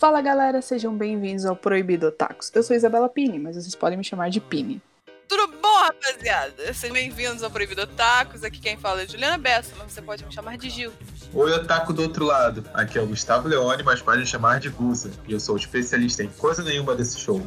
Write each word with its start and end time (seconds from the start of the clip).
Fala 0.00 0.22
galera, 0.22 0.62
sejam 0.62 0.96
bem-vindos 0.96 1.44
ao 1.44 1.54
Proibido 1.54 2.06
Otakus. 2.06 2.50
Eu 2.54 2.62
sou 2.62 2.74
Isabela 2.74 3.06
Pini, 3.06 3.38
mas 3.38 3.54
vocês 3.54 3.74
podem 3.74 3.98
me 3.98 4.02
chamar 4.02 4.30
de 4.30 4.40
Pini. 4.40 4.80
Tudo 5.28 5.46
bom, 5.60 5.76
rapaziada? 5.76 6.72
Sejam 6.72 6.94
bem-vindos 6.94 7.42
ao 7.42 7.50
Proibido 7.50 7.82
Otakus. 7.82 8.42
Aqui 8.42 8.58
quem 8.60 8.78
fala 8.78 9.02
é 9.02 9.06
Juliana 9.06 9.36
Bessa, 9.36 9.74
mas 9.76 9.92
você 9.92 10.00
pode 10.00 10.24
me 10.24 10.32
chamar 10.32 10.56
de 10.56 10.70
Gil. 10.70 10.90
Oi, 11.34 11.52
Otaku 11.52 11.92
do 11.92 12.00
outro 12.00 12.24
lado. 12.24 12.64
Aqui 12.72 12.98
é 12.98 13.02
o 13.02 13.06
Gustavo 13.06 13.46
Leone, 13.46 13.82
mas 13.82 14.00
pode 14.00 14.20
me 14.20 14.26
chamar 14.26 14.58
de 14.58 14.70
Gusa. 14.70 15.10
E 15.28 15.34
eu 15.34 15.38
sou 15.38 15.54
especialista 15.54 16.22
em 16.22 16.30
coisa 16.30 16.62
nenhuma 16.62 16.94
desse 16.94 17.20
show. 17.20 17.46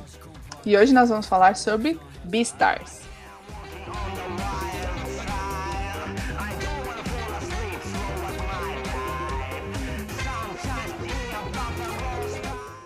E 0.63 0.77
hoje 0.77 0.93
nós 0.93 1.09
vamos 1.09 1.25
falar 1.25 1.55
sobre 1.55 1.99
Beastars. 2.23 3.01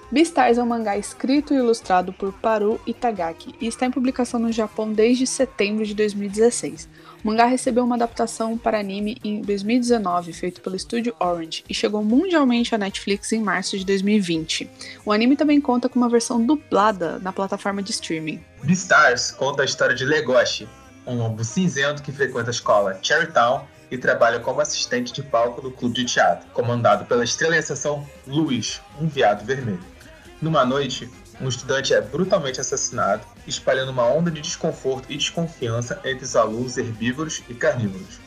Beastars 0.10 0.58
é 0.58 0.64
um 0.64 0.66
mangá 0.66 0.98
escrito 0.98 1.54
e 1.54 1.58
ilustrado 1.58 2.14
por 2.14 2.32
Paru 2.32 2.80
Itagaki 2.88 3.54
e 3.60 3.68
está 3.68 3.86
em 3.86 3.92
publicação 3.92 4.40
no 4.40 4.54
Japão 4.54 4.94
desde 4.94 5.28
setembro 5.28 5.86
de 5.86 5.94
2016. 5.94 6.88
O 7.22 7.28
mangá 7.28 7.46
recebeu 7.46 7.84
uma 7.84 7.96
adaptação 7.96 8.58
para 8.58 8.80
anime 8.80 9.18
em 9.22 9.42
2019, 9.42 10.32
feito 10.32 10.62
pelo 10.62 10.78
estúdio 10.78 11.14
Orange, 11.20 11.66
e 11.70 11.74
chegou 11.74 12.02
mundialmente 12.02 12.74
à 12.74 12.78
Netflix 12.78 13.34
em 13.34 13.42
março 13.42 13.78
de 13.78 13.84
2020. 13.84 14.70
O 15.06 15.12
anime 15.12 15.36
também 15.36 15.60
conta 15.60 15.90
com 15.90 16.00
uma 16.00 16.08
versão 16.08 16.42
dublada 16.42 17.20
na 17.20 17.34
plataforma 17.34 17.84
de 17.84 17.92
streaming. 17.92 18.42
Beastars 18.64 19.32
conta 19.32 19.64
a 19.64 19.66
história 19.66 19.94
de 19.94 20.06
Legoshi, 20.06 20.70
um 21.06 21.18
lobo 21.18 21.44
cinzento 21.44 22.02
que 22.02 22.14
frequenta 22.14 22.50
a 22.50 22.52
escola 22.52 22.98
Cherrytown 23.02 23.66
e 23.92 23.98
trabalha 23.98 24.40
como 24.40 24.62
assistente 24.62 25.12
de 25.12 25.22
palco 25.22 25.62
no 25.62 25.72
clube 25.72 25.96
de 25.96 26.06
teatro, 26.06 26.48
comandado 26.54 27.04
pela 27.06 27.26
estrela 27.26 27.56
em 27.56 27.60
ascensão 27.60 28.08
Luiz, 28.26 28.82
um 29.02 29.08
viado 29.08 29.46
vermelho. 29.46 29.97
Numa 30.40 30.64
noite, 30.64 31.10
um 31.42 31.50
estudante 31.50 31.96
é 31.96 32.02
brutalmente 32.02 32.62
assassinado, 32.62 33.26
espalhando 33.48 33.92
uma 33.92 34.06
onda 34.06 34.30
de 34.30 34.40
desconforto 34.40 35.12
e 35.12 35.18
desconfiança 35.18 36.00
entre 36.06 36.24
os 36.24 36.36
alunos 36.36 36.78
herbívoros 36.78 37.42
e 37.50 37.56
carnívoros. 37.56 38.20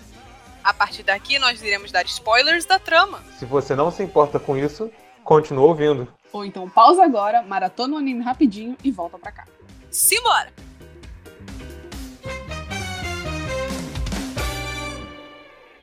A 0.62 0.74
partir 0.74 1.04
daqui, 1.04 1.38
nós 1.38 1.62
iremos 1.62 1.92
dar 1.92 2.04
spoilers 2.06 2.64
da 2.64 2.80
trama. 2.80 3.22
Se 3.38 3.44
você 3.44 3.76
não 3.76 3.92
se 3.92 4.02
importa 4.02 4.40
com 4.40 4.56
isso, 4.56 4.90
continua 5.22 5.66
ouvindo. 5.66 6.12
Ou 6.32 6.44
então 6.44 6.68
pausa 6.68 7.04
agora, 7.04 7.42
maratona 7.42 7.94
o 7.94 7.98
anime 7.98 8.24
rapidinho 8.24 8.76
e 8.82 8.90
volta 8.90 9.16
pra 9.16 9.30
cá. 9.30 9.46
Simbora! 9.88 10.52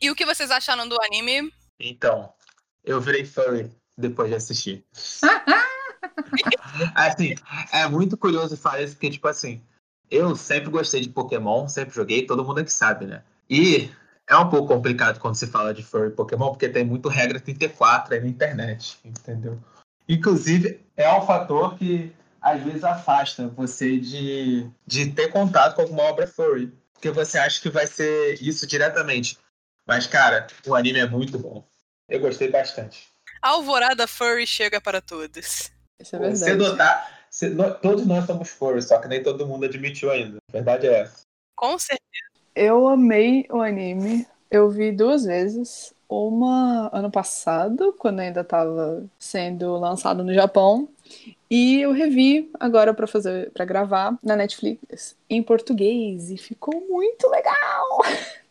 E 0.02 0.12
o 0.12 0.16
que 0.16 0.26
vocês 0.26 0.52
acharam 0.52 0.88
do 0.88 0.98
anime? 1.04 1.52
Então, 1.80 2.34
eu 2.84 3.00
virei 3.00 3.26
furry 3.26 3.72
depois 3.98 4.30
de 4.30 4.36
assistir. 4.36 4.86
assim, 6.96 7.36
é 7.72 7.88
muito 7.88 8.18
curioso 8.18 8.58
falar 8.58 8.82
isso, 8.82 8.94
porque, 8.94 9.10
tipo 9.10 9.28
assim, 9.28 9.62
eu 10.10 10.36
sempre 10.36 10.70
gostei 10.70 11.02
de 11.02 11.10
Pokémon, 11.10 11.68
sempre 11.68 11.96
joguei, 11.96 12.26
todo 12.26 12.44
mundo 12.44 12.60
aqui 12.60 12.72
sabe, 12.72 13.06
né? 13.06 13.24
E 13.50 13.90
é 14.30 14.36
um 14.38 14.50
pouco 14.50 14.68
complicado 14.68 15.20
quando 15.20 15.36
se 15.36 15.48
fala 15.48 15.74
de 15.74 15.84
furry 15.84 16.12
Pokémon, 16.12 16.50
porque 16.50 16.70
tem 16.70 16.86
muito 16.86 17.10
regra 17.10 17.40
34 17.40 18.14
aí 18.14 18.20
na 18.22 18.28
internet, 18.28 19.00
entendeu? 19.04 19.60
Inclusive, 20.08 20.80
é 20.96 21.12
um 21.14 21.26
fator 21.26 21.78
que 21.78 22.14
às 22.42 22.64
vezes 22.64 22.84
afasta 22.84 23.48
você 23.50 23.98
de, 23.98 24.70
de 24.86 25.12
ter 25.12 25.30
contato 25.30 25.76
com 25.76 25.82
alguma 25.82 26.04
obra 26.04 26.28
furry. 26.28 26.72
Porque 26.94 27.12
você 27.12 27.38
acha 27.38 27.62
que 27.62 27.70
vai 27.70 27.86
ser 27.86 28.42
isso 28.42 28.66
diretamente. 28.66 29.38
Mas, 29.86 30.08
cara, 30.08 30.48
o 30.66 30.74
anime 30.74 31.00
é 31.00 31.08
muito 31.08 31.38
bom. 31.38 31.66
Eu 32.10 32.20
gostei 32.20 32.50
bastante. 32.50 33.08
Alvorada 33.42 34.08
furry 34.08 34.48
chega 34.48 34.82
para 34.82 35.02
todos. 35.02 35.72
Isso 36.00 36.16
é 36.16 36.20
verdade. 36.20 37.08
Cedo 37.30 37.80
todos 37.82 38.06
nós 38.06 38.26
somos 38.26 38.50
furry, 38.50 38.82
só 38.82 39.00
que 39.00 39.08
nem 39.08 39.22
todo 39.22 39.46
mundo 39.46 39.66
admitiu 39.66 40.10
ainda. 40.12 40.38
A 40.50 40.52
verdade 40.52 40.88
é 40.88 41.02
essa. 41.02 41.22
Com 41.56 41.78
certeza. 41.78 42.02
Eu 42.56 42.88
amei 42.88 43.46
o 43.50 43.62
anime. 43.62 44.26
Eu 44.50 44.70
vi 44.70 44.92
duas 44.92 45.26
vezes. 45.26 45.94
Uma 46.10 46.90
ano 46.94 47.12
passado, 47.12 47.94
quando 48.00 48.22
ainda 48.22 48.40
estava 48.40 49.06
sendo 49.20 49.76
lançado 49.78 50.24
no 50.24 50.34
Japão. 50.34 50.88
E 51.50 51.82
eu 51.82 51.92
revi 51.92 52.50
agora 52.58 52.94
para 52.94 53.06
fazer, 53.06 53.52
para 53.52 53.66
gravar 53.66 54.18
na 54.24 54.36
Netflix 54.36 55.18
em 55.30 55.44
português 55.44 56.32
e 56.32 56.38
ficou 56.38 56.88
muito 56.88 57.28
legal. 57.28 58.00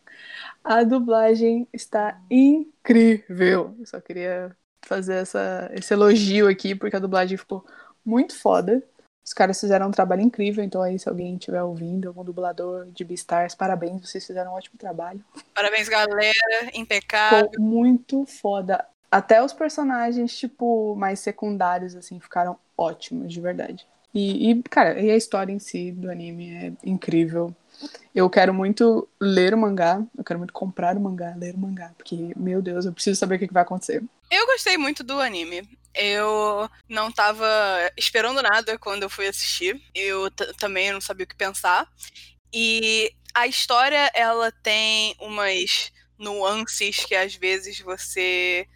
A 0.63 0.83
dublagem 0.83 1.67
está 1.73 2.21
incrível. 2.29 3.75
Eu 3.79 3.85
só 3.85 3.99
queria 3.99 4.55
fazer 4.85 5.15
essa, 5.15 5.69
esse 5.73 5.93
elogio 5.93 6.47
aqui 6.47 6.75
porque 6.75 6.95
a 6.95 6.99
dublagem 6.99 7.37
ficou 7.37 7.65
muito 8.05 8.37
foda. 8.37 8.83
Os 9.25 9.33
caras 9.33 9.59
fizeram 9.59 9.87
um 9.89 9.91
trabalho 9.91 10.21
incrível, 10.21 10.63
então 10.63 10.81
aí 10.81 10.97
se 10.97 11.09
alguém 11.09 11.35
estiver 11.35 11.61
ouvindo, 11.61 12.07
algum 12.07 12.23
dublador 12.23 12.85
de 12.85 13.03
Beastars, 13.03 13.53
parabéns, 13.53 14.01
vocês 14.01 14.25
fizeram 14.25 14.51
um 14.51 14.53
ótimo 14.53 14.77
trabalho. 14.77 15.21
Parabéns, 15.53 15.89
galera. 15.89 16.31
Impecável. 16.73 17.49
Ficou 17.49 17.65
muito 17.65 18.25
foda. 18.25 18.85
Até 19.11 19.43
os 19.43 19.51
personagens, 19.51 20.37
tipo, 20.37 20.95
mais 20.95 21.19
secundários, 21.19 21.93
assim, 21.93 22.19
ficaram 22.21 22.57
ótimos, 22.77 23.33
de 23.33 23.41
verdade. 23.41 23.85
E, 24.13 24.49
e, 24.49 24.63
cara, 24.63 24.99
e 24.99 25.11
a 25.11 25.15
história 25.17 25.51
em 25.51 25.59
si 25.59 25.91
do 25.91 26.09
anime 26.09 26.55
é 26.55 26.89
incrível. 26.89 27.53
Eu 28.13 28.29
quero 28.29 28.53
muito 28.53 29.07
ler 29.19 29.53
o 29.53 29.57
mangá, 29.57 30.01
eu 30.17 30.23
quero 30.23 30.39
muito 30.39 30.53
comprar 30.53 30.97
o 30.97 30.99
mangá, 30.99 31.35
ler 31.37 31.53
o 31.53 31.59
mangá, 31.59 31.93
porque, 31.97 32.33
meu 32.35 32.61
Deus, 32.61 32.85
eu 32.85 32.93
preciso 32.93 33.19
saber 33.19 33.35
o 33.35 33.39
que 33.39 33.53
vai 33.53 33.63
acontecer. 33.63 34.03
Eu 34.31 34.45
gostei 34.47 34.77
muito 34.77 35.03
do 35.03 35.19
anime. 35.19 35.69
Eu 35.93 36.69
não 36.89 37.11
tava 37.11 37.45
esperando 37.95 38.41
nada 38.41 38.77
quando 38.77 39.03
eu 39.03 39.09
fui 39.09 39.27
assistir. 39.27 39.81
Eu 39.93 40.29
também 40.57 40.91
não 40.91 41.01
sabia 41.01 41.25
o 41.25 41.27
que 41.27 41.35
pensar. 41.35 41.87
E 42.53 43.11
a 43.33 43.47
história, 43.47 44.11
ela 44.13 44.51
tem 44.51 45.15
umas 45.19 45.91
nuances 46.17 47.05
que 47.05 47.15
às 47.15 47.35
vezes 47.35 47.79
você 47.79 48.67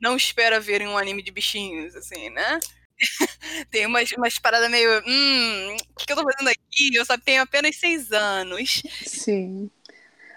não 0.00 0.16
espera 0.16 0.60
ver 0.60 0.80
em 0.80 0.88
um 0.88 0.96
anime 0.96 1.22
de 1.22 1.30
bichinhos, 1.30 1.94
assim, 1.94 2.30
né? 2.30 2.58
tem 3.70 3.86
umas, 3.86 4.10
umas 4.12 4.38
paradas 4.38 4.70
meio. 4.70 5.02
Hum, 5.06 5.76
o 5.76 5.98
que, 5.98 6.06
que 6.06 6.12
eu 6.12 6.16
tô 6.16 6.24
fazendo 6.24 6.48
aqui? 6.48 6.94
Eu 6.94 7.04
só 7.04 7.16
tenho 7.18 7.42
apenas 7.42 7.76
seis 7.76 8.12
anos. 8.12 8.82
Sim. 9.04 9.70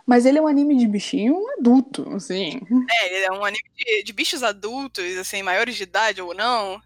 Mas 0.06 0.26
ele 0.26 0.38
é 0.38 0.42
um 0.42 0.48
anime 0.48 0.78
de 0.78 0.88
bichinho 0.88 1.36
adulto, 1.58 2.10
assim. 2.14 2.60
É, 2.92 3.16
ele 3.16 3.26
é 3.26 3.32
um 3.32 3.46
anime 3.46 3.70
de, 3.78 4.04
de 4.04 4.14
bichos 4.14 4.44
adultos, 4.44 5.18
assim, 5.18 5.42
maiores 5.42 5.76
de 5.76 5.84
idade 5.84 6.22
ou 6.22 6.34
não. 6.34 6.82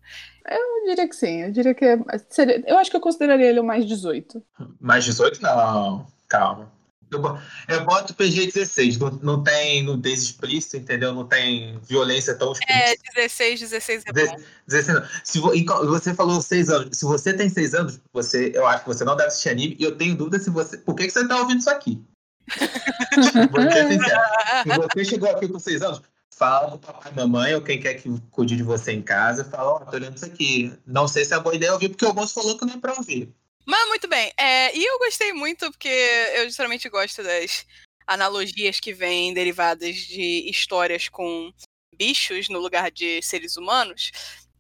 Eu 0.48 0.86
diria 0.86 1.08
que 1.08 1.16
sim, 1.16 1.42
eu 1.42 1.52
diria 1.52 1.74
que 1.74 1.84
é, 1.84 1.98
seria, 2.30 2.64
eu 2.66 2.78
acho 2.78 2.90
que 2.90 2.96
eu 2.96 3.02
consideraria 3.02 3.48
ele 3.48 3.60
o 3.60 3.64
mais 3.64 3.86
18. 3.86 4.42
Mais 4.80 5.04
18? 5.04 5.42
Não, 5.42 6.08
calma. 6.28 6.72
Eu, 7.12 7.22
eu 7.70 7.86
boto 7.86 8.14
PG-16, 8.14 8.98
não, 8.98 9.10
não 9.24 9.44
tem 9.44 9.82
nudez 9.84 10.22
explícita, 10.24 10.78
entendeu? 10.78 11.14
Não 11.14 11.26
tem 11.26 11.80
violência 11.88 12.36
tão 12.36 12.54
É, 12.68 12.92
explícita. 12.92 13.12
16, 13.16 13.60
16 13.62 14.04
é 14.08 14.12
bom. 14.14 14.36
16 14.68 15.00
não. 15.00 15.08
Se 15.24 15.40
vo- 15.40 15.54
você 15.88 16.14
falou 16.14 16.42
6 16.42 16.70
anos. 16.70 16.98
Se 16.98 17.06
você 17.06 17.34
tem 17.34 17.50
6 17.50 17.74
anos, 17.74 18.00
você, 18.12 18.52
eu 18.54 18.68
acho 18.68 18.84
que 18.84 18.90
você 18.90 19.06
não 19.06 19.16
deve 19.16 19.30
assistir 19.30 19.50
anime. 19.50 19.78
E 19.80 19.84
eu 19.84 19.96
tenho 19.98 20.16
dúvida 20.16 20.40
se 20.40 20.50
você. 20.50 20.78
Por 20.78 20.96
que, 20.96 21.06
que 21.08 21.12
você 21.14 21.28
tá 21.28 21.38
ouvindo 21.40 21.60
isso 21.60 21.70
aqui? 21.70 22.02
Vou 23.52 23.62
ser 23.72 23.88
sincero. 23.88 24.22
Se 24.64 24.78
você 24.78 25.06
chegou 25.06 25.30
aqui 25.30 25.48
com 25.48 25.60
6 25.60 25.82
anos, 25.82 26.02
fala 26.36 26.70
pro 26.78 26.80
papai 26.80 27.12
e 27.12 27.16
mamãe 27.16 27.56
ou 27.56 27.62
quem 27.62 27.80
quer 27.80 27.96
que 27.96 28.10
cuide 28.32 28.56
de 28.56 28.64
você 28.64 28.92
em 28.92 29.02
casa. 29.02 29.44
Fala, 29.46 29.72
ó, 29.72 29.80
tô 29.80 29.96
olhando 29.96 30.16
isso 30.16 30.26
aqui. 30.26 30.74
Não 30.86 31.08
sei 31.08 31.26
se 31.26 31.34
é 31.34 31.40
boa 31.40 31.56
ideia 31.56 31.74
ouvir, 31.74 31.90
porque 31.90 32.06
o 32.06 32.14
moço 32.14 32.34
falou 32.34 32.58
que 32.58 32.66
não 32.66 32.74
é 32.74 32.78
pra 32.78 32.94
ouvir. 32.94 33.34
Mas 33.68 33.88
muito 33.90 34.08
bem. 34.08 34.32
É, 34.38 34.76
e 34.76 34.84
eu 34.84 34.98
gostei 34.98 35.34
muito 35.34 35.70
porque 35.70 35.90
eu 35.90 36.50
geralmente 36.50 36.88
gosto 36.88 37.22
das 37.22 37.66
analogias 38.08 38.80
que 38.80 38.94
vêm 38.94 39.34
derivadas 39.34 39.94
de 39.98 40.50
histórias 40.50 41.10
com 41.10 41.52
bichos 41.94 42.48
no 42.48 42.60
lugar 42.60 42.90
de 42.90 43.22
seres 43.22 43.58
humanos. 43.58 44.12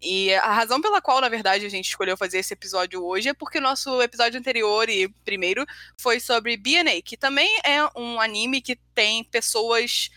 E 0.01 0.33
a 0.35 0.51
razão 0.51 0.81
pela 0.81 1.01
qual, 1.01 1.21
na 1.21 1.29
verdade, 1.29 1.65
a 1.65 1.69
gente 1.69 1.87
escolheu 1.87 2.17
fazer 2.17 2.39
esse 2.39 2.53
episódio 2.53 3.03
hoje 3.03 3.29
é 3.29 3.33
porque 3.33 3.59
o 3.59 3.61
nosso 3.61 4.01
episódio 4.01 4.37
anterior 4.37 4.89
e 4.89 5.07
primeiro 5.23 5.65
foi 5.99 6.19
sobre 6.19 6.57
BNA, 6.57 7.01
que 7.01 7.15
também 7.15 7.49
é 7.63 7.83
um 7.95 8.19
anime 8.19 8.61
que 8.61 8.75
tem 8.93 9.23
pessoas 9.23 10.09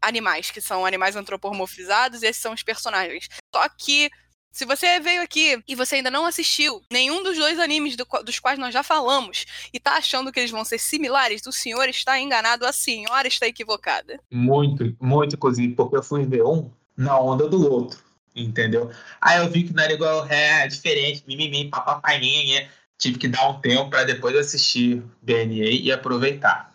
animais, 0.00 0.52
que 0.52 0.60
são 0.60 0.86
animais 0.86 1.16
antropomorfizados, 1.16 2.22
e 2.22 2.26
esses 2.26 2.40
são 2.40 2.54
os 2.54 2.62
personagens. 2.62 3.28
Só 3.52 3.68
que 3.68 4.08
se 4.56 4.64
você 4.64 4.98
veio 4.98 5.20
aqui 5.20 5.62
e 5.68 5.74
você 5.74 5.96
ainda 5.96 6.10
não 6.10 6.24
assistiu 6.24 6.80
nenhum 6.90 7.22
dos 7.22 7.36
dois 7.36 7.60
animes 7.60 7.94
do 7.94 8.06
dos 8.24 8.38
quais 8.38 8.58
nós 8.58 8.72
já 8.72 8.82
falamos 8.82 9.44
e 9.70 9.78
tá 9.78 9.98
achando 9.98 10.32
que 10.32 10.40
eles 10.40 10.50
vão 10.50 10.64
ser 10.64 10.78
similares, 10.78 11.46
o 11.46 11.52
senhor 11.52 11.86
está 11.90 12.18
enganado, 12.18 12.64
a 12.64 12.72
senhora 12.72 13.28
está 13.28 13.46
equivocada. 13.46 14.18
Muito, 14.32 14.96
muito, 14.98 15.34
inclusive, 15.36 15.74
porque 15.74 15.98
eu 15.98 16.02
fui 16.02 16.24
ver 16.24 16.42
um 16.42 16.70
na 16.96 17.20
onda 17.20 17.46
do 17.46 17.70
outro, 17.70 17.98
entendeu? 18.34 18.90
Aí 19.20 19.40
eu 19.40 19.50
vi 19.50 19.64
que 19.64 19.74
não 19.74 19.84
era 19.84 19.92
igual, 19.92 20.26
é, 20.26 20.66
diferente, 20.66 21.22
mimimi, 21.26 21.68
papapai, 21.68 22.18
nhenhenhé. 22.18 22.70
Tive 22.96 23.18
que 23.18 23.28
dar 23.28 23.46
um 23.50 23.60
tempo 23.60 23.90
para 23.90 24.04
depois 24.04 24.34
assistir 24.34 25.02
BNA 25.20 25.68
e 25.82 25.92
aproveitar. 25.92 26.72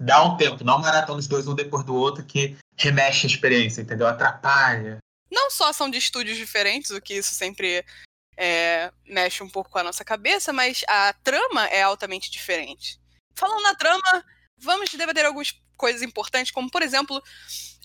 Dá 0.00 0.24
um 0.24 0.36
tempo, 0.36 0.64
não 0.64 0.80
maratona 0.80 1.20
os 1.20 1.28
dois 1.28 1.46
um 1.46 1.54
depois 1.54 1.84
do 1.84 1.94
outro, 1.94 2.24
que 2.24 2.56
remexe 2.76 3.28
a 3.28 3.30
experiência, 3.30 3.82
entendeu? 3.82 4.08
Atrapalha. 4.08 4.98
Não 5.30 5.50
só 5.50 5.72
são 5.72 5.88
de 5.90 5.98
estúdios 5.98 6.36
diferentes, 6.36 6.90
o 6.90 7.00
que 7.00 7.14
isso 7.14 7.34
sempre 7.34 7.84
é, 8.36 8.92
mexe 9.06 9.42
um 9.42 9.48
pouco 9.48 9.70
com 9.70 9.78
a 9.78 9.84
nossa 9.84 10.04
cabeça, 10.04 10.52
mas 10.52 10.82
a 10.88 11.12
trama 11.12 11.66
é 11.66 11.82
altamente 11.82 12.30
diferente. 12.30 12.98
Falando 13.36 13.62
na 13.62 13.74
trama, 13.74 14.24
vamos 14.58 14.90
debater 14.90 15.24
algumas 15.24 15.52
coisas 15.76 16.02
importantes, 16.02 16.50
como 16.50 16.70
por 16.70 16.82
exemplo, 16.82 17.22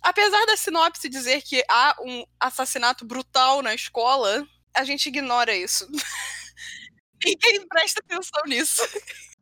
apesar 0.02 0.46
da 0.46 0.58
sinopse 0.58 1.08
dizer 1.08 1.42
que 1.42 1.64
há 1.70 1.96
um 2.02 2.26
assassinato 2.40 3.06
brutal 3.06 3.62
na 3.62 3.74
escola, 3.74 4.46
a 4.74 4.84
gente 4.84 5.08
ignora 5.08 5.56
isso. 5.56 5.88
Ninguém 7.24 7.68
presta 7.68 8.02
atenção 8.02 8.44
nisso. 8.46 8.82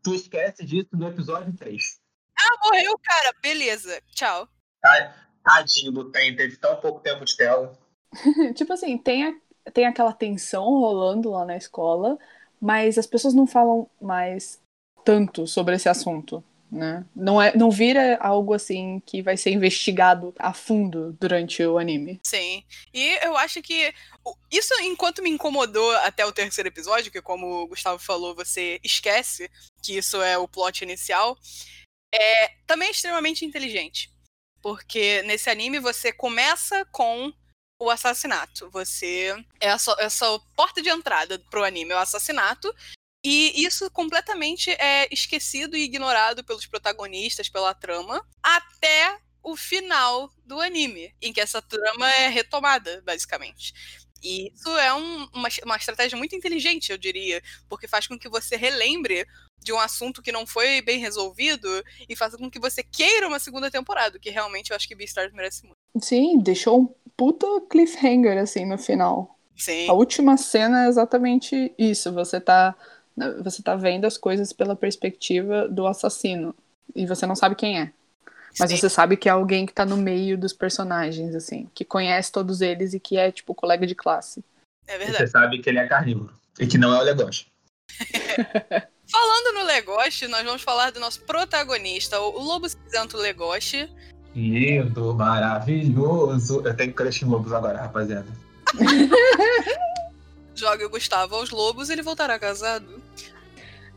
Tu 0.03 0.15
esquece 0.15 0.65
disso 0.65 0.89
no 0.93 1.07
episódio 1.07 1.55
3. 1.55 1.99
Ah, 2.37 2.67
morreu, 2.67 2.97
cara. 2.99 3.33
Beleza. 3.41 4.01
Tchau. 4.13 4.47
Tadinho 5.43 5.91
do 5.91 6.11
Tem, 6.11 6.35
teve 6.35 6.57
tão 6.57 6.79
pouco 6.79 7.01
tempo 7.01 7.25
de 7.25 7.35
tela. 7.35 7.77
tipo 8.55 8.73
assim, 8.73 8.97
tem, 8.97 9.23
a, 9.25 9.33
tem 9.73 9.85
aquela 9.85 10.13
tensão 10.13 10.63
rolando 10.63 11.31
lá 11.31 11.45
na 11.45 11.57
escola, 11.57 12.17
mas 12.59 12.97
as 12.97 13.07
pessoas 13.07 13.33
não 13.33 13.45
falam 13.45 13.87
mais 14.01 14.59
tanto 15.03 15.45
sobre 15.45 15.75
esse 15.75 15.89
assunto. 15.89 16.43
Né? 16.73 17.05
Não, 17.15 17.39
é, 17.39 17.55
não 17.55 17.69
vira 17.69 18.17
algo 18.17 18.51
assim 18.51 18.99
que 19.05 19.21
vai 19.21 19.37
ser 19.37 19.51
investigado 19.51 20.33
a 20.39 20.53
fundo 20.53 21.15
durante 21.19 21.63
o 21.63 21.77
anime. 21.77 22.19
Sim. 22.25 22.63
E 22.91 23.09
eu 23.23 23.37
acho 23.37 23.61
que 23.61 23.93
isso, 24.51 24.73
enquanto 24.81 25.21
me 25.21 25.29
incomodou 25.29 25.95
até 25.97 26.25
o 26.25 26.31
terceiro 26.31 26.67
episódio, 26.67 27.11
que 27.11 27.21
como 27.21 27.61
o 27.61 27.67
Gustavo 27.67 27.99
falou, 27.99 28.33
você 28.33 28.79
esquece 28.83 29.51
que 29.83 29.97
isso 29.97 30.19
é 30.19 30.35
o 30.35 30.47
plot 30.47 30.83
inicial, 30.83 31.37
é 32.11 32.47
também 32.65 32.87
é 32.87 32.91
extremamente 32.91 33.45
inteligente. 33.45 34.11
Porque 34.59 35.21
nesse 35.23 35.51
anime 35.51 35.77
você 35.77 36.11
começa 36.11 36.83
com 36.85 37.31
o 37.83 37.89
assassinato. 37.89 38.69
Você. 38.69 39.35
É 39.59 39.69
a 39.69 39.77
sua, 39.77 39.95
é 39.99 40.07
porta 40.55 40.81
de 40.81 40.89
entrada 40.89 41.39
pro 41.49 41.63
anime, 41.63 41.91
é 41.91 41.95
o 41.95 41.99
assassinato. 41.99 42.73
E 43.25 43.63
isso 43.65 43.89
completamente 43.91 44.71
é 44.71 45.07
esquecido 45.11 45.77
e 45.77 45.83
ignorado 45.83 46.43
pelos 46.43 46.65
protagonistas, 46.65 47.47
pela 47.47 47.73
trama, 47.73 48.25
até 48.41 49.17
o 49.41 49.55
final 49.55 50.29
do 50.45 50.59
anime, 50.59 51.13
em 51.21 51.31
que 51.31 51.39
essa 51.39 51.61
trama 51.61 52.09
é 52.11 52.27
retomada, 52.27 53.01
basicamente. 53.05 53.73
E 54.21 54.51
isso 54.53 54.69
é 54.77 54.93
um, 54.93 55.25
uma, 55.33 55.49
uma 55.65 55.75
estratégia 55.75 56.17
muito 56.17 56.35
inteligente, 56.35 56.91
eu 56.91 56.97
diria, 56.97 57.41
porque 57.67 57.87
faz 57.87 58.07
com 58.07 58.17
que 58.17 58.29
você 58.29 58.55
relembre 58.55 59.27
de 59.59 59.73
um 59.73 59.79
assunto 59.79 60.21
que 60.21 60.31
não 60.31 60.47
foi 60.47 60.81
bem 60.81 60.99
resolvido 60.99 61.67
e 62.07 62.15
faça 62.15 62.37
com 62.37 62.49
que 62.49 62.59
você 62.59 62.83
queira 62.83 63.27
uma 63.27 63.39
segunda 63.39 63.69
temporada, 63.69 64.19
que 64.19 64.29
realmente 64.29 64.71
eu 64.71 64.75
acho 64.75 64.87
que 64.87 64.95
Beastars 64.95 65.33
merece 65.33 65.63
muito. 65.63 65.82
Sim, 65.99 66.39
deixou 66.39 66.81
um 66.81 66.89
puta 67.15 67.45
cliffhanger, 67.69 68.37
assim, 68.37 68.65
no 68.65 68.77
final. 68.77 69.37
Sim. 69.55 69.87
A 69.87 69.93
última 69.93 70.37
cena 70.37 70.85
é 70.85 70.87
exatamente 70.87 71.73
isso. 71.77 72.11
Você 72.13 72.39
tá 72.39 72.75
você 73.43 73.61
tá 73.61 73.75
vendo 73.75 74.05
as 74.05 74.17
coisas 74.17 74.51
pela 74.51 74.75
perspectiva 74.75 75.67
do 75.67 75.85
assassino. 75.85 76.55
E 76.95 77.05
você 77.05 77.25
não 77.25 77.35
sabe 77.35 77.55
quem 77.55 77.79
é. 77.79 77.91
Mas 78.59 78.69
Sim. 78.69 78.77
você 78.77 78.89
sabe 78.89 79.17
que 79.17 79.27
é 79.27 79.31
alguém 79.31 79.65
que 79.65 79.73
tá 79.73 79.85
no 79.85 79.97
meio 79.97 80.37
dos 80.37 80.53
personagens, 80.53 81.33
assim, 81.33 81.69
que 81.73 81.83
conhece 81.83 82.31
todos 82.31 82.61
eles 82.61 82.93
e 82.93 82.99
que 82.99 83.17
é, 83.17 83.31
tipo, 83.31 83.55
colega 83.55 83.87
de 83.87 83.95
classe. 83.95 84.43
É 84.85 84.97
verdade. 84.97 85.17
Você 85.17 85.27
sabe 85.27 85.59
que 85.59 85.69
ele 85.69 85.79
é 85.79 85.87
carnívoro. 85.87 86.33
E 86.59 86.67
que 86.67 86.77
não 86.77 86.93
é 86.93 86.99
o 86.99 87.03
Legoshi. 87.03 87.47
Falando 89.09 89.53
no 89.55 89.63
Legoshi, 89.63 90.27
nós 90.27 90.43
vamos 90.43 90.61
falar 90.61 90.91
do 90.91 90.99
nosso 90.99 91.21
protagonista, 91.21 92.19
o 92.19 92.41
Lobo 92.41 92.67
Cinzento 92.69 93.17
Legoshi. 93.17 93.89
Lindo, 94.35 95.13
maravilhoso. 95.13 96.61
Eu 96.65 96.75
tenho 96.75 96.93
crush 96.93 97.21
em 97.21 97.25
lobos 97.25 97.53
agora, 97.53 97.79
rapaziada. 97.79 98.27
Jogue 100.55 100.85
o 100.85 100.89
Gustavo 100.89 101.35
aos 101.35 101.49
lobos 101.49 101.89
e 101.89 101.93
ele 101.93 102.01
voltará 102.01 102.37
casado. 102.39 103.01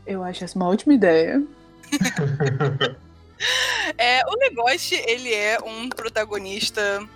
Eu 0.05 0.23
acho 0.23 0.43
essa 0.43 0.55
uma 0.55 0.67
ótima 0.67 0.93
ideia. 0.93 1.43
é, 3.97 4.21
o 4.25 4.37
Legoshi, 4.39 4.95
ele 4.95 5.33
é 5.33 5.59
um 5.59 5.89
protagonista. 5.89 7.07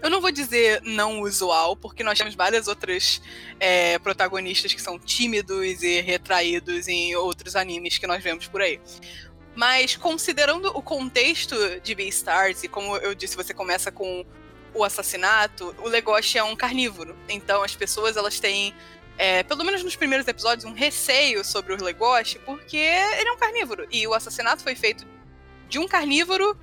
Eu 0.00 0.08
não 0.08 0.20
vou 0.20 0.30
dizer 0.30 0.80
não 0.84 1.22
usual, 1.22 1.76
porque 1.76 2.04
nós 2.04 2.16
temos 2.16 2.34
várias 2.34 2.68
outras 2.68 3.20
é, 3.58 3.98
protagonistas 3.98 4.72
que 4.72 4.80
são 4.80 4.98
tímidos 4.98 5.82
e 5.82 6.00
retraídos 6.00 6.86
em 6.86 7.16
outros 7.16 7.56
animes 7.56 7.98
que 7.98 8.06
nós 8.06 8.22
vemos 8.22 8.46
por 8.46 8.62
aí. 8.62 8.80
Mas 9.58 9.96
considerando 9.96 10.68
o 10.68 10.80
contexto 10.80 11.56
de 11.80 11.92
Beastars, 11.92 12.62
e 12.62 12.68
como 12.68 12.96
eu 12.98 13.12
disse, 13.12 13.34
você 13.34 13.52
começa 13.52 13.90
com 13.90 14.24
o 14.72 14.84
assassinato, 14.84 15.74
o 15.82 15.88
Legoshi 15.88 16.38
é 16.38 16.44
um 16.44 16.54
carnívoro. 16.54 17.18
Então 17.28 17.64
as 17.64 17.74
pessoas 17.74 18.16
elas 18.16 18.38
têm, 18.38 18.72
é, 19.16 19.42
pelo 19.42 19.64
menos 19.64 19.82
nos 19.82 19.96
primeiros 19.96 20.28
episódios, 20.28 20.64
um 20.64 20.72
receio 20.72 21.44
sobre 21.44 21.74
o 21.74 21.82
Legoshi, 21.82 22.38
porque 22.38 22.76
ele 22.76 23.28
é 23.28 23.32
um 23.32 23.36
carnívoro. 23.36 23.84
E 23.90 24.06
o 24.06 24.14
assassinato 24.14 24.62
foi 24.62 24.76
feito 24.76 25.04
de 25.68 25.80
um 25.80 25.88
carnívoro 25.88 26.56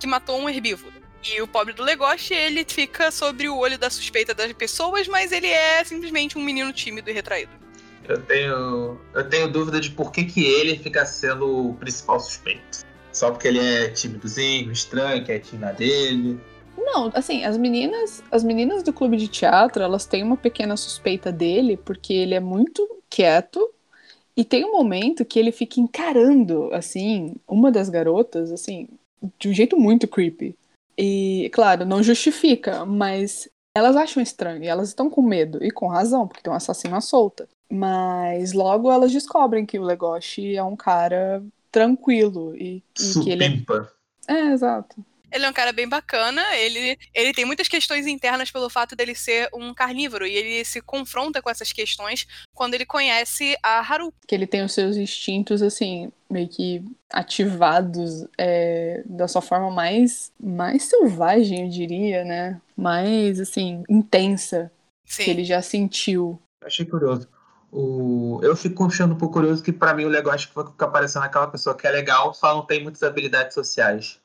que 0.00 0.08
matou 0.08 0.36
um 0.36 0.48
herbívoro. 0.48 1.00
E 1.22 1.40
o 1.40 1.46
pobre 1.46 1.72
do 1.72 1.84
Legoshi, 1.84 2.34
ele 2.34 2.64
fica 2.68 3.12
sobre 3.12 3.48
o 3.48 3.58
olho 3.58 3.78
da 3.78 3.88
suspeita 3.88 4.34
das 4.34 4.52
pessoas, 4.54 5.06
mas 5.06 5.30
ele 5.30 5.46
é 5.46 5.84
simplesmente 5.84 6.36
um 6.36 6.42
menino 6.42 6.72
tímido 6.72 7.10
e 7.10 7.12
retraído. 7.12 7.59
Eu 8.08 8.22
tenho, 8.22 8.98
eu 9.14 9.28
tenho 9.28 9.50
dúvida 9.50 9.80
de 9.80 9.90
por 9.90 10.10
que, 10.10 10.24
que 10.24 10.44
ele 10.44 10.76
fica 10.76 11.04
sendo 11.06 11.70
o 11.70 11.74
principal 11.74 12.18
suspeito. 12.18 12.80
Só 13.12 13.30
porque 13.30 13.48
ele 13.48 13.58
é 13.58 13.88
tímidozinho, 13.88 14.72
estranho, 14.72 15.24
quietinho 15.24 15.60
na 15.60 15.72
dele. 15.72 16.40
Não, 16.76 17.10
assim, 17.14 17.44
as 17.44 17.56
meninas, 17.56 18.22
as 18.30 18.42
meninas 18.42 18.82
do 18.82 18.92
clube 18.92 19.16
de 19.16 19.28
teatro, 19.28 19.82
elas 19.82 20.06
têm 20.06 20.22
uma 20.22 20.36
pequena 20.36 20.76
suspeita 20.76 21.30
dele, 21.30 21.76
porque 21.76 22.12
ele 22.12 22.34
é 22.34 22.40
muito 22.40 22.88
quieto 23.08 23.70
e 24.36 24.44
tem 24.44 24.64
um 24.64 24.72
momento 24.72 25.24
que 25.24 25.38
ele 25.38 25.52
fica 25.52 25.80
encarando, 25.80 26.72
assim, 26.72 27.34
uma 27.46 27.70
das 27.70 27.88
garotas, 27.88 28.50
assim, 28.50 28.88
de 29.38 29.48
um 29.48 29.52
jeito 29.52 29.76
muito 29.76 30.08
creepy. 30.08 30.56
E, 30.96 31.50
claro, 31.52 31.84
não 31.84 32.02
justifica, 32.02 32.84
mas 32.86 33.48
elas 33.76 33.96
acham 33.96 34.22
estranho 34.22 34.64
elas 34.64 34.88
estão 34.88 35.08
com 35.08 35.22
medo, 35.22 35.62
e 35.62 35.70
com 35.70 35.86
razão, 35.86 36.26
porque 36.26 36.42
tem 36.42 36.52
um 36.52 36.56
assassino 36.56 36.96
à 36.96 37.00
solta. 37.00 37.48
Mas 37.70 38.52
logo 38.52 38.90
elas 38.90 39.12
descobrem 39.12 39.64
que 39.64 39.78
o 39.78 39.84
Legoshi 39.84 40.56
é 40.56 40.62
um 40.62 40.76
cara 40.76 41.42
tranquilo 41.70 42.54
e, 42.56 42.82
e 42.98 43.22
que 43.22 43.30
ele 43.30 43.44
é... 43.44 44.32
é, 44.34 44.52
exato. 44.52 45.04
Ele 45.32 45.46
é 45.46 45.48
um 45.48 45.52
cara 45.52 45.72
bem 45.72 45.88
bacana, 45.88 46.42
ele, 46.56 46.98
ele 47.14 47.32
tem 47.32 47.44
muitas 47.44 47.68
questões 47.68 48.06
internas 48.06 48.50
pelo 48.50 48.68
fato 48.68 48.96
dele 48.96 49.14
ser 49.14 49.48
um 49.54 49.72
carnívoro, 49.72 50.26
e 50.26 50.34
ele 50.34 50.64
se 50.64 50.80
confronta 50.80 51.40
com 51.40 51.48
essas 51.48 51.72
questões 51.72 52.26
quando 52.52 52.74
ele 52.74 52.84
conhece 52.84 53.56
a 53.62 53.78
Haru. 53.78 54.12
Que 54.26 54.34
ele 54.34 54.46
tem 54.46 54.64
os 54.64 54.72
seus 54.72 54.96
instintos, 54.96 55.62
assim, 55.62 56.10
meio 56.28 56.48
que 56.48 56.84
ativados 57.12 58.26
é, 58.36 59.02
da 59.06 59.28
sua 59.28 59.40
forma 59.40 59.70
mais, 59.70 60.32
mais 60.40 60.82
selvagem, 60.82 61.62
eu 61.62 61.68
diria, 61.68 62.24
né? 62.24 62.60
Mais, 62.76 63.38
assim, 63.38 63.84
intensa. 63.88 64.72
Sim. 65.04 65.24
Que 65.24 65.30
ele 65.30 65.44
já 65.44 65.62
sentiu. 65.62 66.40
Achei 66.64 66.84
curioso. 66.84 67.28
O... 67.72 68.40
Eu 68.42 68.56
fico 68.56 68.84
achando 68.84 69.14
um 69.14 69.18
pouco 69.18 69.34
curioso 69.34 69.62
que, 69.62 69.72
para 69.72 69.94
mim, 69.94 70.04
o 70.04 70.08
legal 70.08 70.34
acho 70.34 70.48
que 70.48 70.54
fica 70.54 70.88
parecendo 70.88 71.24
aquela 71.24 71.46
pessoa 71.46 71.76
que 71.76 71.86
é 71.86 71.90
legal, 71.90 72.34
só 72.34 72.54
não 72.54 72.66
tem 72.66 72.82
muitas 72.82 73.02
habilidades 73.02 73.54
sociais. 73.54 74.20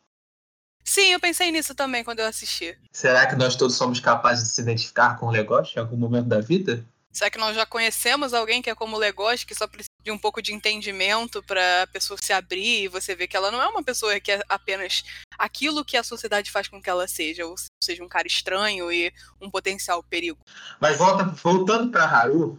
Sim, 0.83 1.13
eu 1.13 1.19
pensei 1.19 1.51
nisso 1.51 1.73
também 1.73 2.03
quando 2.03 2.19
eu 2.19 2.27
assisti. 2.27 2.77
Será 2.91 3.25
que 3.25 3.35
nós 3.35 3.55
todos 3.55 3.75
somos 3.75 3.99
capazes 3.99 4.43
de 4.43 4.49
se 4.51 4.61
identificar 4.61 5.17
com 5.17 5.25
o 5.25 5.31
Legoshi 5.31 5.77
em 5.77 5.81
algum 5.81 5.97
momento 5.97 6.27
da 6.27 6.39
vida? 6.39 6.85
Será 7.11 7.29
que 7.29 7.37
nós 7.37 7.55
já 7.55 7.65
conhecemos 7.65 8.33
alguém 8.33 8.61
que 8.61 8.69
é 8.69 8.75
como 8.75 8.97
o 8.97 8.99
Legoshi, 8.99 9.45
que 9.45 9.55
só 9.55 9.65
precisa 9.65 9.89
de 10.03 10.11
um 10.11 10.17
pouco 10.17 10.41
de 10.41 10.53
entendimento 10.53 11.41
para 11.41 11.83
a 11.83 11.87
pessoa 11.87 12.19
se 12.21 12.33
abrir 12.33 12.83
e 12.83 12.87
você 12.87 13.15
ver 13.15 13.27
que 13.27 13.37
ela 13.37 13.49
não 13.49 13.61
é 13.61 13.67
uma 13.67 13.81
pessoa 13.81 14.19
que 14.19 14.33
é 14.33 14.43
apenas 14.49 15.01
aquilo 15.39 15.85
que 15.85 15.95
a 15.95 16.03
sociedade 16.03 16.51
faz 16.51 16.67
com 16.67 16.81
que 16.81 16.89
ela 16.89 17.07
seja, 17.07 17.45
ou 17.45 17.55
seja, 17.81 18.03
um 18.03 18.09
cara 18.09 18.27
estranho 18.27 18.91
e 18.91 19.11
um 19.41 19.49
potencial 19.49 20.03
perigo. 20.03 20.39
Mas 20.79 20.97
volta, 20.97 21.23
voltando 21.23 21.89
para 21.89 22.03
Haru, 22.03 22.57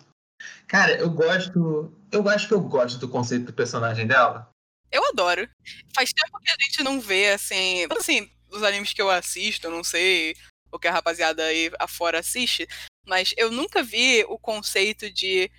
cara, 0.67 0.93
eu 0.93 1.11
gosto, 1.11 1.93
eu 2.11 2.29
acho 2.29 2.49
que 2.49 2.55
eu 2.55 2.61
gosto 2.61 2.99
do 2.99 3.09
conceito 3.09 3.47
do 3.47 3.53
personagem 3.53 4.07
dela. 4.07 4.51
Eu 4.91 5.05
adoro. 5.09 5.49
Faz 5.95 6.13
tempo 6.13 6.39
que 6.39 6.51
a 6.51 6.65
gente 6.65 6.83
não 6.83 7.01
vê, 7.01 7.31
assim. 7.31 7.87
Assim, 7.91 8.31
os 8.51 8.63
animes 8.63 8.93
que 8.93 9.03
eu 9.03 9.11
assisto, 9.11 9.71
não 9.71 9.85
sei 9.85 10.37
o 10.71 10.79
que 10.79 10.89
a 10.89 10.93
rapaziada 10.93 11.45
aí 11.45 11.71
afora 11.79 12.21
assiste, 12.21 12.69
mas 13.07 13.33
eu 13.37 13.51
nunca 13.51 13.83
vi 13.83 14.25
o 14.29 14.39
conceito 14.39 15.11
de 15.11 15.51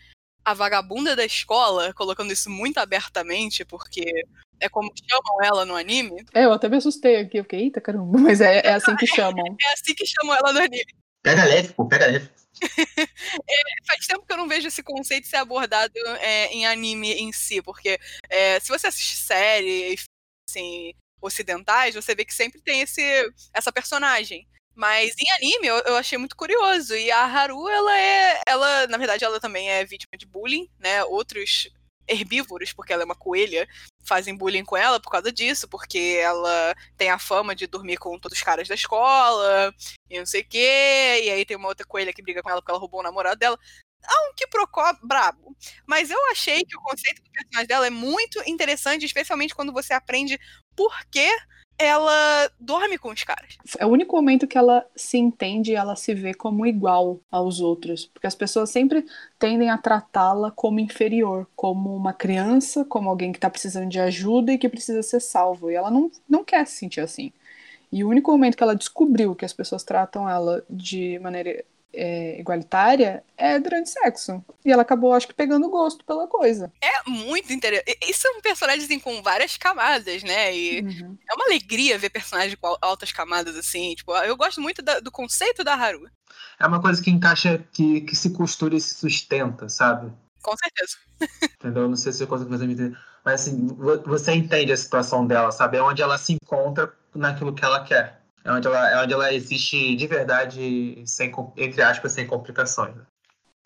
a 0.44 0.54
vagabunda 0.54 1.16
da 1.16 1.26
escola, 1.26 1.94
colocando 1.94 2.32
isso 2.32 2.50
muito 2.50 2.78
abertamente, 2.78 3.66
porque 3.66 4.24
é 4.60 4.70
como 4.70 4.92
chamam 5.10 5.44
ela 5.44 5.66
no 5.66 5.76
anime. 5.76 6.26
É, 6.34 6.46
eu 6.46 6.54
até 6.54 6.70
me 6.70 6.78
assustei 6.78 7.18
aqui, 7.18 7.38
eu 7.38 7.44
fiquei, 7.44 7.64
eita 7.64 7.82
caramba, 7.82 8.18
mas 8.20 8.42
é, 8.42 8.66
é 8.66 8.74
assim 8.74 8.96
que 8.96 9.08
chamam. 9.08 9.44
é 9.46 9.74
assim 9.74 9.94
que 9.94 10.06
chamam 10.06 10.36
ela 10.36 10.54
no 10.54 10.60
anime. 10.60 10.86
Pega 11.22 11.44
leve, 11.44 11.74
pô, 11.74 11.86
pega 11.88 12.06
leve. 12.06 12.30
é, 13.48 13.86
faz 13.88 14.06
tempo 14.08 14.26
que 14.26 14.34
eu 14.34 14.38
não 14.38 14.48
vejo 14.48 14.68
esse 14.68 14.84
conceito 14.84 15.28
ser 15.28 15.38
abordado 15.38 15.94
é, 16.20 16.48
em 16.48 16.66
anime 16.66 17.14
em 17.14 17.32
si, 17.32 17.62
porque 17.62 18.00
é, 18.30 18.60
se 18.60 18.70
você 18.70 18.88
assiste 18.88 19.18
série, 19.18 19.96
assim, 20.50 20.94
ocidentais, 21.22 21.96
você 21.96 22.16
vê 22.16 22.26
que 22.26 22.34
sempre 22.34 22.62
tem 22.62 22.82
esse, 22.82 23.02
essa 23.54 23.72
personagem. 23.72 24.48
Mas 24.76 25.16
em 25.20 25.32
anime 25.32 25.68
eu, 25.68 25.78
eu, 25.80 25.96
achei 25.96 26.20
muito 26.20 26.36
curioso. 26.36 26.96
E 26.96 27.10
a 27.12 27.24
Haru, 27.24 27.68
ela 27.68 28.00
é. 28.00 28.42
Ela, 28.48 28.86
na 28.86 28.98
verdade, 28.98 29.26
ela 29.26 29.40
também 29.40 29.68
é 29.72 29.84
vítima 29.84 30.16
de 30.16 30.26
bullying, 30.28 30.70
né? 30.78 31.04
Outros 31.06 31.68
herbívoros, 32.08 32.74
porque 32.74 32.94
ela 32.94 33.02
é 33.02 33.06
uma 33.06 33.16
coelha, 33.16 33.68
fazem 34.08 34.36
bullying 34.36 34.64
com 34.64 34.78
ela 34.78 35.00
por 35.00 35.12
causa 35.12 35.32
disso, 35.32 35.68
porque 35.68 36.18
ela 36.22 36.76
tem 36.98 37.10
a 37.10 37.20
fama 37.20 37.56
de 37.56 37.68
dormir 37.68 37.98
com 37.98 38.18
todos 38.18 38.38
os 38.38 38.44
caras 38.44 38.68
da 38.68 38.76
escola, 38.76 39.74
e 40.10 40.18
não 40.18 40.26
sei 40.26 40.42
o 40.42 40.48
quê, 40.48 41.22
e 41.26 41.30
aí 41.30 41.46
tem 41.46 41.58
uma 41.58 41.68
outra 41.68 41.86
coelha 41.86 42.14
que 42.14 42.22
briga 42.22 42.42
com 42.42 42.50
ela 42.50 42.62
porque 42.62 42.72
ela 42.72 42.80
roubou 42.80 43.02
o 43.02 43.04
namorado 43.04 43.38
dela. 43.38 43.60
Há 44.04 44.30
um 44.30 44.34
que 44.36 44.48
procó 44.48 44.94
brabo. 45.04 45.56
Mas 45.86 46.10
eu 46.10 46.32
achei 46.32 46.64
que 46.64 46.78
o 46.78 46.82
conceito 46.82 47.22
do 47.22 47.32
personagem 47.32 47.68
dela 47.68 47.88
é 47.88 47.90
muito 47.90 48.42
interessante, 48.48 49.06
especialmente 49.06 49.54
quando 49.54 49.74
você 49.74 49.94
aprende 49.94 50.40
por 50.76 50.96
que 51.12 51.30
ela 51.80 52.50
dorme 52.60 52.98
com 52.98 53.10
os 53.10 53.24
caras. 53.24 53.58
É 53.78 53.86
o 53.86 53.90
único 53.90 54.16
momento 54.16 54.48
que 54.48 54.58
ela 54.58 54.86
se 54.96 55.18
entende 55.18 55.72
e 55.72 55.76
ela 55.76 55.96
se 55.96 56.14
vê 56.14 56.34
como 56.34 56.66
igual 56.66 57.20
aos 57.30 57.60
outros. 57.60 58.06
Porque 58.06 58.26
as 58.26 58.36
pessoas 58.36 58.70
sempre 58.70 59.06
tendem 59.38 59.70
a 59.70 59.78
tratá-la 59.78 60.50
como 60.52 60.80
inferior, 60.80 61.48
como 61.56 61.96
uma 61.96 62.14
criança, 62.14 62.84
como 62.84 63.10
alguém 63.10 63.32
que 63.32 63.38
está 63.38 63.50
precisando 63.50 63.90
de 63.90 64.00
ajuda 64.00 64.52
e 64.52 64.58
que 64.58 64.68
precisa 64.68 65.04
ser 65.04 65.20
salvo. 65.20 65.70
E 65.70 65.76
ela 65.76 65.92
não, 65.92 66.12
não 66.28 66.44
quer 66.44 66.66
se 66.66 66.78
sentir 66.78 67.02
assim. 67.02 67.32
E 67.92 68.04
o 68.04 68.10
único 68.10 68.32
momento 68.32 68.58
que 68.58 68.64
ela 68.64 68.76
descobriu 68.76 69.36
que 69.36 69.46
as 69.46 69.54
pessoas 69.54 69.84
tratam 69.84 70.28
ela 70.28 70.64
de 70.70 71.20
maneira 71.20 71.64
é, 71.94 72.40
igualitária 72.40 73.24
é 73.36 73.60
durante 73.60 73.90
sexo. 73.90 74.44
E 74.64 74.72
ela 74.72 74.82
acabou, 74.82 75.14
acho 75.14 75.28
que, 75.28 75.34
pegando 75.34 75.70
gosto 75.70 76.04
pela 76.06 76.28
coisa. 76.28 76.72
É 76.82 77.10
muito 77.10 77.52
interessante. 77.52 77.98
Isso 78.08 78.28
é 78.28 78.32
um 78.32 78.42
personagem 78.42 78.86
assim, 78.86 79.00
com 79.00 79.22
várias 79.22 79.58
camadas, 79.58 80.24
né? 80.24 80.56
E 80.56 80.82
uhum. 80.82 81.18
é 81.30 81.34
uma 81.34 81.46
alegria 81.46 81.98
ver 81.98 82.10
personagens 82.10 82.56
com 82.56 82.78
altas 82.82 83.12
camadas, 83.12 83.56
assim. 83.56 83.96
Tipo, 83.96 84.16
eu 84.18 84.36
gosto 84.36 84.62
muito 84.62 84.82
da, 84.82 85.00
do 85.00 85.12
conceito 85.12 85.64
da 85.64 85.74
Haru. 85.74 86.10
É 86.60 86.68
uma 86.68 86.82
coisa 86.82 87.02
que 87.02 87.10
encaixa, 87.10 87.64
que, 87.72 88.02
que 88.02 88.16
se 88.16 88.32
costura 88.32 88.76
e 88.76 88.82
se 88.82 88.96
sustenta, 88.96 89.70
sabe? 89.70 90.12
Com 90.42 90.56
certeza. 90.58 90.98
Entendeu? 91.60 91.88
Não 91.88 91.96
sei 91.96 92.12
se 92.12 92.24
eu 92.24 92.28
consigo 92.28 92.50
fazer 92.50 92.68
me 92.68 92.74
entender. 92.74 92.98
Mas 93.24 93.42
assim, 93.42 93.68
você 94.06 94.34
entende 94.34 94.72
a 94.72 94.78
situação 94.78 95.28
dela, 95.28 95.52
sabe? 95.52 95.78
É 95.78 95.82
onde 95.82 96.02
ela 96.02 96.18
se 96.18 96.34
encontra 96.34 96.94
naquilo 97.14 97.54
que 97.54 97.66
ela 97.66 97.84
quer. 97.84 98.22
É 98.48 98.52
onde 98.52 98.66
ela, 98.66 98.90
é 98.90 99.04
onde 99.04 99.14
ela 99.14 99.34
existe 99.34 99.94
de 99.94 100.08
verdade, 100.08 101.04
sem, 101.06 101.34
entre 101.58 101.82
aspas, 101.82 102.14
sem 102.14 102.26
complicações. 102.26 102.96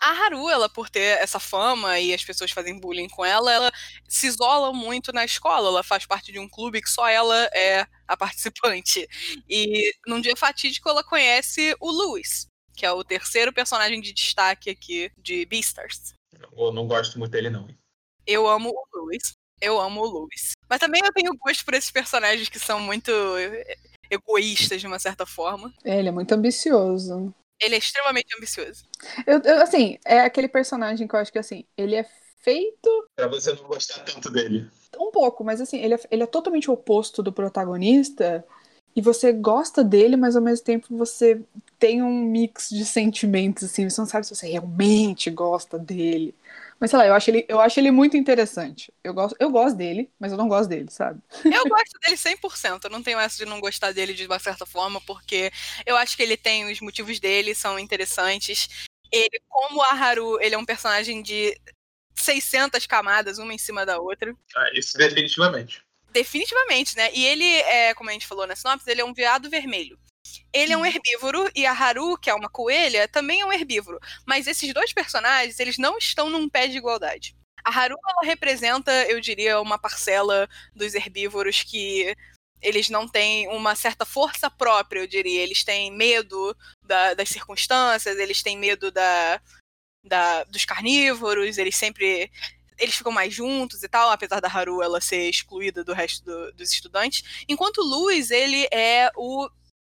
A 0.01 0.09
Haru, 0.09 0.49
ela, 0.49 0.67
por 0.67 0.89
ter 0.89 1.19
essa 1.19 1.39
fama 1.39 1.99
e 1.99 2.11
as 2.11 2.25
pessoas 2.25 2.49
fazem 2.49 2.79
bullying 2.79 3.07
com 3.07 3.23
ela, 3.23 3.53
ela 3.53 3.71
se 4.09 4.25
isola 4.25 4.73
muito 4.73 5.13
na 5.13 5.23
escola. 5.23 5.67
Ela 5.67 5.83
faz 5.83 6.07
parte 6.07 6.31
de 6.31 6.39
um 6.39 6.49
clube 6.49 6.81
que 6.81 6.89
só 6.89 7.07
ela 7.07 7.47
é 7.53 7.85
a 8.07 8.17
participante. 8.17 9.07
E 9.47 9.93
num 10.07 10.19
dia 10.19 10.35
fatídico, 10.35 10.89
ela 10.89 11.03
conhece 11.03 11.75
o 11.79 11.91
Louis, 11.91 12.47
que 12.75 12.83
é 12.83 12.91
o 12.91 13.03
terceiro 13.03 13.53
personagem 13.53 14.01
de 14.01 14.11
destaque 14.11 14.71
aqui 14.71 15.11
de 15.15 15.45
Beastars. 15.45 16.15
Eu 16.57 16.73
não 16.73 16.87
gosto 16.87 17.19
muito 17.19 17.33
dele, 17.33 17.51
não. 17.51 17.67
Eu 18.25 18.47
amo 18.47 18.71
o 18.71 18.97
Louis. 18.97 19.33
Eu 19.61 19.79
amo 19.79 20.01
o 20.01 20.09
Louis. 20.09 20.53
Mas 20.67 20.79
também 20.79 21.03
eu 21.05 21.13
tenho 21.13 21.37
gosto 21.37 21.63
por 21.63 21.75
esses 21.75 21.91
personagens 21.91 22.49
que 22.49 22.57
são 22.57 22.79
muito 22.79 23.11
egoístas 24.11 24.81
de 24.81 24.87
uma 24.87 24.99
certa 24.99 25.25
forma. 25.25 25.73
É, 25.83 25.97
ele 25.97 26.09
é 26.09 26.11
muito 26.11 26.31
ambicioso. 26.33 27.33
Ele 27.59 27.75
é 27.75 27.77
extremamente 27.77 28.35
ambicioso. 28.35 28.83
Eu, 29.25 29.39
eu, 29.39 29.61
assim, 29.61 29.97
é 30.05 30.19
aquele 30.19 30.47
personagem 30.47 31.07
que 31.07 31.15
eu 31.15 31.19
acho 31.19 31.31
que 31.31 31.39
assim, 31.39 31.63
ele 31.77 31.95
é 31.95 32.05
feito. 32.41 33.07
Pra 33.15 33.27
você 33.27 33.53
não 33.53 33.63
gostar 33.63 34.03
tanto 34.03 34.29
dele. 34.29 34.69
Um 34.99 35.11
pouco, 35.11 35.43
mas 35.43 35.61
assim, 35.61 35.79
ele 35.79 35.93
é, 35.93 35.99
ele 36.09 36.23
é 36.23 36.27
totalmente 36.27 36.69
o 36.69 36.73
oposto 36.73 37.23
do 37.23 37.31
protagonista. 37.31 38.45
E 38.95 39.01
você 39.01 39.31
gosta 39.31 39.83
dele, 39.83 40.17
mas 40.17 40.35
ao 40.35 40.41
mesmo 40.41 40.65
tempo 40.65 40.97
você 40.97 41.41
tem 41.79 42.01
um 42.01 42.25
mix 42.25 42.69
de 42.69 42.83
sentimentos, 42.83 43.63
assim, 43.63 43.89
você 43.89 44.01
não 44.01 44.07
sabe 44.07 44.27
se 44.27 44.35
você 44.35 44.47
realmente 44.47 45.29
gosta 45.29 45.79
dele. 45.79 46.35
Mas 46.81 46.89
sei 46.89 46.97
lá, 46.97 47.05
eu 47.05 47.13
acho 47.13 47.29
ele, 47.29 47.45
eu 47.47 47.61
acho 47.61 47.79
ele 47.79 47.91
muito 47.91 48.17
interessante. 48.17 48.91
Eu 49.03 49.13
gosto, 49.13 49.35
eu 49.39 49.51
gosto 49.51 49.77
dele, 49.77 50.11
mas 50.19 50.31
eu 50.31 50.37
não 50.37 50.47
gosto 50.47 50.67
dele, 50.67 50.89
sabe? 50.89 51.21
Eu 51.45 51.63
gosto 51.69 51.99
dele 52.03 52.17
100%. 52.17 52.85
Eu 52.85 52.89
não 52.89 53.03
tenho 53.03 53.19
essa 53.19 53.37
de 53.37 53.45
não 53.45 53.61
gostar 53.61 53.91
dele 53.91 54.15
de 54.15 54.25
uma 54.25 54.39
certa 54.39 54.65
forma, 54.65 54.99
porque 55.01 55.51
eu 55.85 55.95
acho 55.95 56.17
que 56.17 56.23
ele 56.23 56.35
tem 56.35 56.71
os 56.71 56.81
motivos 56.81 57.19
dele, 57.19 57.53
são 57.53 57.77
interessantes. 57.77 58.67
Ele, 59.11 59.39
como 59.47 59.79
a 59.83 59.91
Haru, 59.91 60.41
ele 60.41 60.55
é 60.55 60.57
um 60.57 60.65
personagem 60.65 61.21
de 61.21 61.55
600 62.15 62.87
camadas, 62.87 63.37
uma 63.37 63.53
em 63.53 63.59
cima 63.59 63.85
da 63.85 63.99
outra. 63.99 64.35
Ah, 64.55 64.71
isso 64.73 64.97
definitivamente. 64.97 65.83
Definitivamente, 66.11 66.97
né? 66.97 67.11
E 67.13 67.23
ele, 67.23 67.45
é, 67.45 67.93
como 67.93 68.09
a 68.09 68.13
gente 68.13 68.25
falou 68.25 68.47
na 68.47 68.55
sinopse, 68.55 68.89
ele 68.89 69.01
é 69.01 69.05
um 69.05 69.13
veado 69.13 69.51
vermelho. 69.51 69.99
Ele 70.53 70.73
é 70.73 70.77
um 70.77 70.85
herbívoro 70.85 71.49
e 71.55 71.65
a 71.65 71.71
Haru, 71.71 72.17
que 72.17 72.29
é 72.29 72.33
uma 72.33 72.49
coelha, 72.49 73.07
também 73.07 73.41
é 73.41 73.45
um 73.45 73.53
herbívoro. 73.53 73.99
Mas 74.25 74.47
esses 74.47 74.73
dois 74.73 74.91
personagens, 74.91 75.59
eles 75.59 75.77
não 75.77 75.97
estão 75.97 76.29
num 76.29 76.49
pé 76.49 76.67
de 76.67 76.77
igualdade. 76.77 77.35
A 77.63 77.69
Haru, 77.69 77.95
ela 78.09 78.25
representa, 78.25 78.91
eu 79.05 79.21
diria, 79.21 79.61
uma 79.61 79.77
parcela 79.77 80.49
dos 80.75 80.93
herbívoros 80.93 81.63
que 81.63 82.15
eles 82.61 82.89
não 82.89 83.07
têm 83.07 83.47
uma 83.47 83.75
certa 83.75 84.05
força 84.05 84.49
própria, 84.49 84.99
eu 84.99 85.07
diria. 85.07 85.41
Eles 85.41 85.63
têm 85.63 85.91
medo 85.91 86.55
da, 86.83 87.13
das 87.13 87.29
circunstâncias, 87.29 88.17
eles 88.17 88.43
têm 88.43 88.57
medo 88.57 88.91
da, 88.91 89.41
da, 90.03 90.43
dos 90.45 90.65
carnívoros, 90.65 91.57
eles 91.57 91.75
sempre 91.75 92.31
eles 92.77 92.95
ficam 92.95 93.11
mais 93.11 93.31
juntos 93.31 93.83
e 93.83 93.87
tal, 93.87 94.09
apesar 94.09 94.39
da 94.39 94.47
Haru 94.47 94.81
ela 94.81 94.99
ser 94.99 95.29
excluída 95.29 95.83
do 95.83 95.93
resto 95.93 96.25
do, 96.25 96.51
dos 96.53 96.71
estudantes. 96.71 97.43
Enquanto 97.47 97.77
o 97.77 97.83
Luz, 97.83 98.31
ele 98.31 98.67
é 98.71 99.11
o 99.15 99.47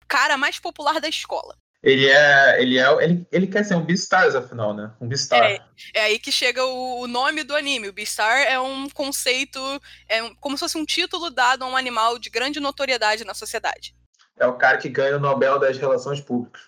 cara 0.08 0.38
mais 0.38 0.60
popular 0.60 1.00
da 1.00 1.10
escola. 1.10 1.56
Ele 1.84 2.08
é. 2.10 2.62
Ele 2.62 2.78
é. 2.78 3.04
Ele, 3.04 3.28
ele 3.32 3.48
quer 3.48 3.64
ser 3.64 3.76
um 3.76 3.86
Beastars, 3.86 4.36
afinal, 4.36 4.74
né? 4.74 4.92
Um 5.00 5.08
Beastar. 5.08 5.44
É, 5.44 5.62
é 5.94 6.02
aí 6.02 6.20
que 6.20 6.32
chega 6.32 6.66
o, 6.66 7.02
o, 7.02 7.08
nome 7.08 7.44
do 7.44 7.56
anime. 7.56 7.88
O 7.88 7.94
Beastar 7.94 8.40
é 8.42 8.60
um 8.60 8.90
conceito. 8.90 9.60
É 10.08 10.22
um, 10.24 10.34
como 10.36 10.58
se 10.58 10.62
fosse 10.62 10.78
um 10.78 10.86
título 10.86 11.30
dado 11.30 11.64
a 11.64 11.68
um 11.68 11.78
animal 11.78 12.18
de 12.18 12.30
grande 12.30 12.60
notoriedade 12.60 13.24
na 13.24 13.34
sociedade. 13.34 13.96
É 14.40 14.46
o 14.46 14.58
cara 14.58 14.78
que 14.78 14.90
ganha 14.90 15.18
o 15.18 15.20
Nobel 15.20 15.60
das 15.60 15.78
Relações 15.78 16.20
Públicas. 16.20 16.64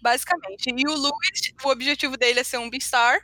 Basicamente. 0.00 0.66
E 0.66 0.88
o 0.88 0.94
Louis, 0.94 1.52
o 1.64 1.68
objetivo 1.68 2.16
dele 2.16 2.40
é 2.40 2.44
ser 2.44 2.58
um 2.58 2.68
Beastar. 2.68 3.20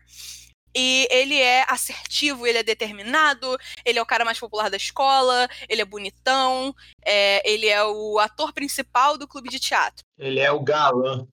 E 0.74 1.08
ele 1.10 1.38
é 1.38 1.64
assertivo, 1.68 2.46
ele 2.46 2.58
é 2.58 2.62
determinado, 2.62 3.58
ele 3.84 3.98
é 3.98 4.02
o 4.02 4.06
cara 4.06 4.24
mais 4.24 4.38
popular 4.38 4.70
da 4.70 4.76
escola, 4.76 5.48
ele 5.68 5.82
é 5.82 5.84
bonitão, 5.84 6.74
é, 7.04 7.48
ele 7.50 7.66
é 7.66 7.82
o 7.84 8.18
ator 8.18 8.52
principal 8.52 9.18
do 9.18 9.26
clube 9.26 9.48
de 9.48 9.58
teatro. 9.58 10.04
Ele 10.18 10.40
é 10.40 10.50
o 10.50 10.60
galã. 10.60 11.26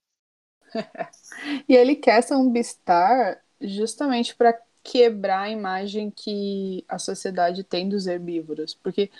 e 1.68 1.74
ele 1.74 1.96
quer 1.96 2.22
ser 2.22 2.34
um 2.34 2.50
Beastar 2.50 3.40
justamente 3.60 4.34
para 4.34 4.58
quebrar 4.82 5.42
a 5.42 5.50
imagem 5.50 6.10
que 6.10 6.84
a 6.88 6.98
sociedade 6.98 7.62
tem 7.62 7.88
dos 7.88 8.06
herbívoros. 8.06 8.74
Porque 8.74 9.10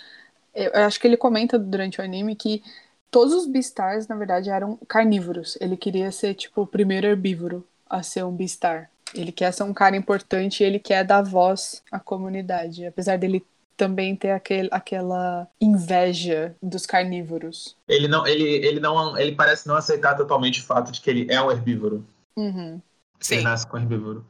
eu 0.53 0.83
acho 0.83 0.99
que 0.99 1.07
ele 1.07 1.17
comenta 1.17 1.57
durante 1.57 2.01
o 2.01 2.03
anime 2.03 2.35
que 2.35 2.63
todos 3.11 3.33
os 3.33 3.47
Beastars, 3.47 4.07
na 4.07 4.15
verdade, 4.15 4.49
eram 4.49 4.77
carnívoros. 4.87 5.57
Ele 5.61 5.77
queria 5.77 6.11
ser, 6.11 6.33
tipo, 6.33 6.61
o 6.61 6.67
primeiro 6.67 7.07
herbívoro 7.07 7.65
a 7.89 8.03
ser 8.03 8.23
um 8.23 8.31
Beastar. 8.31 8.89
Ele 9.13 9.31
quer 9.31 9.51
ser 9.51 9.63
um 9.63 9.73
cara 9.73 9.95
importante 9.95 10.61
e 10.61 10.65
ele 10.65 10.79
quer 10.79 11.03
dar 11.03 11.21
voz 11.21 11.83
à 11.91 11.99
comunidade, 11.99 12.85
apesar 12.85 13.17
dele 13.17 13.45
também 13.79 14.13
ter 14.13 14.31
aquele, 14.31 14.67
aquela 14.71 15.47
inveja 15.59 16.53
dos 16.61 16.85
carnívoros. 16.85 17.77
Ele 17.87 18.09
não, 18.09 18.27
ele, 18.27 18.43
ele 18.43 18.79
não, 18.79 19.17
ele 19.17 19.31
parece 19.33 19.67
não 19.67 19.75
aceitar 19.75 20.15
totalmente 20.15 20.59
o 20.59 20.63
fato 20.63 20.91
de 20.91 20.99
que 20.99 21.09
ele 21.09 21.31
é 21.31 21.41
um 21.41 21.49
herbívoro. 21.49 22.05
Uhum. 22.35 22.81
Sim. 23.21 23.35
Ele 23.35 23.43
nasce 23.43 23.65
com 23.65 23.77
herbívoro. 23.77 24.25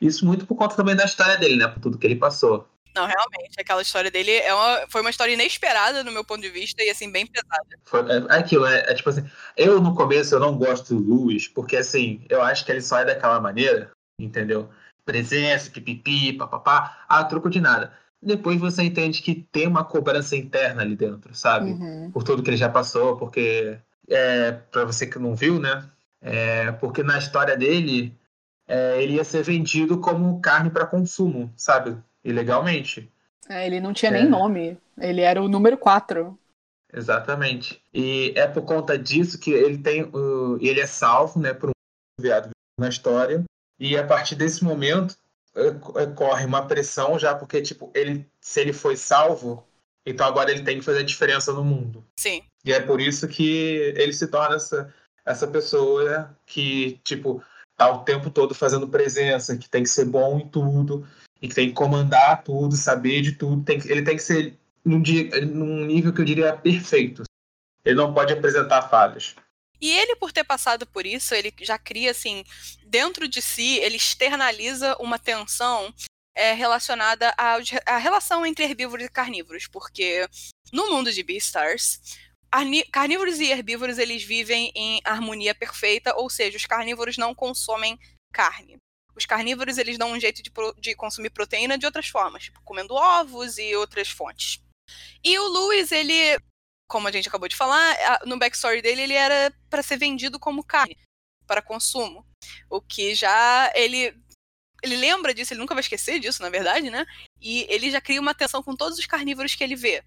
Isso 0.00 0.26
muito 0.26 0.46
por 0.46 0.54
conta 0.54 0.76
também 0.76 0.94
da 0.94 1.04
história 1.04 1.38
dele, 1.38 1.56
né? 1.56 1.66
Por 1.66 1.80
tudo 1.80 1.98
que 1.98 2.06
ele 2.06 2.16
passou. 2.16 2.68
Não, 2.94 3.06
realmente, 3.06 3.58
aquela 3.58 3.82
história 3.82 4.10
dele 4.10 4.32
é 4.32 4.52
uma, 4.52 4.86
foi 4.88 5.00
uma 5.00 5.10
história 5.10 5.32
inesperada 5.32 6.02
no 6.02 6.10
meu 6.10 6.24
ponto 6.24 6.42
de 6.42 6.50
vista 6.50 6.82
e 6.82 6.90
assim, 6.90 7.10
bem 7.10 7.26
pesada. 7.26 7.64
Foi, 7.84 8.00
é, 8.00 8.16
é 8.16 8.38
aquilo, 8.38 8.66
é, 8.66 8.80
é, 8.80 8.94
tipo 8.94 9.08
assim, 9.08 9.24
eu 9.56 9.80
no 9.80 9.94
começo 9.94 10.34
eu 10.34 10.40
não 10.40 10.58
gosto 10.58 10.94
do 10.94 11.00
Luiz, 11.00 11.46
porque 11.46 11.76
assim, 11.76 12.24
eu 12.28 12.42
acho 12.42 12.64
que 12.64 12.72
ele 12.72 12.82
só 12.82 12.98
é 12.98 13.04
daquela 13.04 13.40
maneira 13.40 13.90
entendeu? 14.24 14.68
Presença, 15.04 15.70
pipipi, 15.70 16.32
papapá, 16.32 17.04
a 17.08 17.24
troco 17.24 17.50
de 17.50 17.60
nada. 17.60 17.92
Depois 18.22 18.60
você 18.60 18.82
entende 18.82 19.22
que 19.22 19.34
tem 19.34 19.66
uma 19.66 19.82
cobrança 19.82 20.36
interna 20.36 20.82
ali 20.82 20.94
dentro, 20.94 21.34
sabe? 21.34 21.70
Uhum. 21.70 22.10
Por 22.10 22.22
tudo 22.22 22.42
que 22.42 22.50
ele 22.50 22.56
já 22.56 22.68
passou, 22.68 23.16
porque, 23.16 23.78
é, 24.08 24.52
para 24.52 24.84
você 24.84 25.06
que 25.06 25.18
não 25.18 25.34
viu, 25.34 25.58
né? 25.58 25.88
É, 26.20 26.70
porque 26.72 27.02
na 27.02 27.18
história 27.18 27.56
dele, 27.56 28.14
é, 28.68 29.02
ele 29.02 29.14
ia 29.14 29.24
ser 29.24 29.42
vendido 29.42 29.98
como 29.98 30.40
carne 30.40 30.68
para 30.68 30.86
consumo, 30.86 31.50
sabe? 31.56 31.96
Ilegalmente. 32.22 33.10
É, 33.48 33.66
ele 33.66 33.80
não 33.80 33.92
tinha 33.92 34.12
nem 34.12 34.26
é. 34.26 34.28
nome. 34.28 34.78
Ele 34.98 35.22
era 35.22 35.42
o 35.42 35.48
número 35.48 35.78
4. 35.78 36.38
Exatamente. 36.92 37.82
E 37.92 38.32
é 38.36 38.46
por 38.46 38.62
conta 38.62 38.98
disso 38.98 39.38
que 39.38 39.50
ele 39.50 39.78
tem. 39.78 40.02
Uh, 40.04 40.58
ele 40.60 40.80
é 40.80 40.86
salvo, 40.86 41.40
né, 41.40 41.54
por 41.54 41.70
um 41.70 41.72
viado 42.22 42.50
na 42.78 42.88
história. 42.88 43.42
E 43.80 43.96
a 43.96 44.06
partir 44.06 44.34
desse 44.36 44.62
momento 44.62 45.16
é, 45.56 46.02
é, 46.02 46.06
corre 46.06 46.44
uma 46.44 46.66
pressão 46.66 47.18
já, 47.18 47.34
porque, 47.34 47.62
tipo, 47.62 47.90
ele, 47.94 48.26
se 48.40 48.60
ele 48.60 48.72
foi 48.72 48.96
salvo, 48.96 49.66
então 50.06 50.26
agora 50.26 50.50
ele 50.50 50.62
tem 50.62 50.78
que 50.78 50.84
fazer 50.84 51.00
a 51.00 51.04
diferença 51.04 51.52
no 51.52 51.64
mundo. 51.64 52.04
Sim. 52.18 52.42
E 52.64 52.72
é 52.72 52.80
por 52.80 53.00
isso 53.00 53.26
que 53.26 53.94
ele 53.96 54.12
se 54.12 54.26
torna 54.28 54.56
essa, 54.56 54.94
essa 55.24 55.46
pessoa 55.48 56.36
que, 56.44 57.00
tipo, 57.02 57.42
tá 57.76 57.90
o 57.90 58.04
tempo 58.04 58.30
todo 58.30 58.54
fazendo 58.54 58.86
presença, 58.86 59.56
que 59.56 59.68
tem 59.68 59.82
que 59.82 59.88
ser 59.88 60.04
bom 60.04 60.38
em 60.38 60.46
tudo, 60.46 61.08
e 61.40 61.48
que 61.48 61.54
tem 61.54 61.68
que 61.68 61.74
comandar 61.74 62.44
tudo, 62.44 62.76
saber 62.76 63.22
de 63.22 63.32
tudo. 63.32 63.64
Tem 63.64 63.80
que, 63.80 63.90
ele 63.90 64.02
tem 64.02 64.16
que 64.16 64.22
ser 64.22 64.54
num, 64.84 65.00
dia, 65.00 65.44
num 65.46 65.86
nível 65.86 66.12
que 66.12 66.20
eu 66.20 66.24
diria 66.24 66.54
perfeito. 66.54 67.22
Ele 67.84 67.96
não 67.96 68.12
pode 68.12 68.32
apresentar 68.32 68.82
falhas. 68.82 69.34
E 69.80 69.90
ele, 69.90 70.16
por 70.16 70.30
ter 70.32 70.44
passado 70.44 70.86
por 70.86 71.06
isso, 71.06 71.34
ele 71.34 71.52
já 71.60 71.78
cria, 71.78 72.10
assim, 72.10 72.44
dentro 72.84 73.26
de 73.26 73.40
si, 73.40 73.78
ele 73.78 73.96
externaliza 73.96 74.96
uma 75.00 75.18
tensão 75.18 75.92
é, 76.34 76.52
relacionada 76.52 77.34
à, 77.36 77.56
à 77.86 77.96
relação 77.96 78.44
entre 78.44 78.64
herbívoros 78.64 79.06
e 79.06 79.10
carnívoros, 79.10 79.66
porque 79.66 80.28
no 80.72 80.90
mundo 80.90 81.12
de 81.12 81.22
Beastars, 81.22 82.18
carnívoros 82.90 83.40
e 83.40 83.50
herbívoros 83.50 83.98
eles 83.98 84.22
vivem 84.22 84.72
em 84.74 85.00
harmonia 85.04 85.54
perfeita, 85.54 86.14
ou 86.16 86.28
seja, 86.28 86.56
os 86.56 86.66
carnívoros 86.66 87.16
não 87.16 87.34
consomem 87.34 87.98
carne. 88.32 88.76
Os 89.14 89.26
carnívoros 89.26 89.78
eles 89.78 89.98
dão 89.98 90.12
um 90.12 90.20
jeito 90.20 90.42
de, 90.42 90.50
de 90.78 90.94
consumir 90.94 91.30
proteína 91.30 91.76
de 91.76 91.86
outras 91.86 92.08
formas, 92.08 92.44
tipo 92.44 92.60
comendo 92.62 92.94
ovos 92.94 93.58
e 93.58 93.74
outras 93.76 94.08
fontes. 94.08 94.62
E 95.22 95.38
o 95.38 95.48
Lewis, 95.48 95.92
ele 95.92 96.38
como 96.90 97.06
a 97.06 97.12
gente 97.12 97.28
acabou 97.28 97.48
de 97.48 97.54
falar, 97.54 97.96
no 98.26 98.36
backstory 98.36 98.82
dele 98.82 99.02
ele 99.02 99.14
era 99.14 99.54
para 99.70 99.82
ser 99.82 99.96
vendido 99.96 100.40
como 100.40 100.64
carne 100.64 100.98
para 101.46 101.62
consumo. 101.62 102.26
O 102.68 102.80
que 102.80 103.14
já 103.14 103.72
ele 103.76 104.12
ele 104.82 104.96
lembra 104.96 105.32
disso, 105.32 105.52
ele 105.52 105.60
nunca 105.60 105.74
vai 105.74 105.82
esquecer 105.82 106.18
disso, 106.18 106.42
na 106.42 106.48
verdade, 106.48 106.90
né? 106.90 107.06
E 107.40 107.66
ele 107.68 107.90
já 107.90 108.00
cria 108.00 108.20
uma 108.20 108.34
tensão 108.34 108.62
com 108.62 108.74
todos 108.74 108.98
os 108.98 109.06
carnívoros 109.06 109.54
que 109.54 109.62
ele 109.62 109.76
vê. 109.76 110.02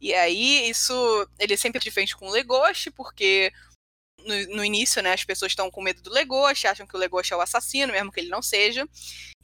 E 0.00 0.14
aí 0.14 0.68
isso 0.70 0.94
ele 1.38 1.54
é 1.54 1.56
sempre 1.56 1.80
diferente 1.80 2.16
com 2.16 2.26
o 2.28 2.30
Legoshi, 2.30 2.90
porque 2.90 3.52
no, 4.18 4.56
no, 4.56 4.64
início, 4.64 5.02
né, 5.02 5.12
as 5.12 5.24
pessoas 5.24 5.52
estão 5.52 5.70
com 5.70 5.82
medo 5.82 6.00
do 6.00 6.10
Legoshi, 6.10 6.66
acham 6.66 6.86
que 6.86 6.96
o 6.96 6.98
Legoshi 6.98 7.34
é 7.34 7.36
o 7.36 7.40
assassino, 7.40 7.92
mesmo 7.92 8.10
que 8.10 8.20
ele 8.20 8.30
não 8.30 8.40
seja. 8.40 8.88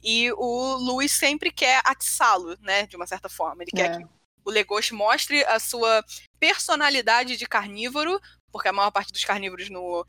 E 0.01 0.31
o 0.31 0.75
Luiz 0.77 1.11
sempre 1.11 1.51
quer 1.51 1.81
atiçá-lo, 1.85 2.57
né, 2.61 2.87
de 2.87 2.95
uma 2.95 3.05
certa 3.05 3.29
forma. 3.29 3.61
Ele 3.61 3.71
é. 3.75 3.77
quer 3.77 3.97
que 3.97 4.20
o 4.45 4.51
Legoshi 4.51 4.93
mostre 4.93 5.43
a 5.45 5.59
sua 5.59 6.03
personalidade 6.39 7.37
de 7.37 7.45
carnívoro, 7.45 8.19
porque 8.51 8.67
a 8.67 8.73
maior 8.73 8.91
parte 8.91 9.11
dos 9.11 9.23
carnívoros 9.23 9.69
no, 9.69 10.05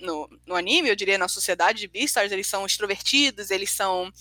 no, 0.00 0.28
no 0.46 0.54
anime, 0.54 0.88
eu 0.88 0.96
diria 0.96 1.18
na 1.18 1.28
sociedade 1.28 1.80
de 1.80 1.88
Beastars, 1.88 2.32
eles 2.32 2.46
são 2.46 2.64
extrovertidos, 2.64 3.50
eles 3.50 3.70
são 3.70 4.12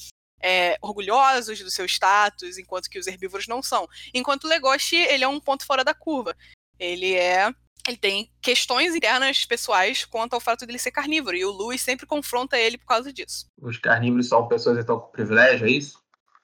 é, 0.41 0.77
orgulhosos 0.82 1.60
do 1.60 1.72
seu 1.72 1.86
status, 1.86 2.58
enquanto 2.58 2.89
que 2.89 3.00
os 3.00 3.08
herbívoros 3.08 3.48
não 3.48 3.62
são. 3.62 3.88
Enquanto 4.13 4.46
o 4.46 4.48
Legoshi, 4.48 4.98
ele 4.98 5.24
é 5.24 5.27
um 5.27 5.39
ponto 5.39 5.65
fora 5.65 5.84
da 5.84 5.94
curva. 5.94 6.36
Ele 6.80 7.13
é 7.13 7.53
ele 7.88 7.98
tem 7.98 8.32
questões 8.41 8.96
internas 8.96 9.44
pessoais 9.44 10.06
quanto 10.06 10.34
ao 10.34 10.39
fato 10.39 10.65
de 10.65 10.72
ele 10.72 10.77
ser 10.77 10.91
carnívoro, 10.91 11.36
e 11.36 11.44
o 11.44 11.51
Louis 11.51 11.82
sempre 11.82 12.06
confronta 12.06 12.58
ele 12.58 12.77
por 12.77 12.86
causa 12.86 13.12
disso. 13.12 13.48
Os 13.60 13.77
carnívoros 13.77 14.27
são 14.27 14.48
pessoas 14.48 14.77
então 14.77 15.00
com 15.00 15.12
privilégio, 15.12 15.65
é 15.65 15.72
isso? 15.72 16.00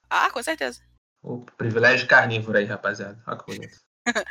Ah, 0.09 0.31
com 0.31 0.41
certeza. 0.41 0.81
O 1.27 1.45
privilégio 1.57 2.07
carnívoro 2.07 2.57
aí, 2.57 2.63
rapaziada. 2.63 3.21
Olha 3.27 3.37
que 3.37 3.45
bonito. 3.45 3.77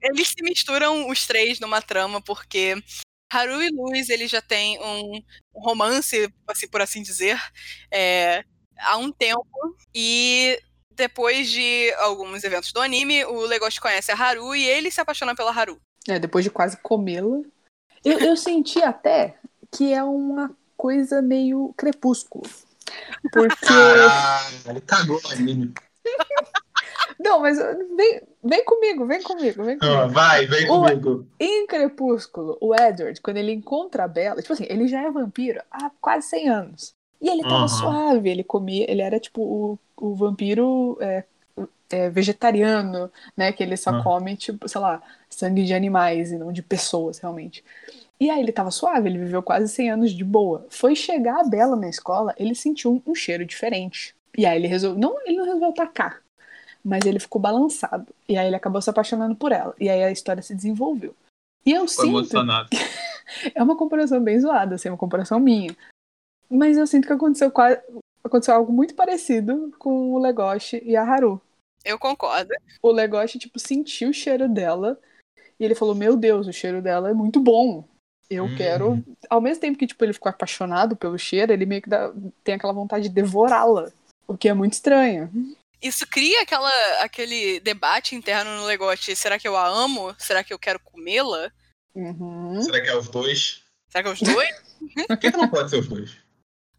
Eles 0.00 0.28
se 0.28 0.42
misturam 0.42 1.10
os 1.10 1.26
três 1.26 1.60
numa 1.60 1.82
trama, 1.82 2.22
porque 2.22 2.82
Haru 3.30 3.62
e 3.62 3.68
Luz, 3.68 4.08
eles 4.08 4.30
já 4.30 4.42
têm 4.42 4.80
um 4.80 5.22
romance, 5.54 6.32
assim, 6.48 6.66
por 6.66 6.80
assim 6.80 7.02
dizer, 7.02 7.38
é, 7.88 8.44
há 8.80 8.96
um 8.96 9.12
tempo. 9.12 9.46
E 9.94 10.58
depois 10.90 11.50
de 11.50 11.92
alguns 11.98 12.42
eventos 12.42 12.72
do 12.72 12.80
anime, 12.80 13.24
o 13.26 13.42
Legoshi 13.42 13.80
conhece 13.80 14.10
a 14.10 14.16
Haru 14.16 14.56
e 14.56 14.66
ele 14.66 14.90
se 14.90 15.00
apaixona 15.00 15.36
pela 15.36 15.52
Haru. 15.52 15.80
É, 16.08 16.18
depois 16.18 16.44
de 16.44 16.50
quase 16.50 16.78
comê-la. 16.78 17.42
Eu, 18.04 18.18
eu 18.18 18.36
senti 18.36 18.82
até 18.82 19.36
que 19.70 19.92
é 19.92 20.02
uma 20.02 20.50
coisa 20.76 21.22
meio 21.22 21.72
crepúsculo. 21.76 22.44
Porque. 23.30 23.66
Ah, 24.10 24.50
ele 24.66 24.80
cagou 24.80 25.20
o 25.22 25.28
anime. 25.28 25.72
Não, 27.18 27.40
mas 27.40 27.56
vem, 27.58 28.22
vem 28.42 28.64
comigo, 28.64 29.06
vem 29.06 29.22
comigo, 29.22 29.64
vem 29.64 29.78
comigo. 29.78 30.08
vai, 30.08 30.46
vem 30.46 30.68
o, 30.68 30.80
comigo. 30.80 31.26
Em 31.38 31.66
Crepúsculo, 31.66 32.58
o 32.60 32.74
Edward, 32.74 33.20
quando 33.20 33.36
ele 33.36 33.52
encontra 33.52 34.04
a 34.04 34.08
Bella, 34.08 34.40
tipo 34.40 34.52
assim, 34.52 34.66
ele 34.68 34.88
já 34.88 35.02
é 35.02 35.10
vampiro 35.10 35.60
há 35.70 35.90
quase 36.00 36.28
100 36.28 36.48
anos. 36.48 36.94
E 37.20 37.28
ele 37.28 37.42
tava 37.42 37.62
uhum. 37.62 37.68
suave, 37.68 38.28
ele 38.28 38.42
comia, 38.42 38.90
ele 38.90 39.00
era 39.00 39.20
tipo 39.20 39.40
o, 39.40 39.78
o 39.96 40.14
vampiro 40.14 40.98
é, 41.00 41.22
é, 41.90 42.10
vegetariano, 42.10 43.10
né? 43.36 43.52
Que 43.52 43.62
ele 43.62 43.76
só 43.76 43.92
uhum. 43.92 44.02
come, 44.02 44.36
tipo, 44.36 44.68
sei 44.68 44.80
lá, 44.80 45.00
sangue 45.30 45.64
de 45.64 45.72
animais 45.72 46.32
e 46.32 46.38
não 46.38 46.52
de 46.52 46.62
pessoas, 46.62 47.18
realmente. 47.18 47.62
E 48.18 48.28
aí 48.30 48.40
ele 48.40 48.52
tava 48.52 48.70
suave, 48.70 49.08
ele 49.08 49.18
viveu 49.18 49.42
quase 49.42 49.68
100 49.68 49.90
anos 49.90 50.12
de 50.12 50.24
boa. 50.24 50.66
Foi 50.68 50.96
chegar 50.96 51.40
a 51.40 51.44
Bela 51.44 51.76
na 51.76 51.88
escola, 51.88 52.34
ele 52.36 52.54
sentiu 52.54 52.92
um, 52.92 53.12
um 53.12 53.14
cheiro 53.14 53.44
diferente. 53.44 54.14
E 54.36 54.46
aí 54.46 54.58
ele 54.58 54.66
resolveu. 54.66 55.00
Não, 55.00 55.20
ele 55.26 55.36
não 55.36 55.44
resolveu 55.44 55.70
atacar. 55.70 56.22
Mas 56.84 57.04
ele 57.04 57.20
ficou 57.20 57.40
balançado. 57.40 58.12
E 58.28 58.36
aí 58.36 58.46
ele 58.46 58.56
acabou 58.56 58.80
se 58.82 58.90
apaixonando 58.90 59.36
por 59.36 59.52
ela. 59.52 59.74
E 59.78 59.88
aí 59.88 60.02
a 60.02 60.10
história 60.10 60.42
se 60.42 60.54
desenvolveu. 60.54 61.14
E 61.64 61.70
eu 61.70 61.86
Foi 61.86 62.06
sinto. 62.06 62.18
Emocionado. 62.18 62.68
é 63.54 63.62
uma 63.62 63.76
comparação 63.76 64.22
bem 64.22 64.38
zoada, 64.40 64.74
assim, 64.74 64.88
uma 64.88 64.98
comparação 64.98 65.38
minha. 65.38 65.74
Mas 66.50 66.76
eu 66.76 66.86
sinto 66.86 67.06
que 67.06 67.12
aconteceu 67.12 67.50
quase. 67.50 67.80
Aconteceu 68.24 68.54
algo 68.54 68.72
muito 68.72 68.94
parecido 68.94 69.72
com 69.78 70.12
o 70.12 70.18
Legoshi 70.18 70.80
e 70.84 70.96
a 70.96 71.02
Haru. 71.02 71.40
Eu 71.84 71.98
concordo. 71.98 72.50
O 72.82 72.92
Legoshi, 72.92 73.38
tipo, 73.38 73.58
sentiu 73.58 74.10
o 74.10 74.14
cheiro 74.14 74.48
dela. 74.48 74.98
E 75.58 75.64
ele 75.64 75.74
falou: 75.74 75.94
Meu 75.94 76.16
Deus, 76.16 76.46
o 76.46 76.52
cheiro 76.52 76.82
dela 76.82 77.10
é 77.10 77.14
muito 77.14 77.40
bom. 77.40 77.84
Eu 78.30 78.44
hum. 78.44 78.56
quero. 78.56 79.02
Ao 79.28 79.40
mesmo 79.40 79.60
tempo 79.60 79.78
que, 79.78 79.86
tipo, 79.86 80.04
ele 80.04 80.12
ficou 80.12 80.30
apaixonado 80.30 80.96
pelo 80.96 81.18
cheiro, 81.18 81.52
ele 81.52 81.66
meio 81.66 81.82
que 81.82 81.88
dá... 81.88 82.12
tem 82.42 82.54
aquela 82.54 82.72
vontade 82.72 83.08
de 83.08 83.14
devorá-la. 83.14 83.92
O 84.32 84.38
que 84.38 84.48
é 84.48 84.54
muito 84.54 84.72
estranho. 84.72 85.30
Isso 85.82 86.06
cria 86.06 86.40
aquela, 86.40 86.70
aquele 87.02 87.60
debate 87.60 88.14
interno 88.14 88.56
no 88.56 88.64
Legote. 88.64 89.14
Será 89.14 89.38
que 89.38 89.46
eu 89.46 89.54
a 89.54 89.68
amo? 89.68 90.14
Será 90.18 90.42
que 90.42 90.54
eu 90.54 90.58
quero 90.58 90.80
comê-la? 90.80 91.52
Uhum. 91.94 92.62
Será 92.62 92.80
que 92.80 92.88
é 92.88 92.96
os 92.96 93.08
dois? 93.08 93.62
Será 93.90 94.02
que 94.02 94.08
é 94.08 94.12
os 94.12 94.20
dois? 94.20 94.62
Por 95.06 95.18
que 95.18 95.30
não 95.32 95.50
pode 95.50 95.68
ser 95.68 95.80
os 95.80 95.88
dois? 95.88 96.16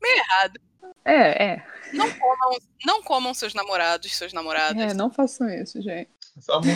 Meio 0.01 0.17
errado. 0.17 0.59
É, 1.05 1.43
é. 1.43 1.67
Não 1.93 2.11
comam, 2.11 2.57
não 2.83 3.03
comam 3.03 3.33
seus 3.35 3.53
namorados, 3.53 4.15
seus 4.15 4.33
namoradas. 4.33 4.91
É, 4.91 4.95
não 4.95 5.11
façam 5.11 5.47
isso, 5.47 5.79
gente. 5.79 6.09
Só 6.39 6.59
uma 6.59 6.73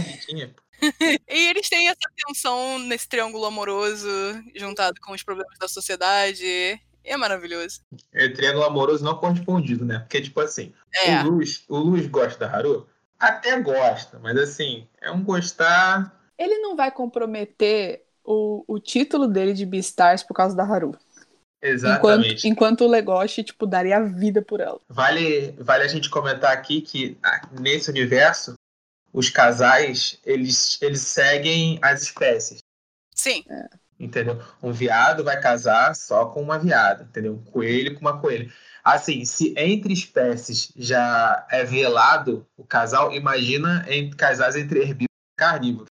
e 1.27 1.49
eles 1.49 1.67
têm 1.69 1.87
essa 1.87 2.07
tensão 2.15 2.77
nesse 2.77 3.09
triângulo 3.09 3.45
amoroso, 3.45 4.07
juntado 4.55 5.01
com 5.01 5.11
os 5.11 5.23
problemas 5.23 5.57
da 5.57 5.67
sociedade 5.67 6.79
é 7.07 7.17
maravilhoso. 7.17 7.81
É 8.13 8.27
triângulo 8.27 8.65
amoroso 8.65 9.03
não 9.03 9.17
correspondido, 9.17 9.85
né? 9.85 9.99
Porque, 9.99 10.21
tipo 10.21 10.39
assim, 10.41 10.73
é. 10.93 11.21
o, 11.21 11.29
Luz, 11.29 11.63
o 11.69 11.77
Luz 11.77 12.05
gosta 12.07 12.37
da 12.37 12.53
Haru? 12.53 12.87
Até 13.17 13.59
gosta, 13.61 14.19
mas 14.19 14.37
assim, 14.37 14.87
é 15.01 15.09
um 15.09 15.23
gostar. 15.23 16.13
Ele 16.37 16.59
não 16.59 16.75
vai 16.75 16.91
comprometer 16.91 18.03
o, 18.23 18.63
o 18.67 18.79
título 18.79 19.27
dele 19.27 19.53
de 19.53 19.65
Beastars 19.65 20.21
por 20.21 20.33
causa 20.33 20.55
da 20.55 20.63
Haru. 20.63 20.95
Exatamente. 21.61 22.29
Enquanto, 22.29 22.45
enquanto 22.45 22.81
o 22.81 22.87
Legoshi, 22.87 23.43
tipo, 23.43 23.65
daria 23.65 23.97
a 23.97 24.03
vida 24.03 24.41
por 24.41 24.59
ela. 24.59 24.79
Vale, 24.87 25.51
vale 25.57 25.83
a 25.83 25.87
gente 25.87 26.09
comentar 26.09 26.51
aqui 26.51 26.81
que 26.81 27.17
nesse 27.59 27.89
universo, 27.89 28.53
os 29.11 29.29
casais, 29.29 30.19
eles, 30.23 30.79
eles 30.81 31.01
seguem 31.01 31.79
as 31.81 32.03
espécies. 32.03 32.59
Sim. 33.15 33.43
É 33.49 33.86
entendeu? 33.99 34.41
Um 34.61 34.71
viado 34.71 35.23
vai 35.23 35.39
casar 35.39 35.95
só 35.95 36.25
com 36.25 36.41
uma 36.41 36.59
viada, 36.59 37.03
entendeu? 37.03 37.33
Um 37.33 37.43
coelho 37.43 37.93
com 37.95 38.01
uma 38.01 38.19
coelha. 38.19 38.51
Assim, 38.83 39.25
se 39.25 39.53
entre 39.57 39.91
espécies 39.91 40.71
já 40.75 41.45
é 41.51 41.63
velado 41.63 42.47
o 42.55 42.63
casal, 42.63 43.11
imagina 43.11 43.85
entre 43.87 44.15
casais 44.15 44.55
entre 44.55 44.79
herbívoros 44.79 45.07
e 45.33 45.37
carnívoros. 45.37 45.89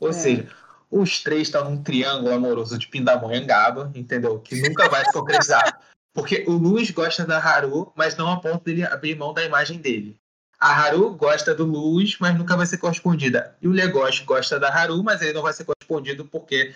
Ou 0.00 0.08
é. 0.08 0.12
seja, 0.12 0.48
os 0.90 1.22
três 1.22 1.42
estão 1.42 1.70
num 1.70 1.82
triângulo 1.82 2.34
amoroso 2.34 2.76
de 2.76 2.88
Pindamonhangaba, 2.88 3.92
entendeu? 3.94 4.38
Que 4.40 4.60
nunca 4.60 4.88
vai 4.88 5.04
se 5.04 5.12
concretizar. 5.12 5.80
Porque 6.12 6.44
o 6.46 6.52
Luz 6.52 6.90
gosta 6.90 7.24
da 7.24 7.38
Haru, 7.38 7.90
mas 7.96 8.16
não 8.16 8.30
a 8.30 8.38
ponto 8.38 8.62
dele 8.64 8.84
abrir 8.84 9.16
mão 9.16 9.32
da 9.32 9.42
imagem 9.42 9.78
dele. 9.78 10.16
A 10.60 10.68
Haru 10.68 11.14
gosta 11.14 11.54
do 11.54 11.64
Luz, 11.64 12.18
mas 12.20 12.36
nunca 12.36 12.56
vai 12.56 12.66
ser 12.66 12.78
correspondida. 12.78 13.56
E 13.62 13.66
o 13.66 13.72
Legoshi 13.72 14.22
gosta 14.24 14.60
da 14.60 14.68
Haru, 14.68 15.02
mas 15.02 15.22
ele 15.22 15.32
não 15.32 15.42
vai 15.42 15.52
ser 15.52 15.64
correspondido 15.64 16.26
porque 16.26 16.74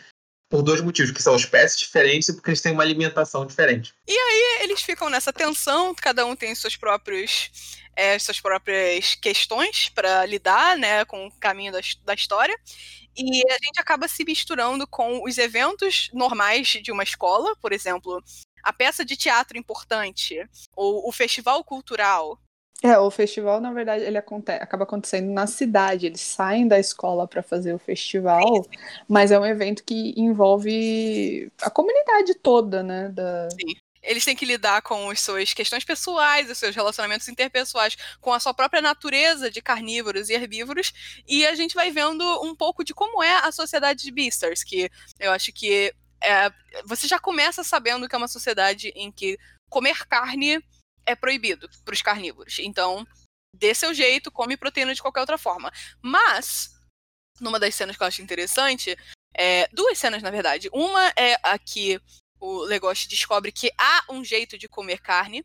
por 0.48 0.62
dois 0.62 0.80
motivos, 0.80 1.10
que 1.10 1.22
são 1.22 1.34
espécies 1.34 1.78
diferentes 1.78 2.28
e 2.28 2.34
porque 2.34 2.50
eles 2.50 2.60
têm 2.60 2.72
uma 2.72 2.82
alimentação 2.82 3.44
diferente. 3.44 3.92
E 4.06 4.12
aí 4.12 4.62
eles 4.62 4.82
ficam 4.82 5.10
nessa 5.10 5.32
tensão, 5.32 5.94
cada 5.94 6.24
um 6.24 6.36
tem 6.36 6.54
seus 6.54 6.76
próprios 6.76 7.50
é, 7.96 8.18
suas 8.18 8.38
próprias 8.38 9.14
questões 9.14 9.88
para 9.88 10.26
lidar 10.26 10.76
né, 10.76 11.04
com 11.06 11.26
o 11.26 11.32
caminho 11.40 11.72
da, 11.72 11.80
da 12.04 12.14
história. 12.14 12.56
E 13.16 13.42
a 13.50 13.54
gente 13.64 13.80
acaba 13.80 14.06
se 14.06 14.22
misturando 14.24 14.86
com 14.86 15.24
os 15.24 15.38
eventos 15.38 16.10
normais 16.12 16.68
de 16.68 16.92
uma 16.92 17.02
escola, 17.02 17.56
por 17.56 17.72
exemplo, 17.72 18.22
a 18.62 18.72
peça 18.72 19.04
de 19.04 19.16
teatro 19.16 19.56
importante, 19.56 20.38
ou 20.74 21.08
o 21.08 21.12
festival 21.12 21.64
cultural, 21.64 22.38
É, 22.82 22.98
o 22.98 23.10
festival, 23.10 23.60
na 23.60 23.72
verdade, 23.72 24.04
ele 24.04 24.18
aconte 24.18 24.52
acaba 24.52 24.84
acontecendo 24.84 25.30
na 25.32 25.46
cidade. 25.46 26.06
Eles 26.06 26.20
saem 26.20 26.68
da 26.68 26.78
escola 26.78 27.26
para 27.26 27.42
fazer 27.42 27.72
o 27.72 27.78
festival, 27.78 28.66
mas 29.08 29.30
é 29.30 29.38
um 29.38 29.46
evento 29.46 29.82
que 29.82 30.12
envolve 30.16 31.50
a 31.62 31.70
comunidade 31.70 32.34
toda, 32.34 32.82
né? 32.82 33.08
Da... 33.08 33.48
Sim. 33.50 33.74
Eles 34.02 34.24
têm 34.24 34.36
que 34.36 34.44
lidar 34.44 34.82
com 34.82 35.10
as 35.10 35.20
suas 35.20 35.52
questões 35.52 35.84
pessoais, 35.84 36.48
os 36.48 36.58
seus 36.58 36.76
relacionamentos 36.76 37.28
interpessoais, 37.28 37.96
com 38.20 38.32
a 38.32 38.38
sua 38.38 38.54
própria 38.54 38.80
natureza 38.80 39.50
de 39.50 39.60
carnívoros 39.60 40.28
e 40.28 40.34
herbívoros, 40.34 40.92
e 41.26 41.44
a 41.44 41.56
gente 41.56 41.74
vai 41.74 41.90
vendo 41.90 42.22
um 42.42 42.54
pouco 42.54 42.84
de 42.84 42.94
como 42.94 43.20
é 43.20 43.38
a 43.38 43.50
sociedade 43.50 44.04
de 44.04 44.12
Beastars, 44.12 44.62
que 44.62 44.88
eu 45.18 45.32
acho 45.32 45.52
que 45.52 45.92
é, 46.22 46.50
você 46.84 47.08
já 47.08 47.18
começa 47.18 47.64
sabendo 47.64 48.08
que 48.08 48.14
é 48.14 48.18
uma 48.18 48.28
sociedade 48.28 48.92
em 48.94 49.10
que 49.10 49.36
comer 49.68 50.06
carne 50.06 50.62
é 51.06 51.14
proibido 51.14 51.68
para 51.84 51.94
os 51.94 52.02
carnívoros. 52.02 52.58
Então, 52.58 53.06
dê 53.54 53.74
seu 53.74 53.94
jeito, 53.94 54.30
come 54.30 54.56
proteína 54.56 54.94
de 54.94 55.00
qualquer 55.00 55.20
outra 55.20 55.38
forma. 55.38 55.72
Mas, 56.02 56.70
numa 57.40 57.58
das 57.58 57.74
cenas 57.74 57.96
que 57.96 58.02
eu 58.02 58.06
acho 58.06 58.22
interessante, 58.22 58.96
é, 59.34 59.68
duas 59.72 59.98
cenas, 59.98 60.22
na 60.22 60.30
verdade. 60.30 60.68
Uma 60.72 61.12
é 61.16 61.38
a 61.42 61.58
que 61.58 62.00
o 62.40 62.62
Legoshi 62.62 63.08
descobre 63.08 63.52
que 63.52 63.70
há 63.78 64.04
um 64.10 64.24
jeito 64.24 64.58
de 64.58 64.68
comer 64.68 65.00
carne, 65.00 65.44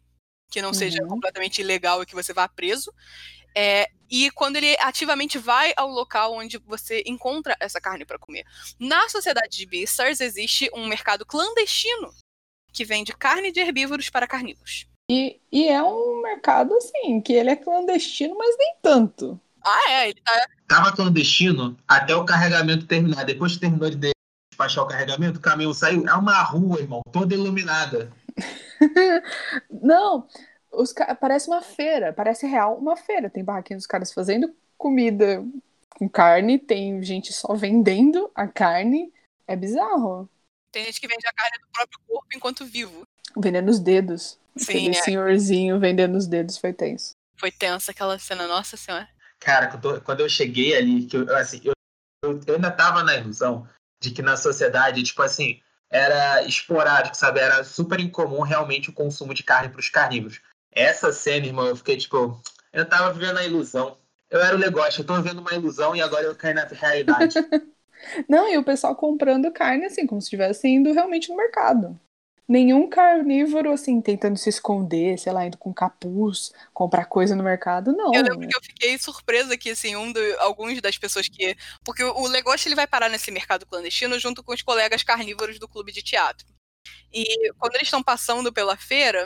que 0.49 0.61
não 0.61 0.69
uhum. 0.69 0.73
seja 0.73 1.05
completamente 1.05 1.61
ilegal 1.61 2.01
e 2.01 2.05
que 2.05 2.15
você 2.15 2.33
vá 2.33 2.47
preso. 2.47 2.93
É, 3.55 3.89
e 4.09 4.31
quando 4.31 4.55
ele 4.55 4.77
ativamente 4.79 5.37
vai 5.37 5.73
ao 5.75 5.89
local 5.89 6.33
onde 6.33 6.57
você 6.59 7.03
encontra 7.05 7.55
essa 7.59 7.81
carne 7.81 8.05
para 8.05 8.19
comer. 8.19 8.45
Na 8.79 9.09
sociedade 9.09 9.57
de 9.57 9.65
Beastars 9.65 10.21
existe 10.21 10.69
um 10.73 10.87
mercado 10.87 11.25
clandestino 11.25 12.13
que 12.71 12.85
vende 12.85 13.13
carne 13.13 13.51
de 13.51 13.59
herbívoros 13.59 14.09
para 14.09 14.27
carnívoros. 14.27 14.85
E, 15.11 15.41
e 15.51 15.67
é 15.67 15.83
um 15.83 16.21
mercado, 16.21 16.73
assim, 16.73 17.19
que 17.19 17.33
ele 17.33 17.49
é 17.49 17.55
clandestino, 17.57 18.33
mas 18.37 18.55
nem 18.57 18.75
tanto. 18.81 19.37
Ah, 19.61 19.91
é? 19.91 20.09
Ele 20.09 20.21
tá... 20.21 20.47
Tava 20.69 20.95
clandestino 20.95 21.77
até 21.85 22.15
o 22.15 22.23
carregamento 22.23 22.87
terminar. 22.87 23.25
Depois 23.25 23.55
que 23.55 23.59
terminou 23.59 23.89
de 23.89 24.13
despachar 24.49 24.85
o 24.85 24.87
carregamento, 24.87 25.37
o 25.37 25.41
caminhão 25.41 25.73
saiu. 25.73 26.07
É 26.07 26.13
uma 26.13 26.41
rua, 26.41 26.79
irmão, 26.79 27.01
toda 27.11 27.33
iluminada. 27.33 28.09
Não, 29.69 30.25
os, 30.71 30.93
parece 31.19 31.49
uma 31.49 31.61
feira, 31.61 32.13
parece 32.13 32.47
real 32.47 32.77
uma 32.77 32.95
feira. 32.95 33.29
Tem 33.29 33.43
barraquinha 33.43 33.75
dos 33.75 33.87
caras 33.87 34.13
fazendo 34.13 34.55
comida 34.77 35.43
com 35.89 36.07
carne, 36.07 36.57
tem 36.57 37.03
gente 37.03 37.33
só 37.33 37.53
vendendo 37.53 38.31
a 38.33 38.47
carne. 38.47 39.11
É 39.45 39.57
bizarro. 39.57 40.29
Tem 40.71 40.85
gente 40.85 41.01
que 41.01 41.07
vende 41.09 41.27
a 41.27 41.33
carne 41.33 41.57
do 41.59 41.67
próprio 41.73 41.99
corpo 42.07 42.27
enquanto 42.33 42.65
vivo. 42.65 43.05
Vendendo 43.35 43.67
os 43.67 43.77
dedos. 43.77 44.39
Sim, 44.55 44.71
Aquele 44.71 44.97
é. 44.97 45.01
senhorzinho 45.01 45.79
vendendo 45.79 46.17
os 46.17 46.27
dedos 46.27 46.57
foi 46.57 46.73
tenso. 46.73 47.15
Foi 47.37 47.51
tensa 47.51 47.91
aquela 47.91 48.19
cena, 48.19 48.47
nossa 48.47 48.77
senhora. 48.77 49.07
Cara, 49.39 49.67
quando 50.03 50.19
eu 50.19 50.29
cheguei 50.29 50.75
ali, 50.75 51.05
que 51.05 51.17
eu, 51.17 51.35
assim, 51.35 51.61
eu, 51.63 51.73
eu 52.45 52.55
ainda 52.55 52.69
tava 52.69 53.03
na 53.03 53.15
ilusão 53.15 53.67
de 53.99 54.11
que 54.11 54.21
na 54.21 54.37
sociedade, 54.37 55.01
tipo 55.03 55.21
assim, 55.21 55.59
era 55.89 56.43
esporádico, 56.43 57.17
sabe? 57.17 57.39
Era 57.39 57.63
super 57.63 57.99
incomum 57.99 58.41
realmente 58.41 58.89
o 58.89 58.93
consumo 58.93 59.33
de 59.33 59.43
carne 59.43 59.69
para 59.69 59.79
os 59.79 59.89
carnívoros. 59.89 60.41
Essa 60.71 61.11
cena, 61.11 61.47
irmão, 61.47 61.65
eu 61.67 61.75
fiquei 61.75 61.97
tipo, 61.97 62.39
eu 62.71 62.85
tava 62.87 63.11
vivendo 63.13 63.37
a 63.37 63.45
ilusão. 63.45 63.97
Eu 64.29 64.39
era 64.41 64.55
o 64.55 64.59
negócio, 64.59 65.01
eu 65.01 65.05
tô 65.05 65.15
vivendo 65.15 65.39
uma 65.39 65.53
ilusão 65.53 65.95
e 65.95 66.01
agora 66.01 66.23
eu 66.23 66.35
caí 66.35 66.53
na 66.53 66.63
realidade. 66.63 67.35
Não, 68.27 68.47
e 68.47 68.57
o 68.57 68.63
pessoal 68.63 68.95
comprando 68.95 69.51
carne 69.51 69.85
assim, 69.85 70.07
como 70.07 70.21
se 70.21 70.25
estivesse 70.25 70.67
indo 70.67 70.91
realmente 70.93 71.29
no 71.29 71.35
mercado 71.35 71.99
nenhum 72.51 72.89
carnívoro, 72.89 73.71
assim, 73.71 74.01
tentando 74.01 74.37
se 74.37 74.49
esconder, 74.49 75.17
sei 75.17 75.31
lá, 75.31 75.45
indo 75.45 75.57
com 75.57 75.73
capuz, 75.73 76.51
comprar 76.73 77.05
coisa 77.05 77.33
no 77.33 77.41
mercado, 77.41 77.93
não. 77.93 78.13
Eu 78.13 78.23
lembro 78.23 78.45
que 78.45 78.57
eu 78.57 78.61
fiquei 78.61 78.97
surpresa 78.97 79.57
que, 79.57 79.69
assim, 79.69 79.95
um 79.95 80.11
do, 80.11 80.19
alguns 80.39 80.81
das 80.81 80.97
pessoas 80.97 81.29
que. 81.29 81.55
Porque 81.81 82.03
o 82.03 82.27
negócio 82.27 82.67
ele 82.67 82.75
vai 82.75 82.85
parar 82.85 83.07
nesse 83.07 83.31
mercado 83.31 83.65
clandestino 83.65 84.19
junto 84.19 84.43
com 84.43 84.53
os 84.53 84.61
colegas 84.61 85.01
carnívoros 85.01 85.57
do 85.59 85.67
clube 85.67 85.93
de 85.93 86.01
teatro. 86.01 86.45
E 87.13 87.53
quando 87.53 87.75
eles 87.75 87.87
estão 87.87 88.03
passando 88.03 88.51
pela 88.51 88.75
feira, 88.75 89.23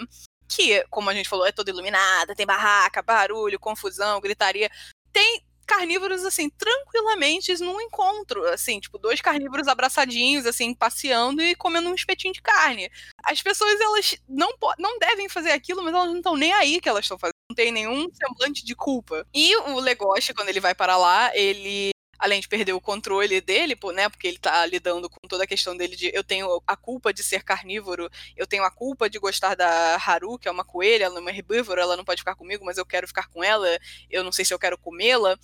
que, 0.48 0.86
como 0.92 1.10
a 1.10 1.14
gente 1.16 1.28
falou, 1.28 1.48
é 1.48 1.52
toda 1.52 1.72
iluminada, 1.72 2.36
tem 2.36 2.46
barraca, 2.46 3.02
barulho, 3.02 3.60
confusão, 3.60 4.22
gritaria. 4.22 4.70
Tem 5.12 5.42
carnívoros, 5.65 6.23
assim, 6.23 6.49
tranquilamente 6.49 7.54
num 7.60 7.80
encontro, 7.82 8.45
assim, 8.47 8.80
tipo, 8.80 8.97
dois 8.97 9.21
carnívoros 9.21 9.67
abraçadinhos, 9.67 10.45
assim, 10.45 10.73
passeando 10.73 11.41
e 11.41 11.56
comendo 11.56 11.89
um 11.89 11.95
espetinho 11.95 12.34
de 12.34 12.41
carne. 12.41 12.89
As 13.23 13.41
pessoas, 13.41 13.80
elas 13.80 14.17
não, 14.28 14.49
não 14.78 14.97
devem 14.99 15.28
fazer 15.30 15.51
aquilo, 15.51 15.84
mas 15.84 15.93
elas 15.93 16.10
não 16.10 16.17
estão 16.17 16.36
nem 16.36 16.54
aí 16.54 16.80
que 16.80 16.89
elas 16.89 17.06
estão 17.06 17.17
fazendo. 17.17 17.36
Não 17.49 17.56
tem 17.56 17.71
nenhum 17.71 18.08
semblante 18.13 18.65
de 18.65 18.75
culpa. 18.75 19.25
E 19.34 19.56
o 19.56 19.80
Legoshi, 19.80 20.34
quando 20.34 20.49
ele 20.49 20.60
vai 20.60 20.73
para 20.73 20.97
lá, 20.97 21.36
ele 21.36 21.94
além 22.17 22.39
de 22.39 22.47
perder 22.47 22.73
o 22.73 22.82
controle 22.82 23.41
dele, 23.41 23.78
né, 23.93 24.10
porque 24.10 24.28
ele 24.28 24.38
tá 24.38 24.65
lidando 24.65 25.10
com 25.10 25.28
toda 25.28 25.43
a 25.43 25.47
questão 25.47 25.75
dele 25.75 25.95
de 25.95 26.12
eu 26.13 26.23
tenho 26.23 26.62
a 26.65 26.75
culpa 26.75 27.13
de 27.13 27.23
ser 27.23 27.43
carnívoro, 27.43 28.10
eu 28.36 28.47
tenho 28.47 28.63
a 28.63 28.71
culpa 28.71 29.10
de 29.10 29.19
gostar 29.19 29.56
da 29.56 29.95
Haru, 29.95 30.38
que 30.38 30.47
é 30.47 30.51
uma 30.51 30.63
coelha, 30.63 31.06
ela 31.06 31.17
é 31.17 31.21
uma 31.21 31.32
herbívora, 31.32 31.82
ela 31.82 31.97
não 31.97 32.06
pode 32.06 32.21
ficar 32.21 32.36
comigo, 32.36 32.65
mas 32.65 32.78
eu 32.78 32.86
quero 32.86 33.08
ficar 33.08 33.28
com 33.28 33.43
ela, 33.43 33.67
eu 34.10 34.23
não 34.23 34.32
sei 34.32 34.45
se 34.45 34.54
eu 34.54 34.60
quero 34.60 34.78
comê-la. 34.78 35.38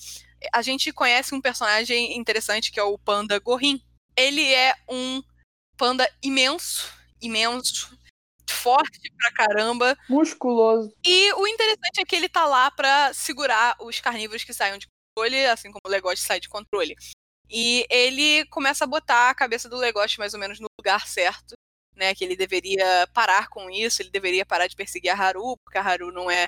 A 0.53 0.62
gente 0.62 0.91
conhece 0.91 1.36
um 1.36 1.41
personagem 1.41 2.17
interessante 2.17 2.71
que 2.71 2.79
é 2.79 2.84
o 2.84 2.97
Panda 2.97 3.38
Gorin. 3.39 3.81
Ele 4.15 4.53
é 4.53 4.73
um 4.89 5.21
panda 5.77 6.07
imenso, 6.21 6.91
imenso, 7.21 7.97
forte 8.49 8.99
pra 9.17 9.31
caramba. 9.31 9.97
Musculoso. 10.10 10.93
E 11.05 11.34
o 11.34 11.47
interessante 11.47 11.99
é 12.01 12.05
que 12.05 12.15
ele 12.15 12.29
tá 12.29 12.45
lá 12.45 12.69
pra 12.69 13.13
segurar 13.13 13.75
os 13.79 13.99
carnívoros 13.99 14.43
que 14.43 14.53
saiam 14.53 14.77
de 14.77 14.88
controle, 15.15 15.45
assim 15.45 15.71
como 15.71 15.82
o 15.86 15.89
Legoshi 15.89 16.21
sai 16.21 16.39
de 16.39 16.50
controle. 16.50 16.95
E 17.50 17.86
ele 17.89 18.45
começa 18.45 18.84
a 18.84 18.88
botar 18.88 19.30
a 19.30 19.36
cabeça 19.36 19.67
do 19.67 19.78
Legoshi 19.78 20.19
mais 20.19 20.34
ou 20.34 20.39
menos 20.39 20.60
no 20.60 20.67
lugar 20.80 21.08
certo, 21.08 21.54
né? 21.95 22.15
Que 22.15 22.24
ele 22.24 22.36
deveria 22.36 23.08
parar 23.13 23.50
com 23.50 23.69
isso, 23.69 24.02
ele 24.02 24.10
deveria 24.10 24.45
parar 24.45 24.67
de 24.67 24.76
perseguir 24.76 25.12
a 25.12 25.15
Haru, 25.15 25.58
porque 25.63 25.78
a 25.78 25.82
Haru 25.82 26.12
não 26.12 26.32
é 26.32 26.47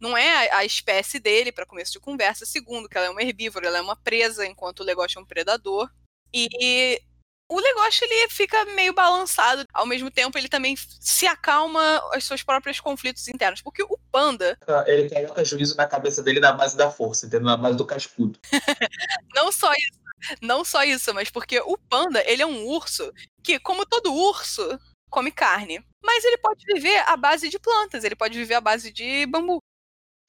não 0.00 0.16
é 0.16 0.50
a, 0.52 0.64
espécie 0.64 1.18
dele 1.18 1.52
para 1.52 1.64
começo 1.64 1.92
de 1.92 2.00
conversa. 2.00 2.44
Segundo, 2.44 2.88
que 2.88 2.98
ela 2.98 3.06
é 3.06 3.10
uma 3.10 3.22
herbívora, 3.22 3.68
ela 3.68 3.78
é 3.78 3.80
uma 3.80 3.96
presa, 3.96 4.44
enquanto 4.44 4.80
o 4.80 4.84
Legoshi 4.84 5.16
é 5.16 5.20
um 5.20 5.24
predador. 5.24 5.90
E 6.32 7.00
o 7.54 7.60
negócio 7.60 8.04
ele 8.04 8.28
fica 8.28 8.64
meio 8.74 8.92
balançado. 8.92 9.64
Ao 9.72 9.86
mesmo 9.86 10.10
tempo, 10.10 10.36
ele 10.36 10.48
também 10.48 10.74
se 10.76 11.24
acalma 11.24 12.02
os 12.16 12.24
seus 12.24 12.42
próprios 12.42 12.80
conflitos 12.80 13.28
internos. 13.28 13.62
Porque 13.62 13.80
o 13.84 13.96
panda. 14.10 14.58
Ah, 14.66 14.82
ele 14.88 15.08
coloca 15.08 15.44
juízo 15.44 15.76
na 15.76 15.86
cabeça 15.86 16.20
dele 16.20 16.40
na 16.40 16.52
base 16.52 16.76
da 16.76 16.90
força, 16.90 17.26
entendeu? 17.26 17.46
Na 17.46 17.56
base 17.56 17.76
do 17.76 17.86
cascudo. 17.86 18.36
não 19.36 19.52
só 19.52 19.72
isso. 19.72 20.04
Não 20.42 20.64
só 20.64 20.82
isso, 20.82 21.14
mas 21.14 21.30
porque 21.30 21.60
o 21.60 21.78
panda, 21.78 22.24
ele 22.26 22.42
é 22.42 22.46
um 22.46 22.66
urso 22.66 23.12
que, 23.42 23.60
como 23.60 23.86
todo 23.86 24.12
urso, 24.12 24.80
come 25.08 25.30
carne. 25.30 25.84
Mas 26.02 26.24
ele 26.24 26.38
pode 26.38 26.64
viver 26.66 27.04
à 27.06 27.16
base 27.16 27.48
de 27.48 27.58
plantas, 27.58 28.02
ele 28.02 28.16
pode 28.16 28.36
viver 28.36 28.54
à 28.54 28.60
base 28.60 28.90
de 28.90 29.26
bambu. 29.26 29.58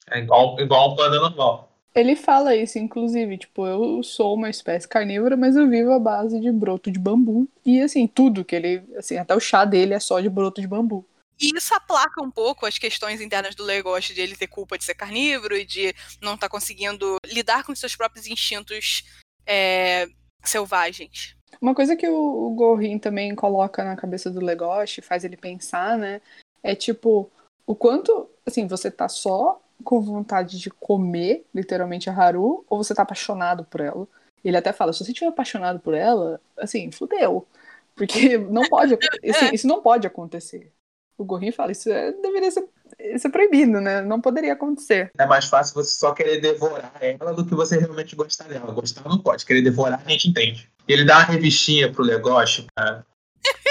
É 0.08 0.20
igual, 0.20 0.60
igual 0.60 0.92
um 0.92 0.96
panda 0.96 1.18
normal. 1.18 1.75
Ele 1.96 2.14
fala 2.14 2.54
isso, 2.54 2.78
inclusive, 2.78 3.38
tipo, 3.38 3.66
eu 3.66 4.02
sou 4.02 4.34
uma 4.34 4.50
espécie 4.50 4.86
carnívora, 4.86 5.34
mas 5.34 5.56
eu 5.56 5.66
vivo 5.66 5.92
à 5.92 5.98
base 5.98 6.38
de 6.38 6.52
broto 6.52 6.90
de 6.90 6.98
bambu. 6.98 7.48
E 7.64 7.80
assim, 7.80 8.06
tudo 8.06 8.44
que 8.44 8.54
ele, 8.54 8.84
assim, 8.98 9.16
até 9.16 9.34
o 9.34 9.40
chá 9.40 9.64
dele 9.64 9.94
é 9.94 9.98
só 9.98 10.20
de 10.20 10.28
broto 10.28 10.60
de 10.60 10.68
bambu. 10.68 11.06
E 11.40 11.56
isso 11.56 11.74
aplaca 11.74 12.22
um 12.22 12.30
pouco 12.30 12.66
as 12.66 12.76
questões 12.76 13.22
internas 13.22 13.54
do 13.54 13.64
Legoshi 13.64 14.12
de 14.12 14.20
ele 14.20 14.36
ter 14.36 14.46
culpa 14.46 14.76
de 14.76 14.84
ser 14.84 14.94
carnívoro 14.94 15.56
e 15.56 15.64
de 15.64 15.94
não 16.20 16.34
estar 16.34 16.48
tá 16.48 16.50
conseguindo 16.50 17.16
lidar 17.24 17.64
com 17.64 17.74
seus 17.74 17.96
próprios 17.96 18.26
instintos 18.26 19.02
é, 19.46 20.06
selvagens. 20.44 21.34
Uma 21.62 21.74
coisa 21.74 21.96
que 21.96 22.06
o, 22.06 22.14
o 22.14 22.50
Gorin 22.54 22.98
também 22.98 23.34
coloca 23.34 23.82
na 23.82 23.96
cabeça 23.96 24.30
do 24.30 24.44
Legoshi, 24.44 25.00
faz 25.00 25.24
ele 25.24 25.36
pensar, 25.36 25.96
né? 25.96 26.20
É 26.62 26.74
tipo, 26.74 27.30
o 27.66 27.74
quanto, 27.74 28.28
assim, 28.44 28.66
você 28.66 28.90
tá 28.90 29.08
só 29.08 29.62
com 29.84 30.00
vontade 30.00 30.58
de 30.58 30.70
comer, 30.70 31.44
literalmente, 31.54 32.10
a 32.10 32.12
Haru, 32.12 32.64
ou 32.68 32.82
você 32.82 32.94
tá 32.94 33.02
apaixonado 33.02 33.64
por 33.64 33.80
ela. 33.80 34.06
Ele 34.44 34.56
até 34.56 34.72
fala, 34.72 34.92
se 34.92 35.04
você 35.04 35.10
estiver 35.10 35.28
apaixonado 35.28 35.80
por 35.80 35.94
ela, 35.94 36.40
assim, 36.56 36.90
fudeu. 36.90 37.46
Porque 37.94 38.38
não 38.38 38.68
pode, 38.68 38.94
assim, 38.94 39.54
isso 39.54 39.66
não 39.66 39.82
pode 39.82 40.06
acontecer. 40.06 40.72
O 41.18 41.24
Gorin 41.24 41.50
fala, 41.50 41.72
isso 41.72 41.90
é, 41.90 42.12
deveria 42.12 42.50
ser, 42.50 42.64
isso 42.98 43.26
é 43.26 43.30
proibido, 43.30 43.80
né? 43.80 44.02
Não 44.02 44.20
poderia 44.20 44.52
acontecer. 44.52 45.10
É 45.18 45.26
mais 45.26 45.46
fácil 45.46 45.74
você 45.74 45.94
só 45.94 46.12
querer 46.12 46.40
devorar 46.40 46.92
ela 47.00 47.32
do 47.32 47.44
que 47.44 47.54
você 47.54 47.78
realmente 47.78 48.14
gostar 48.14 48.44
dela. 48.44 48.70
Gostar 48.72 49.08
não 49.08 49.18
pode, 49.18 49.46
querer 49.46 49.62
devorar 49.62 50.02
a 50.04 50.10
gente 50.10 50.28
entende. 50.28 50.70
Ele 50.86 51.04
dá 51.04 51.18
uma 51.18 51.24
revistinha 51.24 51.90
pro 51.90 52.04
negócio, 52.04 52.66
cara. 52.76 53.04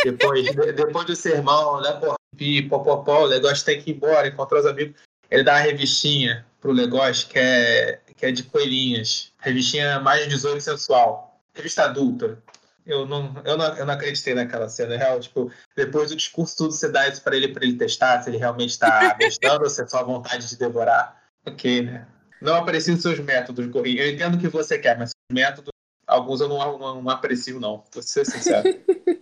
Depois, 0.03 0.43
de, 0.43 0.53
depois 0.73 1.05
do 1.05 1.15
sermão, 1.15 1.79
né, 1.81 1.93
porra, 1.93 2.15
pipopopó, 2.35 3.25
o 3.25 3.29
negócio 3.29 3.63
tem 3.63 3.79
que 3.79 3.91
ir 3.91 3.95
embora, 3.95 4.27
encontrar 4.27 4.59
os 4.59 4.65
amigos 4.65 4.99
ele 5.29 5.43
dá 5.43 5.53
uma 5.53 5.59
revistinha 5.59 6.45
pro 6.59 6.73
negócio 6.73 7.27
que 7.27 7.37
é, 7.37 7.99
que 8.15 8.25
é 8.25 8.31
de 8.31 8.43
coelhinhas. 8.43 9.31
Revistinha 9.39 9.99
mais 9.99 10.27
18 10.27 10.61
sensual. 10.61 11.39
Revista 11.53 11.83
adulta. 11.83 12.41
Eu 12.85 13.05
não, 13.05 13.35
eu, 13.43 13.57
não, 13.57 13.77
eu 13.77 13.85
não 13.85 13.93
acreditei 13.93 14.35
naquela 14.35 14.69
cena. 14.69 14.93
É 14.93 14.97
real, 14.97 15.19
tipo, 15.19 15.51
depois 15.75 16.09
do 16.09 16.15
discurso 16.15 16.55
tudo, 16.55 16.71
você 16.71 16.89
dá 16.89 17.07
isso 17.07 17.21
pra 17.21 17.35
ele 17.35 17.47
para 17.47 17.65
ele 17.65 17.77
testar 17.77 18.21
se 18.21 18.29
ele 18.29 18.37
realmente 18.37 18.71
está 18.71 19.13
gostando 19.19 19.63
ou 19.63 19.69
se 19.69 19.81
é 19.81 19.87
só 19.87 20.03
vontade 20.03 20.47
de 20.47 20.57
devorar. 20.57 21.23
Ok, 21.45 21.81
né? 21.81 22.07
Não 22.41 22.55
aprecio 22.55 22.95
seus 22.97 23.19
métodos, 23.19 23.65
Gorrinho. 23.67 24.01
Eu 24.01 24.11
entendo 24.11 24.35
o 24.35 24.39
que 24.39 24.47
você 24.47 24.77
quer, 24.77 24.97
mas 24.97 25.09
os 25.09 25.33
métodos, 25.33 25.71
alguns 26.05 26.41
eu 26.41 26.49
não, 26.49 26.77
não, 26.77 27.01
não 27.01 27.09
aprecio, 27.09 27.59
não. 27.59 27.83
Vou 27.91 28.03
ser 28.03 28.25
sincero. 28.25 28.67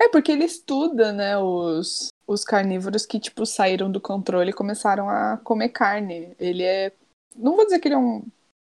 É 0.00 0.08
porque 0.08 0.32
ele 0.32 0.44
estuda, 0.44 1.12
né, 1.12 1.38
os, 1.38 2.08
os 2.26 2.44
carnívoros 2.44 3.06
que, 3.06 3.18
tipo, 3.18 3.44
saíram 3.46 3.90
do 3.90 4.00
controle 4.00 4.50
e 4.50 4.54
começaram 4.54 5.08
a 5.08 5.38
comer 5.38 5.70
carne. 5.70 6.34
Ele 6.38 6.62
é. 6.62 6.92
Não 7.36 7.56
vou 7.56 7.64
dizer 7.64 7.78
que 7.78 7.88
ele 7.88 7.94
é 7.94 7.98
um 7.98 8.22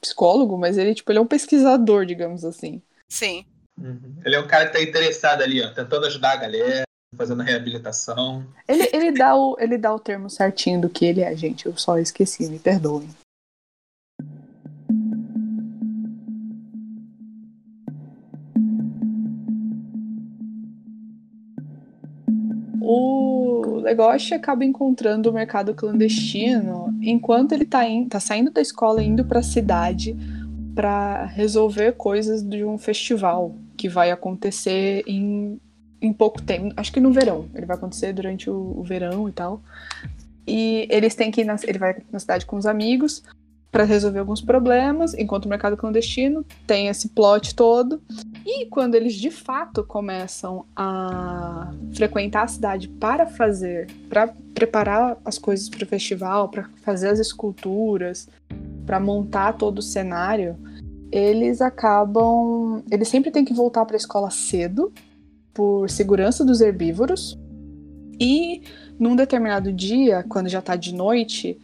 psicólogo, 0.01 0.57
mas 0.57 0.77
ele, 0.77 0.93
tipo, 0.95 1.11
ele 1.11 1.19
é 1.19 1.21
um 1.21 1.27
pesquisador, 1.27 2.05
digamos 2.05 2.43
assim. 2.43 2.81
Sim. 3.09 3.45
Uhum. 3.79 4.15
Ele 4.25 4.35
é 4.35 4.39
um 4.39 4.47
cara 4.47 4.67
que 4.67 4.73
tá 4.73 4.81
interessado 4.81 5.41
ali, 5.41 5.61
ó, 5.61 5.71
tentando 5.71 6.05
ajudar 6.07 6.33
a 6.33 6.37
galera, 6.37 6.83
fazendo 7.15 7.41
a 7.41 7.45
reabilitação. 7.45 8.45
Ele, 8.67 8.89
ele, 8.91 9.11
dá 9.11 9.35
o, 9.35 9.55
ele 9.59 9.77
dá 9.77 9.93
o 9.93 9.99
termo 9.99 10.29
certinho 10.29 10.81
do 10.81 10.89
que 10.89 11.05
ele 11.05 11.21
é, 11.21 11.35
gente. 11.35 11.65
Eu 11.65 11.77
só 11.77 11.97
esqueci, 11.97 12.49
me 12.49 12.59
perdoem. 12.59 13.09
O 22.89 23.81
Legoshi 23.81 24.33
acaba 24.33 24.63
encontrando 24.63 25.29
o 25.29 25.33
mercado 25.33 25.73
clandestino 25.73 26.97
enquanto 27.01 27.51
ele 27.51 27.65
tá, 27.65 27.85
in, 27.85 28.07
tá 28.07 28.17
saindo 28.17 28.49
da 28.49 28.61
escola 28.61 29.03
indo 29.03 29.25
pra 29.25 29.43
cidade 29.43 30.15
para 30.73 31.25
resolver 31.25 31.97
coisas 31.97 32.41
de 32.41 32.63
um 32.63 32.77
festival 32.77 33.53
que 33.75 33.89
vai 33.89 34.09
acontecer 34.09 35.03
em, 35.05 35.59
em 36.01 36.13
pouco 36.13 36.41
tempo. 36.41 36.73
Acho 36.77 36.93
que 36.93 37.01
no 37.01 37.11
verão. 37.11 37.49
Ele 37.53 37.65
vai 37.65 37.75
acontecer 37.75 38.13
durante 38.13 38.49
o, 38.49 38.55
o 38.77 38.83
verão 38.83 39.27
e 39.27 39.33
tal. 39.33 39.61
E 40.47 40.87
eles 40.89 41.13
têm 41.13 41.29
que 41.29 41.41
ir 41.41 41.43
na, 41.43 41.57
ele 41.63 41.77
vai 41.77 41.97
na 42.09 42.19
cidade 42.19 42.45
com 42.45 42.55
os 42.55 42.65
amigos 42.65 43.21
para 43.69 43.83
resolver 43.83 44.19
alguns 44.19 44.39
problemas, 44.39 45.13
enquanto 45.13 45.43
o 45.45 45.49
mercado 45.49 45.75
clandestino 45.75 46.45
tem 46.65 46.87
esse 46.87 47.09
plot 47.09 47.53
todo. 47.53 48.01
E 48.49 48.65
quando 48.67 48.95
eles 48.95 49.13
de 49.13 49.29
fato 49.29 49.83
começam 49.83 50.65
a 50.73 51.69
frequentar 51.93 52.43
a 52.43 52.47
cidade 52.47 52.87
para 52.87 53.27
fazer, 53.27 53.87
para 54.07 54.33
preparar 54.55 55.17
as 55.25 55.37
coisas 55.37 55.67
para 55.67 55.83
o 55.83 55.85
festival, 55.85 56.47
para 56.47 56.63
fazer 56.77 57.09
as 57.09 57.19
esculturas, 57.19 58.29
para 58.85 59.01
montar 59.01 59.57
todo 59.57 59.79
o 59.79 59.81
cenário, 59.81 60.55
eles 61.11 61.59
acabam, 61.59 62.81
eles 62.89 63.09
sempre 63.09 63.31
têm 63.31 63.43
que 63.43 63.53
voltar 63.53 63.83
para 63.83 63.97
a 63.97 63.99
escola 63.99 64.29
cedo 64.31 64.93
por 65.53 65.89
segurança 65.89 66.45
dos 66.45 66.61
herbívoros. 66.61 67.37
E 68.17 68.61
num 68.97 69.17
determinado 69.17 69.73
dia, 69.73 70.23
quando 70.29 70.47
já 70.47 70.59
está 70.59 70.77
de 70.77 70.95
noite, 70.95 71.59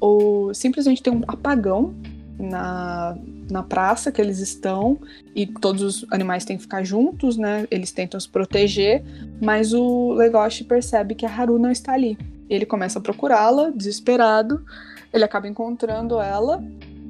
ou 0.00 0.54
simplesmente 0.54 1.02
tem 1.02 1.12
um 1.12 1.22
apagão 1.28 1.94
na, 2.42 3.16
na 3.48 3.62
praça 3.62 4.10
que 4.10 4.20
eles 4.20 4.40
estão 4.40 4.98
e 5.34 5.46
todos 5.46 5.82
os 5.82 6.06
animais 6.10 6.44
têm 6.44 6.56
que 6.56 6.62
ficar 6.62 6.82
juntos, 6.82 7.36
né? 7.36 7.66
Eles 7.70 7.92
tentam 7.92 8.18
se 8.18 8.28
proteger, 8.28 9.02
mas 9.40 9.72
o 9.72 10.12
Legoshi 10.12 10.64
percebe 10.64 11.14
que 11.14 11.24
a 11.24 11.30
Haru 11.30 11.58
não 11.58 11.70
está 11.70 11.92
ali. 11.92 12.18
Ele 12.50 12.66
começa 12.66 12.98
a 12.98 13.02
procurá-la, 13.02 13.70
desesperado. 13.70 14.64
Ele 15.12 15.24
acaba 15.24 15.46
encontrando 15.46 16.20
ela. 16.20 16.62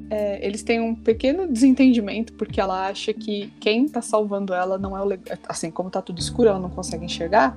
É, 0.09 0.45
eles 0.45 0.61
têm 0.61 0.79
um 0.79 0.93
pequeno 0.93 1.47
desentendimento 1.47 2.33
porque 2.33 2.61
ela 2.61 2.87
acha 2.87 3.11
que 3.13 3.51
quem 3.59 3.87
tá 3.87 4.01
salvando 4.01 4.53
ela 4.53 4.77
não 4.77 4.95
é 4.95 5.01
o 5.01 5.05
Legoshi. 5.05 5.39
Assim, 5.49 5.71
como 5.71 5.89
tá 5.89 6.01
tudo 6.01 6.19
escuro, 6.19 6.49
ela 6.49 6.59
não 6.59 6.69
consegue 6.69 7.05
enxergar. 7.05 7.55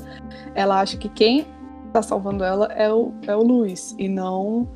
Ela 0.55 0.81
acha 0.81 0.97
que 0.97 1.11
quem 1.11 1.47
tá 1.93 2.01
salvando 2.03 2.43
ela 2.43 2.67
é 2.73 2.91
o, 2.91 3.13
é 3.27 3.37
o 3.37 3.43
Luiz 3.43 3.95
e 3.99 4.09
não 4.09 4.67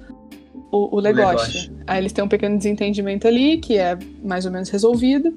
o, 0.71 0.97
o 0.97 1.01
Legoshi. 1.01 1.73
Aí 1.87 1.99
eles 1.99 2.13
têm 2.13 2.25
um 2.25 2.29
pequeno 2.29 2.57
desentendimento 2.57 3.27
ali, 3.27 3.59
que 3.59 3.77
é 3.77 3.99
mais 4.23 4.47
ou 4.47 4.53
menos 4.53 4.69
resolvido. 4.69 5.37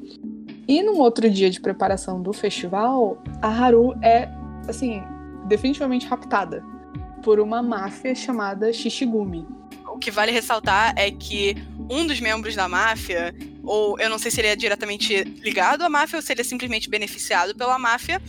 E 0.67 0.81
num 0.81 0.99
outro 0.99 1.29
dia 1.29 1.49
de 1.49 1.59
preparação 1.59 2.21
do 2.21 2.31
festival, 2.31 3.21
a 3.41 3.47
Haru 3.47 3.93
é, 4.01 4.29
assim, 4.67 5.03
definitivamente 5.45 6.05
raptada 6.07 6.63
por 7.21 7.39
uma 7.39 7.61
máfia 7.61 8.15
chamada 8.15 8.71
Shishigumi. 8.71 9.45
O 9.87 9.97
que 9.97 10.09
vale 10.09 10.31
ressaltar 10.31 10.93
é 10.97 11.11
que 11.11 11.55
um 11.89 12.05
dos 12.05 12.19
membros 12.19 12.55
da 12.55 12.67
máfia, 12.67 13.33
ou 13.63 13.99
eu 13.99 14.09
não 14.09 14.17
sei 14.17 14.31
se 14.31 14.41
ele 14.41 14.47
é 14.47 14.55
diretamente 14.55 15.23
ligado 15.41 15.83
à 15.83 15.89
máfia 15.89 16.17
ou 16.17 16.21
se 16.21 16.31
ele 16.31 16.41
é 16.41 16.43
simplesmente 16.43 16.89
beneficiado 16.89 17.55
pela 17.55 17.77
máfia, 17.77 18.21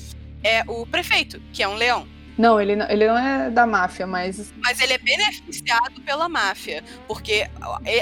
é 0.43 0.62
o 0.69 0.87
prefeito, 0.87 1.40
que 1.53 1.62
é 1.62 1.69
um 1.69 1.75
leão. 1.75 2.07
Não, 2.37 2.61
ele 2.61 2.75
não, 2.75 2.88
ele 2.90 3.07
não 3.07 3.16
é 3.16 3.51
da 3.51 3.66
máfia, 3.66 4.07
mas. 4.07 4.53
Mas 4.62 4.81
ele 4.81 4.92
é 4.92 4.99
beneficiado 4.99 6.01
pela 6.05 6.29
máfia, 6.29 6.83
porque 7.07 7.49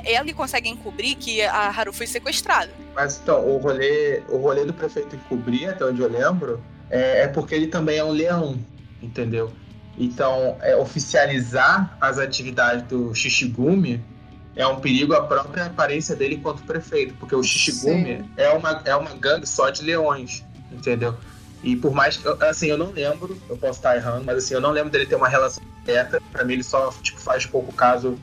ele 0.04 0.32
consegue 0.32 0.68
encobrir 0.68 1.16
que 1.16 1.42
a 1.42 1.68
Haru 1.68 1.92
foi 1.92 2.06
sequestrada. 2.06 2.70
Mas 2.94 3.20
então, 3.22 3.46
o 3.46 3.58
rolê, 3.58 4.22
o 4.28 4.38
rolê 4.38 4.64
do 4.64 4.72
prefeito 4.72 5.16
encobrir, 5.16 5.68
até 5.68 5.84
onde 5.84 6.00
eu 6.00 6.08
lembro, 6.08 6.62
é, 6.90 7.22
é 7.22 7.28
porque 7.28 7.54
ele 7.54 7.66
também 7.66 7.98
é 7.98 8.04
um 8.04 8.10
leão, 8.10 8.58
entendeu? 9.02 9.52
Então, 9.98 10.56
é, 10.62 10.74
oficializar 10.76 11.96
as 12.00 12.18
atividades 12.18 12.84
do 12.84 13.14
Shishigumi 13.14 14.02
é 14.56 14.66
um 14.66 14.80
perigo 14.80 15.14
à 15.14 15.26
própria 15.26 15.66
aparência 15.66 16.16
dele 16.16 16.36
enquanto 16.36 16.62
prefeito, 16.62 17.14
porque 17.14 17.34
o 17.34 17.42
Shishigumi 17.42 18.24
é 18.36 18.50
uma, 18.50 18.82
é 18.84 18.96
uma 18.96 19.14
gangue 19.14 19.46
só 19.46 19.70
de 19.70 19.82
leões, 19.82 20.44
entendeu? 20.70 21.16
E 21.62 21.76
por 21.76 21.92
mais 21.92 22.16
que, 22.16 22.26
assim, 22.44 22.66
eu 22.66 22.78
não 22.78 22.90
lembro, 22.90 23.36
eu 23.48 23.56
posso 23.56 23.78
estar 23.78 23.96
errando, 23.96 24.24
mas 24.24 24.38
assim, 24.38 24.54
eu 24.54 24.60
não 24.60 24.70
lembro 24.70 24.90
dele 24.90 25.06
ter 25.06 25.14
uma 25.14 25.28
relação 25.28 25.62
direta. 25.84 26.20
Pra 26.32 26.44
mim, 26.44 26.54
ele 26.54 26.64
só 26.64 26.92
tipo, 27.02 27.20
faz 27.20 27.46
pouco 27.46 27.72
caso 27.72 28.18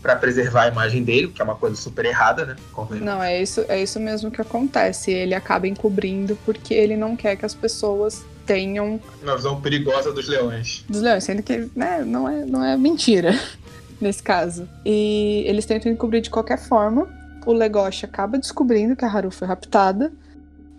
para 0.00 0.16
preservar 0.16 0.62
a 0.62 0.68
imagem 0.68 1.04
dele, 1.04 1.28
que 1.28 1.42
é 1.42 1.44
uma 1.44 1.56
coisa 1.56 1.76
super 1.76 2.04
errada, 2.06 2.46
né? 2.46 2.56
Não, 3.00 3.22
é 3.22 3.40
isso, 3.42 3.64
é 3.68 3.82
isso 3.82 4.00
mesmo 4.00 4.30
que 4.30 4.40
acontece. 4.40 5.10
Ele 5.10 5.34
acaba 5.34 5.68
encobrindo 5.68 6.36
porque 6.44 6.72
ele 6.72 6.96
não 6.96 7.14
quer 7.14 7.36
que 7.36 7.44
as 7.44 7.54
pessoas 7.54 8.24
tenham. 8.46 8.98
Uma 9.22 9.36
visão 9.36 9.60
perigosa 9.60 10.10
dos 10.10 10.26
leões. 10.26 10.84
Dos 10.88 11.02
leões, 11.02 11.24
sendo 11.24 11.42
que 11.42 11.68
né, 11.76 12.02
não, 12.04 12.28
é, 12.28 12.46
não 12.46 12.64
é 12.64 12.76
mentira 12.78 13.38
nesse 14.00 14.22
caso. 14.22 14.66
E 14.86 15.44
eles 15.46 15.66
tentam 15.66 15.92
encobrir 15.92 16.22
de 16.22 16.30
qualquer 16.30 16.58
forma. 16.58 17.06
O 17.44 17.52
Legoshi 17.52 18.06
acaba 18.06 18.38
descobrindo 18.38 18.96
que 18.96 19.04
a 19.04 19.08
Haru 19.08 19.30
foi 19.30 19.46
raptada 19.46 20.10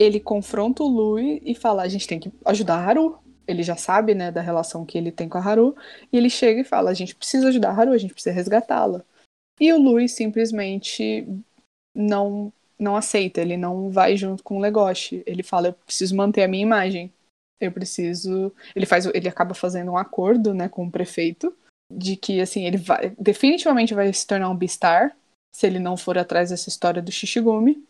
ele 0.01 0.19
confronta 0.19 0.83
o 0.83 0.87
Lui 0.87 1.41
e 1.45 1.53
fala: 1.53 1.83
a 1.83 1.87
gente 1.87 2.07
tem 2.07 2.19
que 2.19 2.31
ajudar 2.45 2.75
a 2.75 2.85
Haru. 2.85 3.19
Ele 3.47 3.63
já 3.63 3.75
sabe, 3.75 4.15
né, 4.15 4.31
da 4.31 4.41
relação 4.41 4.85
que 4.85 4.97
ele 4.97 5.11
tem 5.11 5.27
com 5.27 5.37
a 5.37 5.41
Haru. 5.41 5.75
E 6.11 6.17
ele 6.17 6.29
chega 6.29 6.61
e 6.61 6.65
fala: 6.65 6.89
a 6.89 6.93
gente 6.93 7.15
precisa 7.15 7.49
ajudar 7.49 7.69
a 7.69 7.73
Haru, 7.73 7.91
a 7.91 7.97
gente 7.97 8.13
precisa 8.13 8.33
resgatá-la. 8.33 9.03
E 9.59 9.71
o 9.71 9.79
Lui 9.79 10.09
simplesmente 10.09 11.27
não 11.95 12.51
não 12.79 12.95
aceita, 12.95 13.39
ele 13.39 13.57
não 13.57 13.91
vai 13.91 14.17
junto 14.17 14.43
com 14.43 14.57
o 14.57 14.59
Legoshi. 14.59 15.23
Ele 15.25 15.43
fala: 15.43 15.67
eu 15.67 15.73
preciso 15.73 16.15
manter 16.15 16.43
a 16.43 16.47
minha 16.47 16.63
imagem. 16.63 17.11
Eu 17.59 17.71
preciso. 17.71 18.51
Ele 18.75 18.87
faz, 18.87 19.05
ele 19.05 19.29
acaba 19.29 19.53
fazendo 19.53 19.91
um 19.91 19.97
acordo, 19.97 20.53
né, 20.53 20.67
com 20.67 20.85
o 20.85 20.91
prefeito 20.91 21.55
de 21.91 22.15
que 22.15 22.39
assim 22.39 22.65
ele 22.65 22.77
vai 22.77 23.13
definitivamente 23.19 23.93
vai 23.93 24.11
se 24.13 24.25
tornar 24.25 24.49
um 24.49 24.55
Beastar 24.55 25.15
se 25.53 25.67
ele 25.67 25.79
não 25.79 25.97
for 25.97 26.17
atrás 26.17 26.49
dessa 26.49 26.69
história 26.69 27.01
do 27.01 27.11
Shishigumi. 27.11 27.83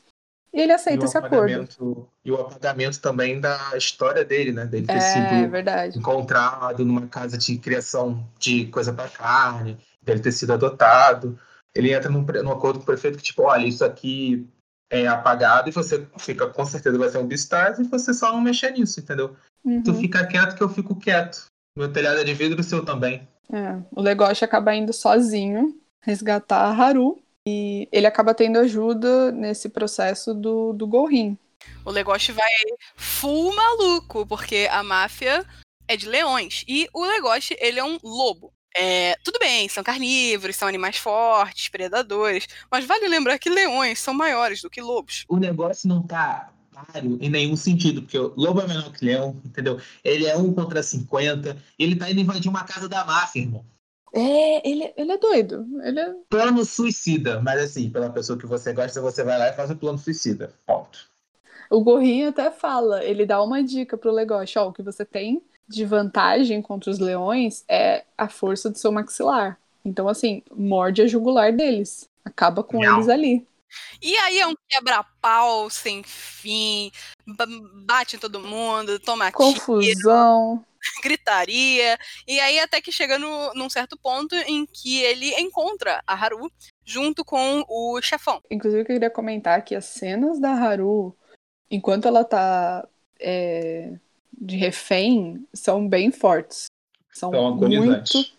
E 0.53 0.59
ele 0.59 0.73
aceita 0.73 1.05
e 1.05 1.07
esse 1.07 1.17
acordo. 1.17 2.09
E 2.25 2.31
o 2.31 2.35
apagamento 2.35 2.99
também 2.99 3.39
da 3.39 3.57
história 3.75 4.25
dele, 4.25 4.51
né? 4.51 4.65
Dele 4.65 4.85
ter 4.85 4.93
é, 4.93 4.99
sido 4.99 5.49
verdade. 5.49 5.97
encontrado 5.97 6.83
numa 6.83 7.07
casa 7.07 7.37
de 7.37 7.57
criação 7.57 8.27
de 8.37 8.65
coisa 8.67 8.91
para 8.91 9.09
carne, 9.09 9.77
dele 10.01 10.19
ter 10.19 10.31
sido 10.31 10.51
adotado. 10.51 11.39
Ele 11.73 11.93
entra 11.93 12.09
num, 12.09 12.25
num 12.43 12.51
acordo 12.51 12.79
com 12.79 12.83
o 12.83 12.85
prefeito 12.85 13.17
que, 13.17 13.23
tipo, 13.23 13.43
olha, 13.43 13.65
isso 13.65 13.85
aqui 13.85 14.45
é 14.91 15.07
apagado 15.07 15.69
e 15.69 15.71
você 15.71 16.05
fica, 16.19 16.47
com 16.47 16.65
certeza, 16.65 16.97
vai 16.97 17.07
ser 17.07 17.19
um 17.19 17.27
Beastars 17.27 17.79
e 17.79 17.83
você 17.83 18.13
só 18.13 18.33
não 18.33 18.41
mexer 18.41 18.71
nisso, 18.71 18.99
entendeu? 18.99 19.35
Uhum. 19.63 19.81
Tu 19.81 19.93
fica 19.93 20.27
quieto 20.27 20.55
que 20.55 20.61
eu 20.61 20.67
fico 20.67 20.95
quieto. 20.95 21.45
Meu 21.77 21.91
telhado 21.93 22.19
é 22.19 22.23
de 22.25 22.33
vidro, 22.33 22.59
o 22.59 22.63
seu 22.63 22.83
também. 22.83 23.25
É, 23.49 23.77
o 23.91 24.01
Legoshi 24.01 24.43
acaba 24.43 24.75
indo 24.75 24.91
sozinho 24.91 25.79
resgatar 26.01 26.65
a 26.65 26.71
Haru 26.71 27.20
e 27.47 27.87
ele 27.91 28.07
acaba 28.07 28.33
tendo 28.33 28.59
ajuda 28.59 29.31
nesse 29.31 29.69
processo 29.69 30.33
do, 30.33 30.73
do 30.73 30.87
Gorin. 30.87 31.37
O 31.85 31.91
Legoshi 31.91 32.31
vai 32.31 32.49
full 32.95 33.55
maluco, 33.55 34.25
porque 34.25 34.67
a 34.71 34.83
máfia 34.83 35.45
é 35.87 35.97
de 35.97 36.07
leões. 36.07 36.63
E 36.67 36.87
o 36.93 37.03
Legoshi, 37.03 37.55
ele 37.59 37.79
é 37.79 37.83
um 37.83 37.97
lobo. 38.03 38.53
É, 38.75 39.15
tudo 39.23 39.37
bem, 39.37 39.67
são 39.67 39.83
carnívoros, 39.83 40.55
são 40.55 40.67
animais 40.67 40.95
fortes, 40.97 41.67
predadores, 41.67 42.47
mas 42.71 42.85
vale 42.85 43.07
lembrar 43.07 43.37
que 43.37 43.49
leões 43.49 43.99
são 43.99 44.13
maiores 44.13 44.61
do 44.61 44.69
que 44.69 44.81
lobos. 44.81 45.25
O 45.27 45.37
negócio 45.37 45.89
não 45.89 46.01
tá 46.01 46.53
páreo 46.71 47.17
em 47.19 47.29
nenhum 47.29 47.57
sentido, 47.57 48.01
porque 48.01 48.17
o 48.17 48.33
lobo 48.37 48.61
é 48.61 48.67
menor 48.67 48.91
que 48.93 49.03
leão, 49.03 49.41
entendeu? 49.43 49.79
Ele 50.03 50.25
é 50.25 50.37
um 50.37 50.53
contra 50.53 50.81
50, 50.81 51.57
ele 51.77 51.97
tá 51.97 52.09
indo 52.09 52.21
invadir 52.21 52.49
uma 52.49 52.63
casa 52.63 52.87
da 52.87 53.03
máfia, 53.03 53.41
irmão. 53.41 53.65
É, 54.13 54.69
ele, 54.69 54.93
ele 54.97 55.11
é 55.11 55.17
doido. 55.17 55.65
Ele 55.83 55.99
é... 55.99 56.13
Plano 56.29 56.65
suicida, 56.65 57.41
mas 57.41 57.61
assim, 57.61 57.89
pela 57.89 58.09
pessoa 58.09 58.37
que 58.37 58.45
você 58.45 58.73
gosta, 58.73 59.01
você 59.01 59.23
vai 59.23 59.37
lá 59.37 59.49
e 59.49 59.53
faz 59.53 59.71
o 59.71 59.75
plano 59.75 59.97
suicida. 59.97 60.53
Ponto. 60.65 61.09
O 61.69 61.81
Gorrinho 61.81 62.29
até 62.29 62.51
fala, 62.51 63.03
ele 63.03 63.25
dá 63.25 63.41
uma 63.41 63.63
dica 63.63 63.97
pro 63.97 64.11
Legoshi, 64.11 64.59
ó, 64.59 64.67
o 64.67 64.73
que 64.73 64.83
você 64.83 65.05
tem 65.05 65.41
de 65.65 65.85
vantagem 65.85 66.61
contra 66.61 66.91
os 66.91 66.99
leões 66.99 67.63
é 67.67 68.03
a 68.17 68.27
força 68.27 68.69
do 68.69 68.77
seu 68.77 68.91
maxilar. 68.91 69.57
Então, 69.83 70.09
assim, 70.09 70.43
morde 70.53 71.01
a 71.01 71.07
jugular 71.07 71.53
deles. 71.53 72.09
Acaba 72.25 72.61
com 72.61 72.79
Miau. 72.79 72.95
eles 72.95 73.07
ali. 73.07 73.47
E 74.01 74.17
aí 74.17 74.39
é 74.39 74.45
um 74.45 74.53
quebra-pau 74.67 75.69
sem 75.69 76.03
fim, 76.03 76.91
ba- 77.25 77.47
bate 77.85 78.17
em 78.17 78.19
todo 78.19 78.41
mundo, 78.41 78.99
toma 78.99 79.31
tiro, 79.31 79.37
Confusão. 79.37 80.65
gritaria. 81.03 81.97
E 82.27 82.39
aí 82.39 82.59
até 82.59 82.81
que 82.81 82.91
chega 82.91 83.17
no, 83.17 83.53
num 83.53 83.69
certo 83.69 83.97
ponto 83.97 84.35
em 84.35 84.65
que 84.65 85.01
ele 85.01 85.33
encontra 85.39 86.01
a 86.05 86.13
Haru 86.13 86.51
junto 86.85 87.23
com 87.23 87.63
o 87.67 88.01
chefão. 88.01 88.41
Inclusive, 88.49 88.81
eu 88.81 88.85
queria 88.85 89.09
comentar 89.09 89.63
que 89.63 89.75
as 89.75 89.85
cenas 89.85 90.39
da 90.39 90.51
Haru, 90.51 91.15
enquanto 91.69 92.07
ela 92.07 92.23
tá 92.23 92.87
é, 93.19 93.93
de 94.33 94.57
refém, 94.57 95.47
são 95.53 95.87
bem 95.87 96.11
fortes. 96.11 96.65
São, 97.13 97.31
São 97.31 97.47
agonizantes. 97.47 98.13
muito. 98.13 98.31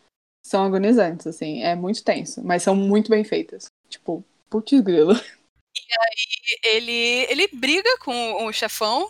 São 0.44 0.64
agonizantes, 0.64 1.26
assim. 1.26 1.62
É 1.62 1.74
muito 1.74 2.02
tenso. 2.02 2.42
Mas 2.42 2.62
são 2.62 2.74
muito 2.74 3.10
bem 3.10 3.22
feitas. 3.22 3.66
Tipo, 3.88 4.24
putz 4.50 4.80
grilo. 4.80 5.12
E 5.74 6.68
ele, 6.68 7.26
ele 7.30 7.48
briga 7.48 7.98
com 7.98 8.44
o 8.44 8.52
chefão, 8.52 9.08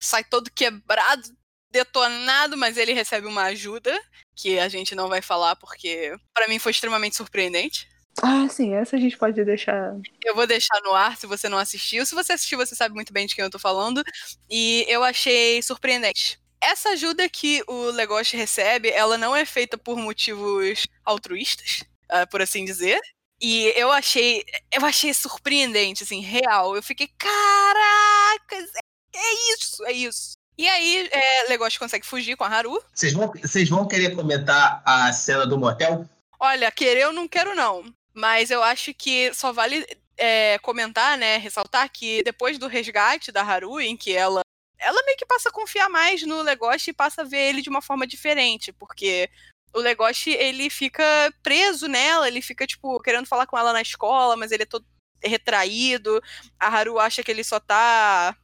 sai 0.00 0.22
todo 0.22 0.50
quebrado, 0.50 1.28
detonado, 1.74 2.56
mas 2.56 2.76
ele 2.76 2.92
recebe 2.92 3.26
uma 3.26 3.42
ajuda, 3.46 3.92
que 4.36 4.60
a 4.60 4.68
gente 4.68 4.94
não 4.94 5.08
vai 5.08 5.20
falar 5.20 5.56
porque 5.56 6.14
pra 6.32 6.46
mim 6.46 6.60
foi 6.60 6.70
extremamente 6.70 7.16
surpreendente. 7.16 7.88
Ah, 8.22 8.48
sim, 8.48 8.74
essa 8.74 8.94
a 8.94 8.98
gente 8.98 9.18
pode 9.18 9.44
deixar. 9.44 9.92
Eu 10.24 10.36
vou 10.36 10.46
deixar 10.46 10.80
no 10.84 10.94
ar 10.94 11.16
se 11.16 11.26
você 11.26 11.48
não 11.48 11.58
assistiu. 11.58 12.06
Se 12.06 12.14
você 12.14 12.32
assistiu, 12.32 12.58
você 12.58 12.76
sabe 12.76 12.94
muito 12.94 13.12
bem 13.12 13.26
de 13.26 13.34
quem 13.34 13.42
eu 13.42 13.50
tô 13.50 13.58
falando. 13.58 14.04
E 14.48 14.86
eu 14.88 15.02
achei 15.02 15.60
surpreendente. 15.62 16.38
Essa 16.62 16.90
ajuda 16.90 17.28
que 17.28 17.60
o 17.66 17.90
Legoshi 17.90 18.36
recebe, 18.36 18.88
ela 18.90 19.18
não 19.18 19.34
é 19.34 19.44
feita 19.44 19.76
por 19.76 19.98
motivos 19.98 20.86
altruístas, 21.04 21.82
ah, 22.08 22.24
por 22.24 22.40
assim 22.40 22.64
dizer. 22.64 23.00
E 23.42 23.72
eu 23.76 23.90
achei, 23.90 24.44
eu 24.72 24.86
achei 24.86 25.12
surpreendente, 25.12 26.04
assim, 26.04 26.20
real. 26.20 26.76
Eu 26.76 26.82
fiquei, 26.84 27.08
caracas, 27.18 28.70
é 29.12 29.52
isso, 29.54 29.84
é 29.86 29.92
isso. 29.92 30.43
E 30.56 30.68
aí, 30.68 31.08
é, 31.10 31.48
Legoshi 31.48 31.78
consegue 31.78 32.06
fugir 32.06 32.36
com 32.36 32.44
a 32.44 32.48
Haru. 32.48 32.80
Vocês 32.92 33.12
vão, 33.12 33.32
vocês 33.32 33.68
vão 33.68 33.88
querer 33.88 34.14
comentar 34.14 34.82
a 34.84 35.12
cena 35.12 35.46
do 35.46 35.58
motel? 35.58 36.08
Olha, 36.38 36.70
querer 36.70 37.02
eu 37.02 37.12
não 37.12 37.26
quero, 37.26 37.54
não. 37.54 37.84
Mas 38.12 38.50
eu 38.50 38.62
acho 38.62 38.94
que 38.94 39.34
só 39.34 39.52
vale 39.52 39.84
é, 40.16 40.58
comentar, 40.58 41.18
né? 41.18 41.36
Ressaltar 41.38 41.90
que 41.90 42.22
depois 42.22 42.58
do 42.58 42.68
resgate 42.68 43.32
da 43.32 43.42
Haru, 43.42 43.80
em 43.80 43.96
que 43.96 44.14
ela. 44.14 44.42
Ela 44.78 45.02
meio 45.04 45.16
que 45.16 45.26
passa 45.26 45.48
a 45.48 45.52
confiar 45.52 45.88
mais 45.88 46.22
no 46.22 46.42
Legoshi 46.42 46.90
e 46.90 46.94
passa 46.94 47.22
a 47.22 47.24
ver 47.24 47.48
ele 47.48 47.62
de 47.62 47.70
uma 47.70 47.80
forma 47.80 48.06
diferente, 48.06 48.72
porque 48.72 49.30
o 49.74 49.80
Legoshi, 49.80 50.30
ele 50.30 50.70
fica 50.70 51.02
preso 51.42 51.88
nela, 51.88 52.28
ele 52.28 52.40
fica, 52.40 52.66
tipo, 52.66 53.00
querendo 53.00 53.26
falar 53.26 53.46
com 53.46 53.58
ela 53.58 53.72
na 53.72 53.82
escola, 53.82 54.36
mas 54.36 54.52
ele 54.52 54.62
é 54.62 54.66
todo 54.66 54.86
retraído. 55.22 56.22
A 56.60 56.68
Haru 56.68 56.98
acha 56.98 57.22
que 57.22 57.30
ele 57.30 57.42
só 57.42 57.58
tá. 57.58 58.36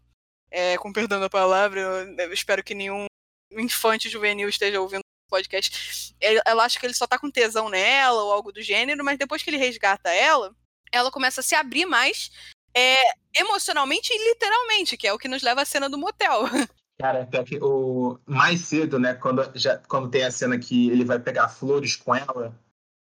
É, 0.50 0.76
com 0.78 0.92
perdão 0.92 1.20
da 1.20 1.30
palavra, 1.30 1.80
eu- 1.80 2.32
espero 2.32 2.62
que 2.62 2.74
nenhum 2.74 3.06
infante 3.52 4.08
juvenil 4.08 4.48
esteja 4.48 4.80
ouvindo 4.80 5.00
o 5.00 5.30
podcast 5.30 6.14
ela 6.20 6.64
acha 6.64 6.78
que 6.78 6.86
ele 6.86 6.94
só 6.94 7.06
tá 7.06 7.18
com 7.18 7.30
tesão 7.30 7.68
nela 7.68 8.22
ou 8.22 8.32
algo 8.32 8.52
do 8.52 8.60
gênero, 8.62 9.04
mas 9.04 9.18
depois 9.18 9.42
que 9.42 9.50
ele 9.50 9.56
resgata 9.56 10.10
ela, 10.10 10.54
ela 10.92 11.10
começa 11.10 11.40
a 11.40 11.44
se 11.44 11.54
abrir 11.54 11.86
mais 11.86 12.30
é, 12.74 12.96
emocionalmente 13.36 14.12
e 14.12 14.28
literalmente, 14.28 14.96
que 14.96 15.06
é 15.06 15.12
o 15.12 15.18
que 15.18 15.28
nos 15.28 15.42
leva 15.42 15.62
à 15.62 15.64
cena 15.64 15.88
do 15.88 15.98
motel. 15.98 16.42
Cara, 17.00 17.22
até 17.22 17.42
que 17.42 17.58
o 17.62 18.18
mais 18.26 18.60
cedo, 18.60 18.98
né, 18.98 19.14
quando, 19.14 19.50
já, 19.54 19.78
quando 19.78 20.10
tem 20.10 20.22
a 20.22 20.30
cena 20.30 20.58
que 20.58 20.90
ele 20.90 21.04
vai 21.04 21.18
pegar 21.18 21.48
flores 21.48 21.96
com 21.96 22.14
ela, 22.14 22.54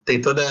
tem 0.07 0.21
toda 0.21 0.43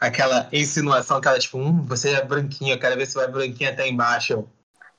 aquela 0.00 0.48
insinuação 0.52 1.20
ela, 1.24 1.38
tipo, 1.38 1.58
hum, 1.58 1.82
você 1.82 2.14
é 2.14 2.24
branquinha, 2.24 2.74
eu 2.74 2.80
quero 2.80 2.96
ver 2.96 3.06
se 3.06 3.14
vai 3.14 3.28
branquinha 3.28 3.70
até 3.70 3.86
embaixo. 3.86 4.48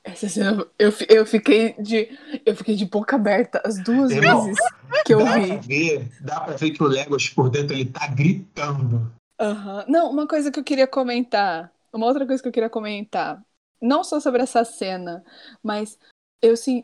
Eu, 0.10 0.14
Essa 0.14 0.30
cena, 0.30 0.68
eu, 0.78 0.92
eu 1.08 1.26
fiquei 1.26 1.74
de. 1.74 2.18
Eu 2.46 2.56
fiquei 2.56 2.76
de 2.76 2.86
boca 2.86 3.16
aberta 3.16 3.62
as 3.64 3.78
duas 3.80 4.12
Irmão, 4.12 4.46
vezes 4.46 4.60
que 5.06 5.14
eu 5.14 5.20
dá 5.24 5.40
vi. 5.40 5.48
pra 5.48 5.58
ver, 5.58 6.08
dá 6.22 6.40
pra 6.42 6.56
ver 6.56 6.72
que 6.72 6.84
o 6.84 6.88
Legos 6.88 7.30
por 7.30 7.50
dentro 7.50 7.76
ele 7.76 7.86
tá 7.86 8.08
gritando. 8.08 9.12
Aham. 9.40 9.86
Não, 9.88 10.12
uma 10.12 10.28
coisa 10.28 10.52
que 10.52 10.60
eu 10.60 10.64
queria 10.64 10.88
comentar. 10.88 11.72
Uma 11.94 12.08
outra 12.08 12.26
coisa 12.26 12.42
que 12.42 12.50
eu 12.50 12.54
queria 12.54 12.70
comentar. 12.70 13.44
Não 13.82 14.04
só 14.04 14.20
sobre 14.20 14.42
essa 14.42 14.64
cena, 14.66 15.24
mas 15.64 15.98
eu 16.42 16.58
sim. 16.58 16.84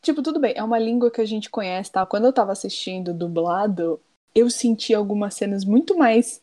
Tipo, 0.00 0.22
tudo 0.22 0.38
bem, 0.38 0.54
é 0.56 0.62
uma 0.62 0.78
língua 0.78 1.10
que 1.10 1.20
a 1.20 1.24
gente 1.24 1.50
conhece, 1.50 1.90
tá? 1.90 2.06
Quando 2.06 2.26
eu 2.26 2.32
tava 2.32 2.52
assistindo 2.52 3.12
dublado, 3.12 4.00
eu 4.34 4.48
senti 4.48 4.94
algumas 4.94 5.34
cenas 5.34 5.64
muito 5.64 5.96
mais, 5.96 6.40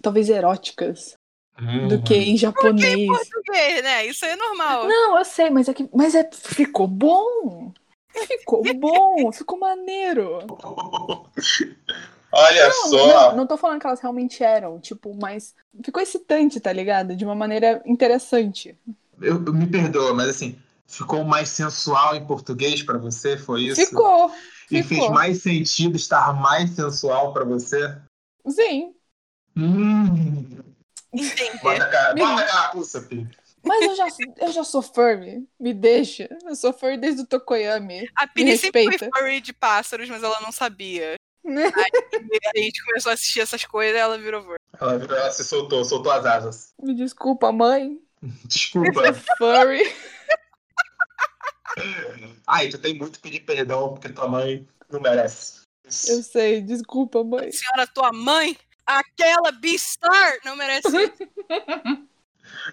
talvez, 0.00 0.28
eróticas 0.28 1.16
do 1.88 2.02
que 2.02 2.14
em 2.14 2.36
japonês. 2.36 3.06
Português, 3.06 3.82
né? 3.82 4.06
Isso 4.06 4.24
é 4.24 4.36
normal. 4.36 4.88
Não, 4.88 5.18
eu 5.18 5.24
sei, 5.24 5.50
mas 5.50 5.68
é 5.68 5.74
que. 5.74 5.88
Mas 5.94 6.14
é, 6.14 6.28
ficou 6.32 6.86
bom! 6.86 7.72
Ficou 8.12 8.62
bom, 8.74 9.32
ficou 9.32 9.58
maneiro. 9.58 10.38
Olha 12.34 12.68
Não, 12.68 12.90
não, 12.90 13.36
não 13.36 13.46
tô 13.46 13.56
falando 13.58 13.78
que 13.80 13.86
elas 13.86 14.00
realmente 14.00 14.42
eram, 14.42 14.80
tipo, 14.80 15.14
mas 15.20 15.54
ficou 15.84 16.02
excitante, 16.02 16.60
tá 16.60 16.72
ligado? 16.72 17.14
De 17.14 17.24
uma 17.24 17.34
maneira 17.34 17.82
interessante. 17.84 18.74
Eu, 19.20 19.44
eu- 19.44 19.52
me 19.52 19.66
perdoa, 19.66 20.14
mas 20.14 20.28
assim, 20.30 20.56
ficou 20.86 21.24
mais 21.24 21.50
sensual 21.50 22.16
em 22.16 22.24
português 22.26 22.82
pra 22.82 22.96
você? 22.96 23.36
Foi 23.36 23.64
isso? 23.64 23.84
Ficou, 23.86 24.30
E 24.70 24.82
ficou. 24.82 24.88
fez 24.88 25.08
mais 25.10 25.42
sentido 25.42 25.96
estar 25.96 26.32
mais 26.32 26.70
sensual 26.70 27.34
pra 27.34 27.44
você? 27.44 27.94
sim. 28.48 28.94
Hum. 29.54 30.71
Entendi. 31.12 31.58
Bota 31.62 31.84
a 31.84 31.88
cara, 31.88 32.14
bota 32.14 32.42
a 32.42 32.46
carapuça. 32.46 33.08
Mas 33.64 33.82
eu 33.84 33.94
já, 33.96 34.06
eu 34.38 34.52
já 34.52 34.64
sou 34.64 34.82
furry, 34.82 35.46
me 35.60 35.72
deixa. 35.72 36.28
Eu 36.44 36.56
sou 36.56 36.72
furry 36.72 36.96
desde 36.96 37.22
o 37.22 37.26
Tokoyami. 37.26 38.08
A 38.16 38.26
Pini 38.26 38.56
sempre 38.56 38.98
foi 38.98 39.08
furry 39.16 39.40
de 39.40 39.52
pássaros, 39.52 40.08
mas 40.08 40.22
ela 40.22 40.40
não 40.40 40.50
sabia. 40.50 41.14
Né? 41.44 41.70
E 42.14 42.48
a 42.58 42.62
gente 42.62 42.84
começou 42.84 43.10
a 43.10 43.14
assistir 43.14 43.40
essas 43.40 43.64
coisas 43.64 43.94
e 43.96 43.98
ela 44.00 44.16
virou 44.18 44.42
furry. 44.42 44.56
Ela, 44.80 44.98
virou- 44.98 45.16
ela 45.16 45.30
se 45.30 45.44
soltou, 45.44 45.84
soltou 45.84 46.10
as 46.12 46.24
asas. 46.26 46.72
Me 46.82 46.94
desculpa, 46.94 47.52
mãe. 47.52 47.98
Desculpa. 48.46 49.12
Furry. 49.38 49.82
Ai, 52.46 52.68
tu 52.68 52.78
tem 52.78 52.94
muito 52.94 53.12
que 53.12 53.20
pedir 53.20 53.40
perdão 53.40 53.94
porque 53.94 54.08
tua 54.08 54.28
mãe 54.28 54.66
não 54.90 55.00
merece. 55.00 55.62
Eu 56.08 56.22
sei, 56.22 56.60
desculpa, 56.60 57.24
mãe. 57.24 57.50
Senhora, 57.50 57.86
tua 57.86 58.12
mãe, 58.12 58.56
aquela 58.86 59.52
Beastar, 59.52 60.38
não 60.44 60.56
merece. 60.56 60.88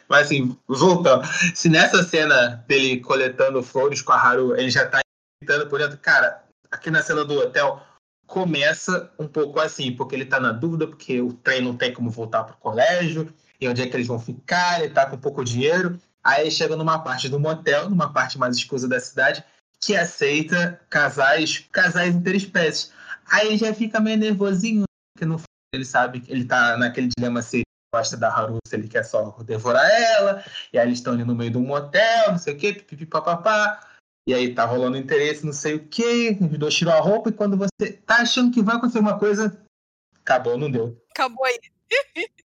Mas 0.07 0.25
assim, 0.25 0.57
voltando. 0.67 1.25
Se 1.55 1.69
nessa 1.69 2.03
cena 2.03 2.63
dele 2.67 2.99
coletando 2.99 3.63
flores 3.63 4.01
com 4.01 4.11
a 4.11 4.17
Haru, 4.17 4.55
ele 4.55 4.69
já 4.69 4.87
tá 4.87 4.99
gritando 5.41 5.69
por 5.69 5.79
dentro, 5.79 5.97
cara, 5.97 6.43
aqui 6.69 6.91
na 6.91 7.01
cena 7.01 7.23
do 7.23 7.39
hotel 7.39 7.81
começa 8.27 9.11
um 9.17 9.27
pouco 9.27 9.59
assim, 9.59 9.95
porque 9.95 10.15
ele 10.15 10.25
tá 10.25 10.39
na 10.39 10.51
dúvida, 10.51 10.87
porque 10.87 11.21
o 11.21 11.33
trem 11.33 11.61
não 11.61 11.75
tem 11.75 11.93
como 11.93 12.11
voltar 12.11 12.43
pro 12.43 12.57
colégio, 12.57 13.33
e 13.59 13.67
onde 13.67 13.81
é 13.81 13.87
que 13.87 13.95
eles 13.95 14.07
vão 14.07 14.19
ficar, 14.19 14.81
ele 14.81 14.93
tá 14.93 15.05
com 15.05 15.17
pouco 15.17 15.43
dinheiro. 15.43 15.99
Aí 16.23 16.41
ele 16.41 16.51
chega 16.51 16.75
numa 16.75 16.99
parte 16.99 17.27
do 17.27 17.39
motel, 17.39 17.89
numa 17.89 18.11
parte 18.13 18.37
mais 18.37 18.55
escusa 18.55 18.87
da 18.87 18.99
cidade, 18.99 19.43
que 19.79 19.95
aceita 19.95 20.79
casais, 20.89 21.65
casais 21.71 22.13
interespécies. 22.13 22.91
Aí 23.31 23.47
ele 23.47 23.57
já 23.57 23.73
fica 23.73 23.99
meio 23.99 24.17
nervosinho, 24.17 24.83
no 25.21 25.37
fundo 25.37 25.48
ele 25.73 25.85
sabe 25.85 26.21
que 26.21 26.31
ele 26.31 26.45
tá 26.45 26.77
naquele 26.77 27.09
dilema 27.15 27.41
se 27.41 27.57
ele 27.57 27.63
gosta 27.93 28.17
da 28.17 28.29
Haru, 28.29 28.57
se 28.67 28.75
ele 28.75 28.87
quer 28.87 29.03
só 29.03 29.31
devorar 29.43 29.89
ela, 29.89 30.43
e 30.71 30.77
aí 30.77 30.87
eles 30.87 30.99
estão 30.99 31.13
ali 31.13 31.23
no 31.23 31.35
meio 31.35 31.51
de 31.51 31.57
um 31.57 31.65
motel, 31.65 32.31
não 32.31 32.37
sei 32.37 32.53
o 32.53 32.57
quê, 32.57 32.73
pipipi 32.73 33.05
papapá. 33.05 33.85
E 34.27 34.33
aí 34.33 34.53
tá 34.53 34.63
rolando 34.63 34.97
interesse, 34.97 35.43
não 35.43 35.53
sei 35.53 35.75
o 35.75 35.87
quê, 35.87 36.37
os 36.39 36.57
dois 36.57 36.75
tiram 36.75 36.93
a 36.93 36.99
roupa, 36.99 37.29
e 37.29 37.33
quando 37.33 37.57
você 37.57 37.93
tá 38.05 38.17
achando 38.17 38.53
que 38.53 38.61
vai 38.61 38.75
acontecer 38.75 38.99
uma 38.99 39.17
coisa, 39.17 39.59
acabou, 40.21 40.55
não 40.55 40.69
deu. 40.69 41.01
Acabou 41.11 41.43
aí. 41.45 41.59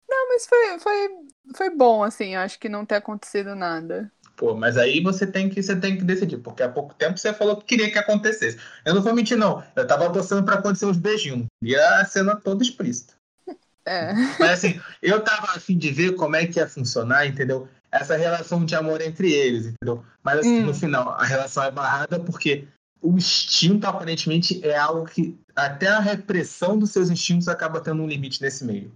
Não, 0.08 0.28
mas 0.28 0.46
foi, 0.46 0.78
foi, 0.78 1.08
foi 1.56 1.70
bom, 1.70 2.04
assim. 2.04 2.36
Acho 2.36 2.58
que 2.60 2.68
não 2.68 2.86
ter 2.86 2.96
acontecido 2.96 3.56
nada. 3.56 4.12
Pô, 4.42 4.56
mas 4.56 4.76
aí 4.76 5.00
você 5.00 5.24
tem 5.24 5.48
que 5.48 5.62
você 5.62 5.76
tem 5.76 5.96
que 5.96 6.02
decidir, 6.02 6.38
porque 6.38 6.64
há 6.64 6.68
pouco 6.68 6.92
tempo 6.94 7.16
você 7.16 7.32
falou 7.32 7.56
que 7.58 7.64
queria 7.64 7.92
que 7.92 7.96
acontecesse. 7.96 8.58
Eu 8.84 8.92
não 8.92 9.00
vou 9.00 9.14
mentir, 9.14 9.38
não. 9.38 9.62
Eu 9.76 9.86
tava 9.86 10.10
torcendo 10.12 10.42
pra 10.42 10.56
acontecer 10.56 10.84
uns 10.84 10.96
beijinhos. 10.96 11.46
E 11.62 11.76
a 11.76 12.04
cena 12.04 12.34
toda 12.34 12.60
explícita. 12.64 13.14
É. 13.84 14.12
Mas 14.38 14.50
assim, 14.50 14.80
eu 15.02 15.20
tava 15.24 15.56
a 15.56 15.60
fim 15.60 15.76
de 15.76 15.90
ver 15.90 16.14
como 16.14 16.36
é 16.36 16.46
que 16.46 16.60
ia 16.60 16.68
funcionar, 16.68 17.26
entendeu? 17.26 17.68
Essa 17.90 18.16
relação 18.16 18.64
de 18.64 18.76
amor 18.76 19.00
entre 19.00 19.32
eles, 19.32 19.66
entendeu? 19.66 20.04
Mas 20.22 20.38
assim, 20.38 20.60
Hum. 20.60 20.66
no 20.66 20.74
final, 20.74 21.10
a 21.10 21.24
relação 21.24 21.64
é 21.64 21.70
barrada 21.70 22.20
porque 22.20 22.66
o 23.00 23.16
instinto, 23.16 23.84
aparentemente, 23.84 24.64
é 24.64 24.76
algo 24.76 25.04
que 25.06 25.36
até 25.54 25.88
a 25.88 25.98
repressão 25.98 26.78
dos 26.78 26.90
seus 26.90 27.10
instintos 27.10 27.48
acaba 27.48 27.80
tendo 27.80 28.02
um 28.02 28.06
limite 28.08 28.40
nesse 28.40 28.64
meio. 28.64 28.92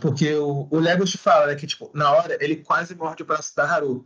Porque 0.00 0.34
o, 0.34 0.66
o 0.70 0.78
Legos 0.78 1.10
te 1.12 1.18
fala, 1.18 1.46
né, 1.46 1.54
que 1.54 1.66
tipo, 1.66 1.88
na 1.94 2.10
hora 2.10 2.36
ele 2.40 2.56
quase 2.56 2.94
morde 2.96 3.22
o 3.22 3.26
braço 3.26 3.54
da 3.54 3.64
Haru. 3.64 4.04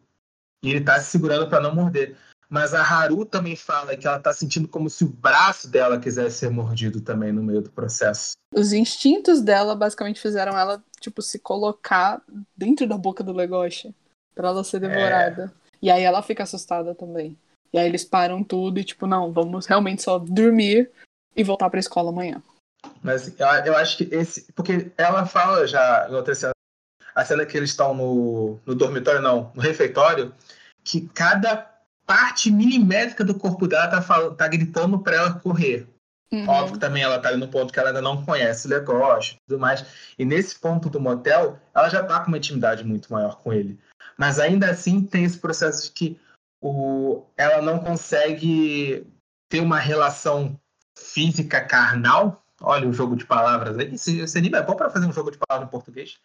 E 0.62 0.70
ele 0.70 0.84
tá 0.84 1.00
se 1.00 1.10
segurando 1.10 1.48
pra 1.48 1.60
não 1.60 1.74
morder. 1.74 2.16
Mas 2.48 2.74
a 2.74 2.82
Haru 2.82 3.24
também 3.24 3.54
fala 3.54 3.96
que 3.96 4.06
ela 4.06 4.18
tá 4.18 4.32
sentindo 4.32 4.66
como 4.66 4.90
se 4.90 5.04
o 5.04 5.08
braço 5.08 5.70
dela 5.70 6.00
quisesse 6.00 6.38
ser 6.38 6.50
mordido 6.50 7.00
também 7.00 7.32
no 7.32 7.42
meio 7.42 7.62
do 7.62 7.70
processo. 7.70 8.32
Os 8.52 8.72
instintos 8.72 9.40
dela 9.40 9.76
basicamente 9.76 10.20
fizeram 10.20 10.58
ela, 10.58 10.82
tipo, 10.98 11.22
se 11.22 11.38
colocar 11.38 12.20
dentro 12.56 12.88
da 12.88 12.98
boca 12.98 13.22
do 13.22 13.32
Legoshi 13.32 13.94
pra 14.34 14.48
ela 14.48 14.64
ser 14.64 14.80
devorada. 14.80 15.44
É. 15.44 15.60
E 15.82 15.90
aí 15.90 16.02
ela 16.02 16.22
fica 16.22 16.42
assustada 16.42 16.92
também. 16.92 17.38
E 17.72 17.78
aí 17.78 17.86
eles 17.86 18.04
param 18.04 18.42
tudo 18.42 18.80
e, 18.80 18.84
tipo, 18.84 19.06
não, 19.06 19.32
vamos 19.32 19.66
realmente 19.66 20.02
só 20.02 20.18
dormir 20.18 20.90
e 21.36 21.44
voltar 21.44 21.70
pra 21.70 21.78
escola 21.78 22.10
amanhã. 22.10 22.42
Mas 23.02 23.32
eu, 23.38 23.76
acho 23.76 23.96
que 23.96 24.08
esse. 24.12 24.52
Porque 24.52 24.90
ela 24.96 25.24
fala 25.24 25.66
já 25.66 26.08
em 26.10 26.14
outra 26.14 26.34
cena, 26.34 26.52
a 27.14 27.24
cena 27.24 27.46
que 27.46 27.56
eles 27.56 27.70
estão 27.70 27.94
no, 27.94 28.58
no 28.64 28.74
dormitório, 28.74 29.20
não, 29.20 29.50
no 29.54 29.60
refeitório, 29.60 30.34
que 30.84 31.08
cada 31.08 31.68
parte 32.06 32.50
milimétrica 32.50 33.24
do 33.24 33.34
corpo 33.34 33.68
dela 33.68 33.88
tá, 33.88 34.30
tá 34.30 34.48
gritando 34.48 34.98
para 34.98 35.16
ela 35.16 35.32
correr. 35.34 35.86
Uhum. 36.32 36.48
Óbvio 36.48 36.74
que 36.74 36.80
também 36.80 37.02
ela 37.02 37.18
tá 37.18 37.28
ali 37.28 37.38
no 37.38 37.48
ponto 37.48 37.72
que 37.72 37.78
ela 37.78 37.90
ainda 37.90 38.00
não 38.00 38.24
conhece 38.24 38.66
o 38.66 38.70
negócio 38.70 39.34
e 39.34 39.38
tudo 39.48 39.60
mais. 39.60 39.84
E 40.18 40.24
nesse 40.24 40.58
ponto 40.58 40.88
do 40.88 41.00
motel, 41.00 41.58
ela 41.74 41.88
já 41.88 42.04
tá 42.04 42.20
com 42.20 42.28
uma 42.28 42.38
intimidade 42.38 42.84
muito 42.84 43.12
maior 43.12 43.40
com 43.40 43.52
ele. 43.52 43.78
Mas 44.16 44.38
ainda 44.38 44.70
assim 44.70 45.04
tem 45.04 45.24
esse 45.24 45.38
processo 45.38 45.84
de 45.84 45.90
que 45.92 46.20
o, 46.62 47.24
ela 47.36 47.60
não 47.62 47.78
consegue 47.78 49.06
ter 49.48 49.60
uma 49.60 49.78
relação 49.78 50.58
física 50.96 51.60
carnal. 51.60 52.44
Olha 52.60 52.88
o 52.88 52.92
jogo 52.92 53.16
de 53.16 53.24
palavras 53.24 53.78
aí. 53.78 53.94
Esse, 53.94 54.20
esse 54.20 54.38
anime 54.38 54.56
é 54.56 54.62
bom 54.62 54.76
para 54.76 54.90
fazer 54.90 55.06
um 55.06 55.12
jogo 55.12 55.30
de 55.30 55.38
palavras 55.38 55.68
em 55.68 55.70
português. 55.70 56.18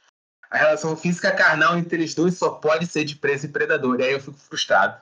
A 0.49 0.57
relação 0.57 0.95
física 0.95 1.31
carnal 1.31 1.77
entre 1.77 1.97
eles 1.97 2.13
dois 2.13 2.37
só 2.37 2.49
pode 2.49 2.87
ser 2.87 3.03
de 3.03 3.15
presa 3.15 3.45
e 3.45 3.49
predador. 3.49 3.99
E 3.99 4.03
aí 4.03 4.13
eu 4.13 4.19
fico 4.19 4.37
frustrado. 4.37 5.01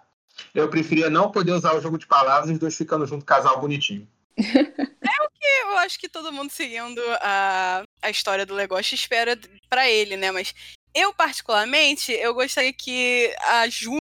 Eu 0.54 0.70
preferia 0.70 1.10
não 1.10 1.32
poder 1.32 1.52
usar 1.52 1.76
o 1.76 1.82
jogo 1.82 1.98
de 1.98 2.08
palavras 2.08 2.50
e 2.50 2.54
os 2.54 2.60
dois 2.60 2.76
ficando 2.76 3.06
junto, 3.06 3.26
casal 3.26 3.60
bonitinho. 3.60 4.08
é 4.38 4.42
o 4.42 5.30
que 5.30 5.48
eu 5.62 5.78
acho 5.78 6.00
que 6.00 6.10
todo 6.10 6.32
mundo 6.32 6.50
seguindo 6.50 7.02
a, 7.22 7.84
a 8.02 8.10
história 8.10 8.46
do 8.46 8.56
Legoshi 8.56 8.96
espera 8.96 9.38
para 9.70 9.88
ele, 9.88 10.18
né? 10.18 10.32
Mas 10.32 10.54
eu, 10.94 11.14
particularmente, 11.14 12.12
eu 12.12 12.34
gostaria 12.34 12.74
que 12.74 13.36
a 13.42 13.68
Juno 13.70 13.98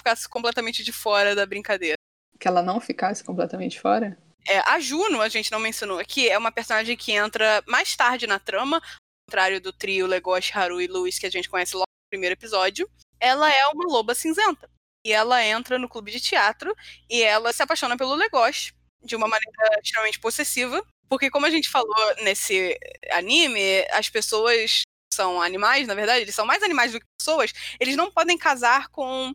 ficasse 0.00 0.28
completamente 0.28 0.84
de 0.84 0.92
fora 0.92 1.34
da 1.34 1.46
brincadeira. 1.46 1.96
Que 2.38 2.48
ela 2.48 2.62
não 2.62 2.80
ficasse 2.80 3.22
completamente 3.24 3.80
fora? 3.80 4.18
É, 4.46 4.58
a 4.60 4.78
Juno, 4.78 5.22
a 5.22 5.28
gente 5.28 5.50
não 5.50 5.58
mencionou 5.58 5.98
aqui, 5.98 6.28
é 6.28 6.36
uma 6.36 6.52
personagem 6.52 6.96
que 6.96 7.12
entra 7.12 7.62
mais 7.66 7.96
tarde 7.96 8.26
na 8.26 8.38
trama, 8.38 8.82
contrário 9.26 9.60
do 9.60 9.72
trio 9.72 10.06
Legoshi, 10.06 10.52
Haru 10.56 10.80
e 10.80 10.86
Luis, 10.86 11.18
que 11.18 11.26
a 11.26 11.30
gente 11.30 11.48
conhece 11.48 11.74
logo 11.74 11.86
no 11.88 12.10
primeiro 12.10 12.34
episódio. 12.34 12.88
Ela 13.18 13.52
é 13.52 13.66
uma 13.68 13.84
loba 13.90 14.14
cinzenta 14.14 14.70
e 15.04 15.12
ela 15.12 15.44
entra 15.44 15.78
no 15.78 15.88
clube 15.88 16.10
de 16.10 16.20
teatro 16.20 16.74
e 17.08 17.22
ela 17.22 17.52
se 17.52 17.62
apaixona 17.62 17.96
pelo 17.96 18.14
Legoshi 18.14 18.72
de 19.02 19.16
uma 19.16 19.28
maneira 19.28 19.80
extremamente 19.82 20.18
possessiva, 20.18 20.84
porque 21.08 21.30
como 21.30 21.46
a 21.46 21.50
gente 21.50 21.68
falou 21.68 22.14
nesse 22.22 22.78
anime, 23.10 23.86
as 23.90 24.08
pessoas 24.08 24.82
são 25.12 25.40
animais, 25.40 25.86
na 25.86 25.94
verdade, 25.94 26.22
eles 26.22 26.34
são 26.34 26.46
mais 26.46 26.62
animais 26.62 26.92
do 26.92 27.00
que 27.00 27.06
pessoas, 27.20 27.52
eles 27.78 27.96
não 27.96 28.10
podem 28.10 28.38
casar 28.38 28.88
com 28.88 29.34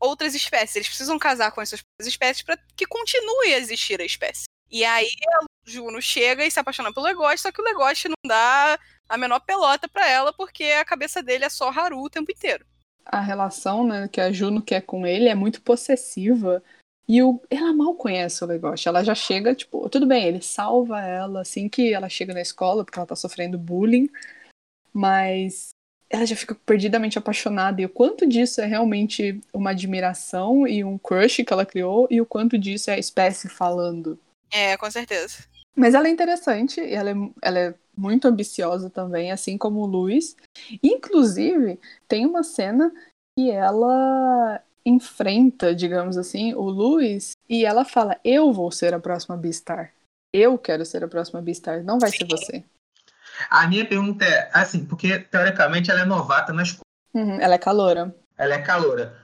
outras 0.00 0.34
espécies, 0.34 0.76
eles 0.76 0.88
precisam 0.88 1.18
casar 1.18 1.50
com 1.50 1.60
essas 1.60 1.82
espécies 2.00 2.42
para 2.42 2.56
que 2.76 2.86
continue 2.86 3.52
a 3.52 3.58
existir 3.58 4.00
a 4.00 4.04
espécie. 4.04 4.44
E 4.70 4.84
aí 4.84 5.10
a 5.34 5.44
Juno 5.66 6.00
chega 6.00 6.46
e 6.46 6.50
se 6.50 6.60
apaixona 6.60 6.92
pelo 6.92 7.06
Legoshi, 7.06 7.38
só 7.38 7.50
que 7.50 7.60
o 7.60 7.64
Legoshi 7.64 8.08
não 8.08 8.16
dá 8.24 8.78
a 9.08 9.16
menor 9.16 9.40
pelota 9.40 9.88
para 9.88 10.08
ela 10.08 10.32
porque 10.32 10.64
a 10.64 10.84
cabeça 10.84 11.22
dele 11.22 11.44
é 11.44 11.48
só 11.48 11.68
Haru 11.70 12.02
o 12.02 12.10
tempo 12.10 12.30
inteiro 12.30 12.64
a 13.08 13.20
relação 13.20 13.86
né, 13.86 14.06
que 14.08 14.20
a 14.20 14.30
Juno 14.30 14.62
quer 14.62 14.82
com 14.82 15.06
ele 15.06 15.28
é 15.28 15.34
muito 15.34 15.62
possessiva. 15.62 16.62
E 17.08 17.22
o, 17.22 17.40
ela 17.48 17.72
mal 17.72 17.94
conhece 17.94 18.44
o 18.44 18.46
Legoshi. 18.46 18.86
Ela 18.86 19.02
já 19.02 19.14
chega, 19.14 19.54
tipo, 19.54 19.88
tudo 19.88 20.06
bem, 20.06 20.26
ele 20.26 20.42
salva 20.42 21.00
ela 21.00 21.40
assim 21.40 21.68
que 21.68 21.92
ela 21.92 22.08
chega 22.08 22.34
na 22.34 22.42
escola, 22.42 22.84
porque 22.84 22.98
ela 22.98 23.06
tá 23.06 23.16
sofrendo 23.16 23.58
bullying. 23.58 24.10
Mas 24.92 25.70
ela 26.10 26.26
já 26.26 26.36
fica 26.36 26.54
perdidamente 26.54 27.18
apaixonada. 27.18 27.80
E 27.80 27.86
o 27.86 27.88
quanto 27.88 28.28
disso 28.28 28.60
é 28.60 28.66
realmente 28.66 29.40
uma 29.54 29.70
admiração 29.70 30.66
e 30.66 30.84
um 30.84 30.98
crush 30.98 31.42
que 31.44 31.52
ela 31.52 31.64
criou, 31.64 32.06
e 32.10 32.20
o 32.20 32.26
quanto 32.26 32.58
disso 32.58 32.90
é 32.90 32.94
a 32.94 32.98
espécie 32.98 33.48
falando. 33.48 34.18
É, 34.50 34.76
com 34.76 34.90
certeza. 34.90 35.44
Mas 35.78 35.94
ela 35.94 36.08
é 36.08 36.10
interessante, 36.10 36.80
e 36.80 36.92
ela 36.92 37.10
é, 37.10 37.14
ela 37.40 37.58
é 37.60 37.74
muito 37.96 38.26
ambiciosa 38.26 38.90
também, 38.90 39.30
assim 39.30 39.56
como 39.56 39.78
o 39.78 39.86
Luiz. 39.86 40.36
Inclusive, 40.82 41.78
tem 42.08 42.26
uma 42.26 42.42
cena 42.42 42.92
que 43.38 43.48
ela 43.48 44.60
enfrenta, 44.84 45.72
digamos 45.72 46.16
assim, 46.16 46.52
o 46.52 46.68
Luiz 46.68 47.30
e 47.48 47.64
ela 47.64 47.84
fala: 47.84 48.18
Eu 48.24 48.52
vou 48.52 48.72
ser 48.72 48.92
a 48.92 48.98
próxima 48.98 49.36
Beastar. 49.36 49.92
Eu 50.32 50.58
quero 50.58 50.84
ser 50.84 51.04
a 51.04 51.08
próxima 51.08 51.40
Beastar, 51.40 51.84
não 51.84 52.00
vai 52.00 52.10
Sim. 52.10 52.18
ser 52.18 52.24
você. 52.26 52.64
A 53.48 53.68
minha 53.68 53.86
pergunta 53.86 54.24
é 54.24 54.50
assim, 54.52 54.84
porque 54.84 55.16
teoricamente 55.20 55.92
ela 55.92 56.00
é 56.00 56.04
novata 56.04 56.52
na 56.52 56.64
escola. 56.64 56.82
Uhum, 57.14 57.40
ela 57.40 57.54
é 57.54 57.58
caloura. 57.58 58.12
Ela 58.36 58.54
é 58.54 58.62
caloura. 58.62 59.16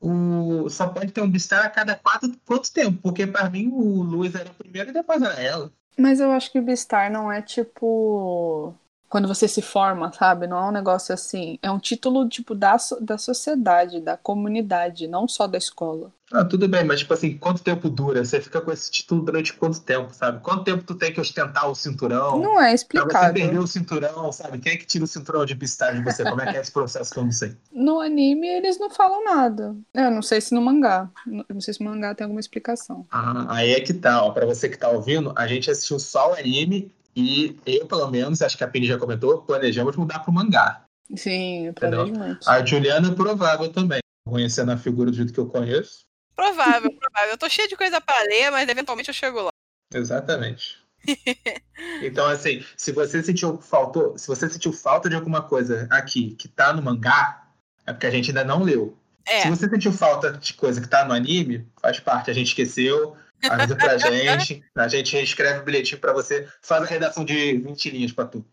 O... 0.00 0.68
Só 0.68 0.88
pode 0.88 1.12
ter 1.12 1.20
um 1.20 1.30
Beastar 1.30 1.64
a 1.64 1.70
cada 1.70 1.94
quatro, 1.94 2.28
quanto 2.44 2.72
tempo? 2.72 3.00
Porque 3.00 3.24
para 3.24 3.48
mim 3.48 3.68
o 3.68 4.02
Luiz 4.02 4.34
era 4.34 4.50
o 4.50 4.54
primeiro 4.54 4.90
e 4.90 4.92
depois 4.92 5.22
era 5.22 5.40
ela. 5.40 5.72
Mas 5.98 6.20
eu 6.20 6.30
acho 6.32 6.50
que 6.50 6.58
o 6.58 6.62
Beastar 6.62 7.10
não 7.10 7.30
é 7.30 7.42
tipo 7.42 8.74
quando 9.12 9.28
você 9.28 9.46
se 9.46 9.60
forma, 9.60 10.10
sabe? 10.10 10.46
Não 10.46 10.56
é 10.56 10.68
um 10.70 10.72
negócio 10.72 11.12
assim. 11.12 11.58
É 11.60 11.70
um 11.70 11.78
título, 11.78 12.26
tipo, 12.26 12.54
da, 12.54 12.78
da 12.98 13.18
sociedade, 13.18 14.00
da 14.00 14.16
comunidade, 14.16 15.06
não 15.06 15.28
só 15.28 15.46
da 15.46 15.58
escola. 15.58 16.10
Ah, 16.32 16.46
tudo 16.46 16.66
bem, 16.66 16.82
mas, 16.82 17.00
tipo 17.00 17.12
assim, 17.12 17.36
quanto 17.36 17.62
tempo 17.62 17.90
dura? 17.90 18.24
Você 18.24 18.40
fica 18.40 18.58
com 18.58 18.72
esse 18.72 18.90
título 18.90 19.20
durante 19.20 19.52
quanto 19.52 19.82
tempo, 19.82 20.14
sabe? 20.14 20.40
Quanto 20.40 20.64
tempo 20.64 20.82
tu 20.82 20.94
tem 20.94 21.12
que 21.12 21.20
ostentar 21.20 21.68
o 21.68 21.74
cinturão? 21.74 22.38
Não 22.38 22.58
é 22.58 22.72
explicado. 22.72 23.10
Pra 23.10 23.26
você 23.26 23.32
perder 23.34 23.58
o 23.58 23.66
cinturão, 23.66 24.32
sabe? 24.32 24.58
Quem 24.58 24.72
é 24.72 24.76
que 24.78 24.86
tira 24.86 25.04
o 25.04 25.06
cinturão 25.06 25.44
de 25.44 25.54
pistar 25.54 25.92
de 25.92 26.02
você? 26.02 26.24
Como 26.24 26.40
é 26.40 26.50
que 26.50 26.56
é 26.56 26.60
esse 26.62 26.72
processo 26.72 27.12
que 27.12 27.18
eu 27.18 27.24
não 27.24 27.32
sei? 27.32 27.54
No 27.70 28.00
anime, 28.00 28.48
eles 28.48 28.78
não 28.78 28.88
falam 28.88 29.22
nada. 29.22 29.76
Eu 29.92 30.10
não 30.10 30.22
sei 30.22 30.40
se 30.40 30.54
no 30.54 30.62
mangá. 30.62 31.10
Eu 31.26 31.44
não 31.50 31.60
sei 31.60 31.74
se 31.74 31.84
no 31.84 31.90
mangá 31.90 32.14
tem 32.14 32.24
alguma 32.24 32.40
explicação. 32.40 33.04
Ah, 33.10 33.44
aí 33.50 33.72
é 33.72 33.80
que 33.80 33.92
tá, 33.92 34.24
ó. 34.24 34.30
Pra 34.30 34.46
você 34.46 34.70
que 34.70 34.78
tá 34.78 34.88
ouvindo, 34.88 35.34
a 35.36 35.46
gente 35.46 35.70
assistiu 35.70 35.98
só 35.98 36.30
o 36.30 36.34
anime 36.34 36.90
e 37.14 37.58
eu, 37.66 37.86
pelo 37.86 38.10
menos, 38.10 38.40
acho 38.40 38.56
que 38.56 38.64
a 38.64 38.68
Penny 38.68 38.86
já 38.86 38.98
comentou, 38.98 39.42
planejamos 39.42 39.96
mudar 39.96 40.20
para 40.20 40.30
o 40.30 40.34
mangá. 40.34 40.84
Sim, 41.16 41.66
eu 41.66 41.74
planejo 41.74 42.12
muito. 42.12 42.48
A 42.48 42.64
Juliana 42.64 43.08
é 43.08 43.14
provável 43.14 43.70
também, 43.70 44.00
conhecendo 44.26 44.72
a 44.72 44.76
figura 44.76 45.10
do 45.10 45.16
jeito 45.16 45.32
que 45.32 45.40
eu 45.40 45.46
conheço. 45.46 46.04
Provável, 46.34 46.90
provável. 46.90 47.30
Eu 47.30 47.38
tô 47.38 47.48
cheio 47.48 47.68
de 47.68 47.76
coisa 47.76 48.00
para 48.00 48.22
ler, 48.24 48.50
mas 48.50 48.68
eventualmente 48.68 49.08
eu 49.08 49.14
chego 49.14 49.42
lá. 49.42 49.50
Exatamente. 49.92 50.78
então, 52.02 52.26
assim, 52.26 52.64
se 52.76 52.92
você 52.92 53.22
sentiu 53.22 53.60
faltou, 53.60 54.16
se 54.16 54.26
você 54.26 54.48
sentiu 54.48 54.72
falta 54.72 55.08
de 55.10 55.16
alguma 55.16 55.42
coisa 55.42 55.86
aqui 55.90 56.34
que 56.36 56.48
tá 56.48 56.72
no 56.72 56.80
mangá, 56.80 57.48
é 57.86 57.92
porque 57.92 58.06
a 58.06 58.10
gente 58.10 58.30
ainda 58.30 58.44
não 58.44 58.62
leu. 58.62 58.96
É. 59.26 59.42
Se 59.42 59.50
você 59.50 59.68
sentiu 59.68 59.92
falta 59.92 60.32
de 60.32 60.54
coisa 60.54 60.80
que 60.80 60.88
tá 60.88 61.04
no 61.04 61.12
anime, 61.12 61.66
faz 61.80 62.00
parte, 62.00 62.30
a 62.30 62.34
gente 62.34 62.48
esqueceu, 62.48 63.16
Avisa 63.50 63.76
pra 63.76 63.98
gente, 63.98 64.64
a 64.74 64.88
gente 64.88 65.16
escreve 65.18 65.60
o 65.60 65.64
bilhetinho 65.64 66.00
pra 66.00 66.12
você, 66.12 66.48
faz 66.62 66.82
a 66.82 66.86
redação 66.86 67.24
de 67.24 67.58
20 67.58 67.90
linhas 67.90 68.12
pra 68.12 68.26
tu. 68.26 68.44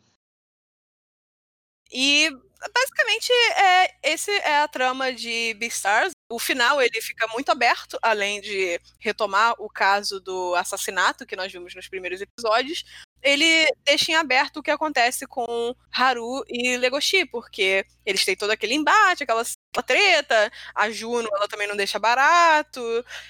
E 1.92 2.30
basicamente 2.74 3.32
é, 3.32 4.12
esse 4.12 4.32
é 4.32 4.62
a 4.62 4.68
trama 4.68 5.14
de 5.14 5.54
Beastars. 5.56 6.12
O 6.30 6.38
final 6.38 6.82
ele 6.82 7.02
fica 7.02 7.28
muito 7.28 7.50
aberto, 7.50 7.98
além 8.02 8.42
de 8.42 8.80
retomar 9.00 9.56
o 9.58 9.70
caso 9.70 10.20
do 10.20 10.54
assassinato 10.56 11.26
que 11.26 11.36
nós 11.36 11.52
vimos 11.52 11.74
nos 11.74 11.88
primeiros 11.88 12.22
episódios. 12.22 12.84
Ele 13.22 13.68
deixa 13.86 14.12
em 14.12 14.16
aberto 14.16 14.58
o 14.58 14.64
que 14.64 14.72
acontece 14.72 15.28
com 15.28 15.76
Haru 15.92 16.44
e 16.48 16.78
Legoshi, 16.78 17.26
porque 17.26 17.86
eles 18.06 18.24
têm 18.24 18.36
todo 18.36 18.52
aquele 18.52 18.74
embate, 18.74 19.24
aquela 19.24 19.44
treta, 19.86 20.52
a 20.74 20.90
Juno 20.90 21.30
ela 21.34 21.48
também 21.48 21.68
não 21.68 21.76
deixa 21.76 22.00
barato. 22.00 22.82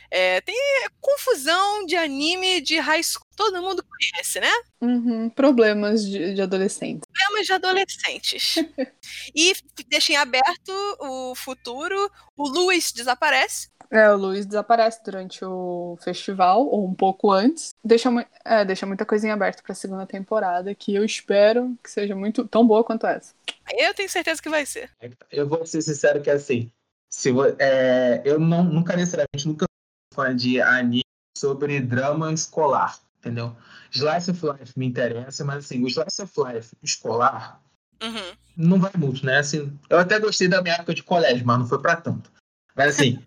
É, 0.09 0.41
tem 0.41 0.55
confusão 1.01 1.85
de 1.85 1.95
anime 1.95 2.61
de 2.61 2.79
high 2.79 3.03
school, 3.03 3.25
todo 3.35 3.61
mundo 3.61 3.83
conhece, 3.83 4.39
né? 4.39 4.51
Uhum, 4.81 5.29
problemas 5.29 6.05
de, 6.05 6.33
de 6.33 6.41
adolescentes. 6.41 7.07
Problemas 7.11 7.45
de 7.45 7.53
adolescentes. 7.53 8.55
e 9.35 9.53
deixa 9.87 10.13
em 10.13 10.15
aberto 10.15 10.71
o 10.99 11.35
futuro. 11.35 12.09
O 12.37 12.47
Luis 12.47 12.91
desaparece. 12.91 13.69
É, 13.91 14.09
o 14.11 14.17
Luiz 14.17 14.45
desaparece 14.45 15.03
durante 15.03 15.43
o 15.43 15.97
festival, 16.01 16.65
ou 16.67 16.87
um 16.87 16.93
pouco 16.93 17.31
antes. 17.31 17.73
Deixa, 17.83 18.09
é, 18.45 18.63
deixa 18.63 18.85
muita 18.85 19.05
coisinha 19.05 19.33
aberta 19.33 19.63
pra 19.63 19.73
segunda 19.73 20.05
temporada, 20.05 20.75
que 20.75 20.93
eu 20.93 21.03
espero 21.03 21.75
que 21.83 21.89
seja 21.89 22.15
muito 22.15 22.47
tão 22.47 22.65
boa 22.67 22.83
quanto 22.83 23.07
essa. 23.07 23.33
Eu 23.75 23.93
tenho 23.93 24.09
certeza 24.09 24.41
que 24.41 24.49
vai 24.49 24.65
ser. 24.65 24.91
Eu 25.31 25.47
vou 25.47 25.65
ser 25.65 25.81
sincero 25.81 26.21
que 26.21 26.29
assim, 26.29 26.71
se, 27.11 27.31
é, 27.57 28.21
eu 28.23 28.39
não, 28.39 28.63
nunca 28.63 28.95
necessariamente 28.95 29.47
nunca 29.47 29.65
fui 30.13 30.25
fã 30.25 30.35
de 30.35 30.61
anime 30.61 31.01
sobre 31.35 31.79
drama 31.79 32.31
escolar, 32.31 32.99
entendeu? 33.17 33.55
Slice 33.91 34.29
of 34.29 34.45
Life 34.45 34.77
me 34.77 34.85
interessa, 34.85 35.43
mas 35.43 35.65
assim, 35.65 35.83
o 35.83 35.87
Slice 35.87 36.21
of 36.21 36.33
Life 36.37 36.75
escolar 36.83 37.59
uhum. 38.03 38.35
não 38.55 38.79
vai 38.79 38.91
muito, 38.95 39.25
né? 39.25 39.39
Assim, 39.39 39.75
eu 39.89 39.97
até 39.97 40.19
gostei 40.19 40.47
da 40.47 40.61
minha 40.61 40.75
época 40.75 40.93
de 40.93 41.01
colégio, 41.01 41.45
mas 41.45 41.57
não 41.57 41.65
foi 41.65 41.81
para 41.81 41.95
tanto. 41.95 42.31
Mas 42.75 42.95
assim, 42.95 43.19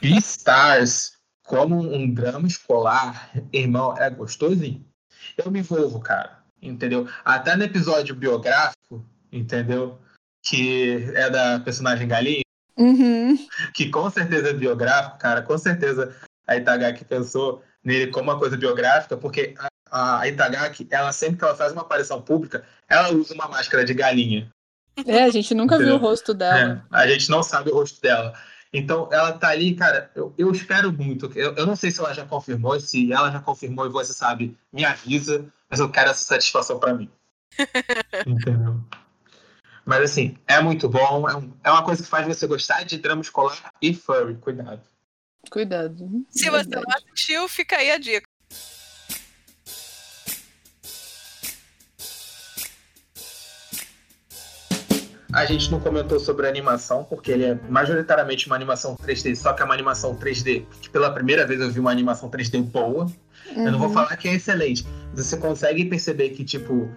Beastars 0.00 1.14
como 1.44 1.78
um 1.78 2.12
drama 2.12 2.46
escolar, 2.46 3.30
irmão, 3.52 3.94
é 3.98 4.08
gostosinho. 4.10 4.84
Eu 5.36 5.50
me 5.50 5.60
envolvo, 5.60 6.00
cara, 6.00 6.38
entendeu? 6.62 7.06
Até 7.24 7.54
no 7.56 7.64
episódio 7.64 8.14
biográfico, 8.14 9.04
entendeu? 9.30 9.98
Que 10.42 11.10
é 11.14 11.28
da 11.30 11.60
personagem 11.60 12.08
Galinha, 12.08 12.42
Uhum. 12.76 13.36
que 13.72 13.88
com 13.88 14.10
certeza 14.10 14.50
é 14.50 14.52
biográfico, 14.52 15.18
cara, 15.18 15.42
com 15.42 15.56
certeza 15.56 16.14
a 16.46 16.56
Itagaki 16.56 17.04
pensou 17.04 17.62
nele 17.84 18.10
como 18.10 18.30
uma 18.30 18.38
coisa 18.38 18.56
biográfica, 18.56 19.16
porque 19.16 19.54
a, 19.90 20.20
a 20.20 20.28
Itagaki, 20.28 20.88
ela 20.90 21.12
sempre 21.12 21.38
que 21.38 21.44
ela 21.44 21.54
faz 21.54 21.72
uma 21.72 21.82
aparição 21.82 22.20
pública, 22.20 22.64
ela 22.88 23.12
usa 23.12 23.32
uma 23.34 23.48
máscara 23.48 23.84
de 23.84 23.94
galinha. 23.94 24.50
É, 25.06 25.24
a 25.24 25.30
gente 25.30 25.54
nunca 25.54 25.76
viu 25.76 25.86
o 25.86 25.90
Entendeu? 25.90 26.08
rosto 26.08 26.32
dela. 26.34 26.84
É, 26.92 26.96
a 26.96 27.06
gente 27.06 27.30
não 27.30 27.42
sabe 27.42 27.70
o 27.70 27.74
rosto 27.74 28.00
dela. 28.00 28.32
Então, 28.76 29.08
ela 29.12 29.32
tá 29.32 29.48
ali, 29.50 29.74
cara, 29.76 30.10
eu, 30.16 30.34
eu 30.36 30.50
espero 30.50 30.92
muito. 30.92 31.30
Eu, 31.36 31.54
eu 31.54 31.64
não 31.64 31.76
sei 31.76 31.92
se 31.92 32.00
ela 32.00 32.12
já 32.12 32.26
confirmou, 32.26 32.78
se 32.80 33.12
ela 33.12 33.30
já 33.30 33.38
confirmou 33.40 33.86
e 33.86 33.88
você 33.88 34.12
sabe, 34.12 34.58
me 34.72 34.84
avisa, 34.84 35.46
mas 35.70 35.78
eu 35.78 35.88
quero 35.88 36.10
essa 36.10 36.24
satisfação 36.24 36.80
pra 36.80 36.92
mim. 36.92 37.08
Entendeu? 38.26 38.80
Mas 39.84 40.00
assim, 40.10 40.36
é 40.46 40.60
muito 40.60 40.88
bom, 40.88 41.28
é, 41.28 41.36
um- 41.36 41.52
é 41.62 41.70
uma 41.70 41.84
coisa 41.84 42.02
que 42.02 42.08
faz 42.08 42.26
você 42.26 42.46
gostar 42.46 42.82
de 42.84 42.98
drama 42.98 43.22
escolar 43.22 43.72
e 43.80 43.94
furry, 43.94 44.34
cuidado. 44.36 44.82
Cuidado. 45.50 46.24
Se 46.30 46.50
você 46.50 46.68
não 46.70 46.82
assistiu, 46.96 47.48
fica 47.48 47.76
aí 47.76 47.92
a 47.92 47.98
dica. 47.98 48.26
A 55.34 55.44
gente 55.46 55.70
não 55.70 55.80
comentou 55.80 56.20
sobre 56.20 56.46
a 56.46 56.48
animação, 56.48 57.02
porque 57.04 57.32
ele 57.32 57.44
é 57.44 57.58
majoritariamente 57.68 58.46
uma 58.46 58.54
animação 58.54 58.94
3D, 58.96 59.34
só 59.34 59.52
que 59.52 59.62
é 59.62 59.64
uma 59.64 59.74
animação 59.74 60.14
3D, 60.14 60.64
que 60.80 60.88
pela 60.88 61.10
primeira 61.10 61.44
vez 61.46 61.60
eu 61.60 61.70
vi 61.70 61.80
uma 61.80 61.90
animação 61.90 62.30
3D 62.30 62.62
boa. 62.62 63.06
Eu 63.54 63.72
não 63.72 63.78
vou 63.78 63.88
Uhum. 63.88 63.94
falar 63.94 64.16
que 64.16 64.28
é 64.28 64.34
excelente. 64.34 64.86
Você 65.12 65.36
consegue 65.36 65.84
perceber 65.86 66.30
que, 66.30 66.44
tipo, 66.44 66.88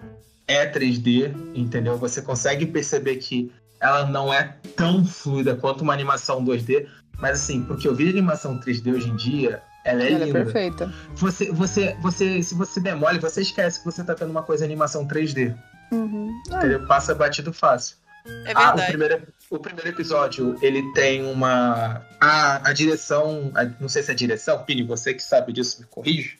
é 0.46 0.64
3D, 0.66 1.32
entendeu? 1.54 1.98
Você 1.98 2.22
consegue 2.22 2.64
perceber 2.66 3.16
que 3.16 3.50
ela 3.80 4.06
não 4.06 4.32
é 4.32 4.56
tão 4.76 5.04
fluida 5.04 5.54
quanto 5.56 5.82
uma 5.82 5.92
animação 5.92 6.42
2D. 6.44 6.86
Mas 7.18 7.40
assim, 7.42 7.62
porque 7.64 7.86
eu 7.88 7.94
vi 7.94 8.08
animação 8.08 8.58
3D 8.60 8.92
hoje 8.94 9.08
em 9.10 9.16
dia, 9.16 9.60
ela 9.84 10.02
é 10.04 10.12
Ela 10.12 10.22
é 10.22 10.26
linda. 10.26 10.44
perfeita. 10.44 10.92
você, 11.16 11.50
você, 11.50 11.96
você, 12.00 12.40
se 12.42 12.54
você 12.54 12.78
demole, 12.80 13.18
você 13.18 13.40
esquece 13.42 13.80
que 13.80 13.84
você 13.84 14.04
tá 14.04 14.14
tendo 14.14 14.30
uma 14.30 14.42
coisa 14.44 14.64
animação 14.64 15.06
3D. 15.06 15.54
Uhum. 15.90 16.32
Entendeu? 16.46 16.86
Passa 16.86 17.14
batido 17.14 17.52
fácil. 17.52 17.96
É 18.26 18.52
Ah, 18.54 18.72
o 18.72 18.76
verdade. 18.76 18.86
primeiro, 18.88 19.22
o 19.50 19.58
primeiro 19.58 19.88
episódio, 19.90 20.56
ele 20.60 20.92
tem 20.92 21.24
uma. 21.24 22.02
A, 22.20 22.68
a 22.68 22.72
direção. 22.72 23.50
a- 23.54 23.64
não 23.80 23.88
sei 23.88 24.02
se 24.02 24.10
é 24.10 24.14
direção, 24.14 24.62
Pini, 24.64 24.82
você 24.82 25.14
que 25.14 25.22
sabe 25.22 25.52
disso, 25.52 25.80
me 25.80 25.86
corrige. 25.86 26.38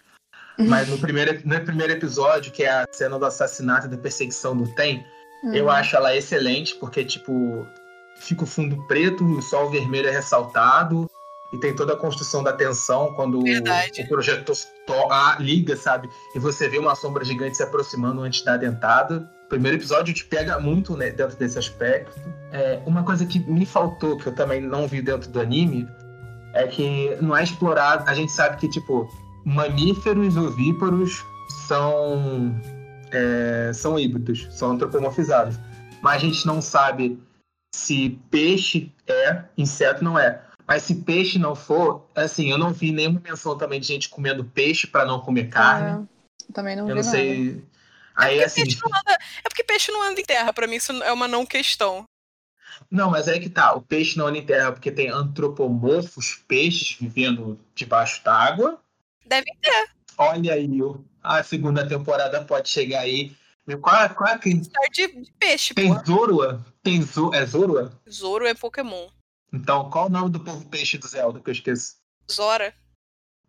Mas 0.58 0.88
no 0.88 0.98
primeiro, 0.98 1.40
no 1.44 1.60
primeiro 1.60 1.92
episódio, 1.92 2.52
que 2.52 2.64
é 2.64 2.70
a 2.70 2.86
cena 2.90 3.18
do 3.18 3.24
assassinato 3.24 3.86
e 3.86 3.90
da 3.90 3.96
perseguição 3.96 4.56
do 4.56 4.66
Tem, 4.74 5.04
eu 5.54 5.64
uhum. 5.66 5.70
acho 5.70 5.94
ela 5.96 6.14
excelente, 6.16 6.74
porque, 6.74 7.04
tipo, 7.04 7.64
fica 8.16 8.42
o 8.42 8.46
fundo 8.46 8.86
preto, 8.88 9.24
o 9.24 9.40
sol 9.40 9.70
vermelho 9.70 10.08
é 10.08 10.10
ressaltado, 10.10 11.08
e 11.52 11.58
tem 11.58 11.74
toda 11.74 11.92
a 11.94 11.96
construção 11.96 12.42
da 12.42 12.52
tensão 12.52 13.14
quando 13.14 13.38
o, 13.38 13.44
Verdade. 13.44 14.02
o 14.02 14.08
projetor 14.08 14.54
to- 14.86 15.08
liga, 15.38 15.76
sabe? 15.76 16.10
E 16.34 16.38
você 16.38 16.68
vê 16.68 16.76
uma 16.78 16.94
sombra 16.96 17.24
gigante 17.24 17.56
se 17.56 17.62
aproximando 17.62 18.20
antes 18.22 18.42
da 18.42 18.56
dentada. 18.56 19.30
O 19.48 19.56
primeiro 19.56 19.78
episódio 19.78 20.12
te 20.12 20.26
pega 20.26 20.60
muito 20.60 20.94
né, 20.94 21.10
dentro 21.10 21.34
desse 21.38 21.58
aspecto. 21.58 22.20
É, 22.52 22.82
uma 22.84 23.02
coisa 23.02 23.24
que 23.24 23.38
me 23.40 23.64
faltou, 23.64 24.18
que 24.18 24.26
eu 24.26 24.34
também 24.34 24.60
não 24.60 24.86
vi 24.86 25.00
dentro 25.00 25.30
do 25.30 25.40
anime, 25.40 25.88
é 26.52 26.66
que 26.66 27.16
não 27.22 27.34
é 27.34 27.44
explorado. 27.44 28.04
A 28.06 28.12
gente 28.12 28.30
sabe 28.30 28.58
que, 28.58 28.68
tipo, 28.68 29.08
mamíferos 29.46 30.36
ovíparos 30.36 31.24
são, 31.66 32.54
é, 33.10 33.72
são 33.72 33.98
híbridos, 33.98 34.46
são 34.50 34.72
antropomorfizados. 34.72 35.58
Mas 36.02 36.16
a 36.16 36.26
gente 36.26 36.46
não 36.46 36.60
sabe 36.60 37.18
se 37.74 38.20
peixe 38.30 38.92
é, 39.06 39.44
inseto 39.56 40.04
não 40.04 40.18
é. 40.18 40.42
Mas 40.66 40.82
se 40.82 40.96
peixe 40.96 41.38
não 41.38 41.54
for, 41.54 42.06
assim, 42.14 42.50
eu 42.50 42.58
não 42.58 42.74
vi 42.74 42.92
nenhuma 42.92 43.22
menção 43.24 43.56
também 43.56 43.80
de 43.80 43.86
gente 43.86 44.10
comendo 44.10 44.44
peixe 44.44 44.86
para 44.86 45.06
não 45.06 45.20
comer 45.20 45.48
carne. 45.48 46.04
É, 46.04 46.52
também 46.52 46.76
não 46.76 46.82
eu 46.82 46.88
vi 46.88 46.94
não 46.94 47.02
nada. 47.02 47.16
sei. 47.16 47.64
Aí, 48.18 48.42
assim, 48.42 48.62
Peixe 48.62 48.78
não 48.82 48.98
anda- 48.98 49.18
É 49.38 49.48
porque 49.48 49.64
peixe 49.64 49.92
não 49.92 50.02
anda 50.02 50.20
em 50.20 50.24
terra, 50.24 50.52
pra 50.52 50.66
mim 50.66 50.76
isso 50.76 50.92
é 51.04 51.12
uma 51.12 51.28
não 51.28 51.46
questão. 51.46 52.04
Não, 52.90 53.10
mas 53.10 53.28
é 53.28 53.38
que 53.38 53.48
tá. 53.48 53.72
O 53.74 53.80
peixe 53.82 54.18
não 54.18 54.26
anda 54.26 54.38
em 54.38 54.44
terra 54.46 54.72
porque 54.72 54.90
tem 54.90 55.08
antropomorfos 55.08 56.34
peixes 56.48 56.96
vivendo 56.98 57.58
debaixo 57.74 58.22
d'água. 58.24 58.80
Deve 59.24 59.50
Olha 60.16 60.54
aí, 60.54 60.68
a 61.22 61.42
segunda 61.42 61.86
temporada 61.86 62.44
pode 62.44 62.68
chegar 62.68 63.00
aí. 63.00 63.36
Qual, 63.80 63.96
é- 64.02 64.08
qual 64.08 64.30
é 64.30 64.38
que 64.38 64.54
de, 64.54 65.22
de 65.22 65.32
peixe, 65.38 65.74
tem 65.74 65.88
porra. 65.88 66.04
Zorua? 66.04 66.66
Tem 66.82 67.02
Zo, 67.02 67.32
é 67.34 67.44
Zorua? 67.44 67.92
Zoro 68.10 68.46
é 68.46 68.54
Pokémon. 68.54 69.08
Então, 69.52 69.90
qual 69.90 70.06
o 70.06 70.10
nome 70.10 70.30
do 70.30 70.40
povo 70.40 70.64
peixe 70.68 70.96
do 70.98 71.06
Zelda 71.06 71.38
que 71.40 71.50
eu 71.50 71.52
esqueço? 71.52 71.96
Zora. 72.30 72.74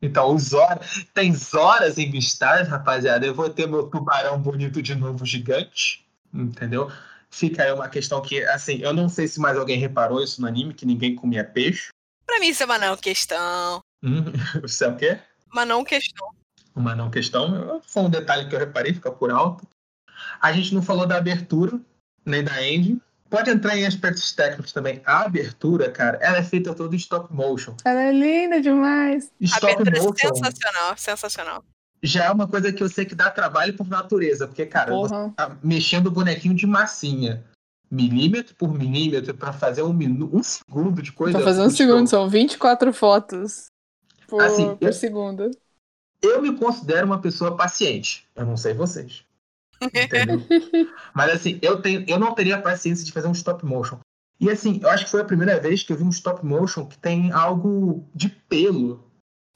Então, 0.01 0.33
os 0.33 0.49
Zora. 0.49 0.79
Tem 1.13 1.33
Zoras 1.33 1.97
em 1.97 2.09
Vistas, 2.09 2.67
rapaziada. 2.67 3.25
Eu 3.25 3.33
vou 3.33 3.49
ter 3.49 3.67
meu 3.67 3.83
tubarão 3.83 4.39
bonito 4.39 4.81
de 4.81 4.95
novo 4.95 5.25
gigante. 5.25 6.05
Entendeu? 6.33 6.91
Fica 7.29 7.63
aí 7.63 7.71
uma 7.71 7.89
questão 7.89 8.21
que, 8.21 8.43
assim, 8.45 8.79
eu 8.79 8.93
não 8.93 9.07
sei 9.07 9.27
se 9.27 9.39
mais 9.39 9.57
alguém 9.57 9.77
reparou 9.77 10.23
isso 10.23 10.41
no 10.41 10.47
anime, 10.47 10.73
que 10.73 10.85
ninguém 10.85 11.15
comia 11.15 11.43
peixe. 11.43 11.89
Pra 12.25 12.39
mim 12.39 12.47
isso 12.49 12.63
é 12.63 12.65
uma 12.65 12.77
não 12.77 12.95
questão. 12.95 13.81
Hum, 14.03 14.23
isso 14.63 14.83
é 14.83 14.87
o 14.87 14.95
quê? 14.95 15.19
Uma 15.51 15.65
não 15.65 15.83
questão. 15.83 16.29
Uma 16.75 16.95
não 16.95 17.09
questão. 17.09 17.81
Foi 17.85 18.03
um 18.03 18.09
detalhe 18.09 18.47
que 18.47 18.55
eu 18.55 18.59
reparei, 18.59 18.93
fica 18.93 19.11
por 19.11 19.31
alto. 19.31 19.67
A 20.41 20.51
gente 20.51 20.73
não 20.73 20.81
falou 20.81 21.05
da 21.05 21.17
abertura, 21.17 21.79
nem 22.25 22.43
da 22.43 22.63
ending. 22.63 23.01
Pode 23.29 23.49
entrar 23.51 23.77
em 23.77 23.85
aspectos 23.85 24.31
técnicos 24.33 24.71
também. 24.71 25.01
A 25.05 25.21
abertura, 25.21 25.91
cara, 25.91 26.17
ela 26.21 26.37
é 26.37 26.43
feita 26.43 26.73
toda 26.73 26.95
em 26.95 26.97
stop 26.97 27.31
motion. 27.33 27.75
Ela 27.85 28.01
é 28.01 28.11
linda 28.11 28.59
demais. 28.59 29.31
A 29.41 29.45
Stop 29.45 29.73
abertura 29.73 29.97
é 29.97 30.03
motion 30.03 30.35
sensacional, 30.35 30.97
sensacional. 30.97 31.63
já 32.01 32.25
é 32.25 32.31
uma 32.31 32.47
coisa 32.47 32.73
que 32.73 32.81
eu 32.81 32.89
sei 32.89 33.05
que 33.05 33.13
dá 33.13 33.29
trabalho 33.29 33.75
por 33.75 33.87
natureza, 33.87 34.47
porque, 34.47 34.65
cara, 34.65 34.91
você 34.95 35.13
tá 35.35 35.55
mexendo 35.63 36.07
o 36.07 36.11
bonequinho 36.11 36.55
de 36.55 36.65
massinha, 36.65 37.43
milímetro 37.91 38.55
por 38.55 38.73
milímetro, 38.73 39.33
pra 39.35 39.53
fazer 39.53 39.83
um, 39.83 39.93
minu 39.93 40.29
um 40.33 40.41
segundo 40.41 41.01
de 41.01 41.11
coisa. 41.11 41.37
Pra 41.37 41.45
fazer 41.45 41.61
um 41.61 41.65
Tipo, 41.67 41.77
segundo, 41.77 42.07
são 42.07 42.27
24 42.29 42.91
fotos 42.93 43.65
por, 44.27 44.41
Assim, 44.41 44.75
por 44.75 44.87
eu- 44.87 44.93
segundo. 44.93 45.51
Eu 46.21 46.41
me 46.41 46.57
considero 46.57 47.05
uma 47.05 47.19
pessoa 47.21 47.55
paciente. 47.55 48.27
Eu 48.35 48.45
não 48.45 48.57
sei 48.57 48.73
vocês. 48.73 49.23
Entendeu? 49.81 50.41
Mas 51.13 51.31
assim, 51.33 51.59
eu, 51.61 51.81
tenho, 51.81 52.05
eu 52.07 52.19
não 52.19 52.33
teria 52.33 52.61
paciência 52.61 53.05
de 53.05 53.11
fazer 53.11 53.27
um 53.27 53.33
stop 53.33 53.65
motion. 53.65 53.99
E 54.39 54.49
assim, 54.49 54.79
eu 54.81 54.89
acho 54.89 55.05
que 55.05 55.11
foi 55.11 55.21
a 55.21 55.25
primeira 55.25 55.59
vez 55.59 55.83
que 55.83 55.91
eu 55.91 55.97
vi 55.97 56.03
um 56.03 56.09
stop 56.09 56.45
motion 56.45 56.85
que 56.85 56.97
tem 56.97 57.31
algo 57.31 58.07
de 58.15 58.29
pelo. 58.29 59.09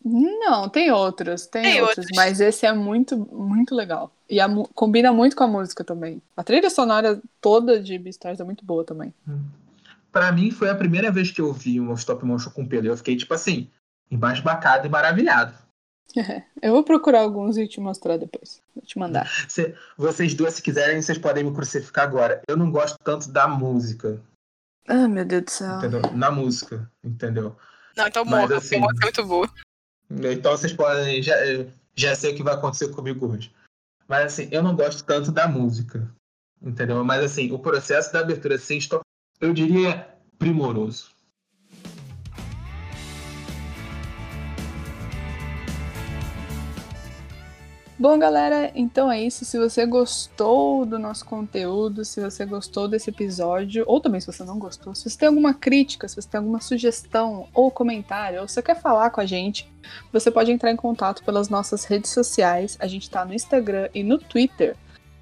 Não, 0.03 0.67
tem 0.67 0.91
outros, 0.91 1.47
tem, 1.47 1.61
Tem 1.63 1.81
outros, 1.81 1.99
outros. 1.99 2.17
mas 2.17 2.41
esse 2.41 2.65
é 2.65 2.73
muito, 2.73 3.15
muito 3.17 3.73
legal. 3.73 4.11
E 4.29 4.41
a 4.41 4.49
combina 4.73 5.13
muito 5.13 5.35
com 5.35 5.45
a 5.45 5.47
música 5.47 5.83
também. 5.83 6.21
A 6.35 6.43
trilha 6.43 6.69
sonora 6.69 7.21
toda 7.39 7.81
de 7.81 7.97
Beastars 7.97 8.41
é 8.41 8.43
muito 8.43 8.65
boa 8.65 8.83
também. 8.83 9.13
Pra 10.11 10.31
mim, 10.31 10.51
foi 10.51 10.69
a 10.69 10.75
primeira 10.75 11.09
vez 11.09 11.31
que 11.31 11.39
eu 11.39 11.53
vi 11.53 11.79
um 11.79 11.93
stop 11.93 12.25
motion 12.25 12.49
com 12.49 12.67
pelo. 12.67 12.87
Eu 12.87 12.97
fiquei, 12.97 13.15
tipo 13.15 13.33
assim, 13.33 13.69
embasbacado 14.11 14.85
e 14.85 14.89
maravilhado. 14.89 15.53
Eu 16.61 16.73
vou 16.73 16.83
procurar 16.83 17.21
alguns 17.21 17.57
e 17.57 17.67
te 17.67 17.79
mostrar 17.79 18.17
depois. 18.17 18.61
Vou 18.75 18.83
te 18.85 18.97
mandar. 18.99 19.27
Cê- 19.49 19.75
vocês 19.97 20.33
duas, 20.33 20.53
se 20.55 20.61
quiserem, 20.61 21.01
vocês 21.01 21.17
podem 21.17 21.43
me 21.43 21.53
crucificar 21.53 22.05
agora. 22.05 22.41
Eu 22.47 22.55
não 22.55 22.69
gosto 22.71 22.97
tanto 23.03 23.29
da 23.31 23.47
música, 23.47 24.21
Ah, 24.87 25.07
meu 25.07 25.25
Deus 25.25 25.43
do 25.43 25.49
céu. 25.51 25.77
entendeu? 25.77 26.01
Na 26.13 26.29
música, 26.29 26.91
entendeu? 27.03 27.55
Não, 27.97 28.07
então 28.07 28.23
Mas, 28.25 28.41
morra, 28.41 28.57
assim, 28.57 28.69
porque 28.69 28.75
a 28.75 28.79
música 28.81 29.03
é 29.03 29.05
muito 29.05 29.25
boa. 29.27 29.49
Então 30.31 30.51
vocês 30.51 30.73
podem. 30.73 31.21
Já, 31.23 31.35
já 31.95 32.15
sei 32.15 32.33
o 32.33 32.35
que 32.35 32.43
vai 32.43 32.53
acontecer 32.53 32.89
comigo 32.89 33.27
hoje. 33.31 33.51
Mas 34.07 34.25
assim, 34.25 34.49
eu 34.51 34.61
não 34.61 34.75
gosto 34.75 35.03
tanto 35.03 35.31
da 35.31 35.47
música. 35.47 36.07
Entendeu? 36.61 37.03
Mas 37.03 37.23
assim, 37.23 37.51
o 37.51 37.59
processo 37.59 38.13
da 38.13 38.19
abertura 38.19 38.57
sem 38.57 38.77
stop, 38.77 39.01
eu 39.41 39.53
diria 39.53 40.07
primoroso. 40.37 41.09
Bom, 48.03 48.19
galera, 48.19 48.69
então 48.75 49.09
é 49.09 49.23
isso. 49.23 49.45
Se 49.45 49.57
você 49.57 49.85
gostou 49.85 50.85
do 50.85 50.99
nosso 50.99 51.23
conteúdo, 51.23 52.03
se 52.03 52.19
você 52.19 52.45
gostou 52.45 52.85
desse 52.85 53.09
episódio, 53.09 53.85
ou 53.87 54.01
também 54.01 54.19
se 54.19 54.27
você 54.27 54.43
não 54.43 54.59
gostou, 54.59 54.93
se 54.93 55.09
você 55.09 55.17
tem 55.17 55.29
alguma 55.29 55.53
crítica, 55.53 56.05
se 56.05 56.17
você 56.17 56.27
tem 56.27 56.37
alguma 56.37 56.59
sugestão 56.59 57.47
ou 57.53 57.71
comentário, 57.71 58.41
ou 58.41 58.47
se 58.49 58.55
você 58.55 58.61
quer 58.61 58.77
falar 58.81 59.09
com 59.09 59.21
a 59.21 59.25
gente, 59.25 59.71
você 60.11 60.29
pode 60.29 60.51
entrar 60.51 60.69
em 60.69 60.75
contato 60.75 61.23
pelas 61.23 61.47
nossas 61.47 61.85
redes 61.85 62.11
sociais. 62.11 62.75
A 62.77 62.87
gente 62.87 63.09
tá 63.09 63.23
no 63.23 63.33
Instagram 63.33 63.87
e 63.95 64.03
no 64.03 64.17
Twitter. 64.17 64.75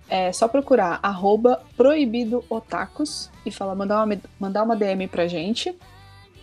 É 0.10 0.34
só 0.34 0.48
procurar 0.48 1.00
arroba 1.04 1.62
proibidootakus 1.78 3.30
e 3.46 3.52
falar, 3.52 3.76
mandar 3.76 4.04
uma, 4.04 4.18
mandar 4.40 4.64
uma 4.64 4.76
DM 4.76 5.08
pra 5.08 5.28
gente. 5.28 5.78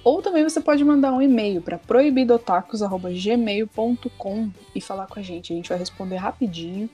Ou 0.05 0.23
também 0.23 0.45
você 0.45 0.61
pode 0.61 0.85
mandar 0.85 1.13
um 1.13 1.21
e-mail 1.21 1.61
para 1.61 1.77
proibidotacos.gmail.com 1.79 4.51
e 4.75 4.81
falar 4.81 5.07
com 5.07 5.19
a 5.19 5.23
gente. 5.23 5.53
A 5.53 5.57
gente 5.57 5.69
vai 5.69 5.79
responder 5.79 6.17
rapidinho. 6.17 6.89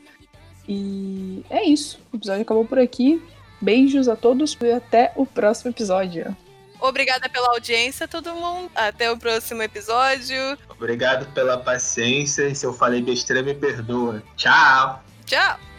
E 0.69 1.45
é 1.51 1.65
isso. 1.65 2.01
O 2.13 2.17
episódio 2.17 2.43
acabou 2.43 2.65
por 2.65 2.79
aqui. 2.79 3.23
Beijos 3.61 4.09
a 4.09 4.17
todos 4.17 4.57
e 4.61 4.73
até 4.73 5.13
o 5.17 5.25
próximo 5.25 5.71
episódio. 5.71 6.37
Obrigada 6.81 7.29
pela 7.29 7.55
audiência, 7.55 8.07
todo 8.07 8.35
mundo. 8.35 8.71
Até 8.75 9.11
o 9.11 9.17
próximo 9.17 9.63
episódio. 9.63 10.59
Obrigado 10.69 11.33
pela 11.33 11.57
paciência. 11.57 12.49
E 12.49 12.55
se 12.55 12.67
eu 12.67 12.75
falei 12.75 13.01
besteira, 13.01 13.43
me 13.43 13.55
perdoa. 13.55 14.23
Tchau. 14.37 15.03
Tchau. 15.25 15.74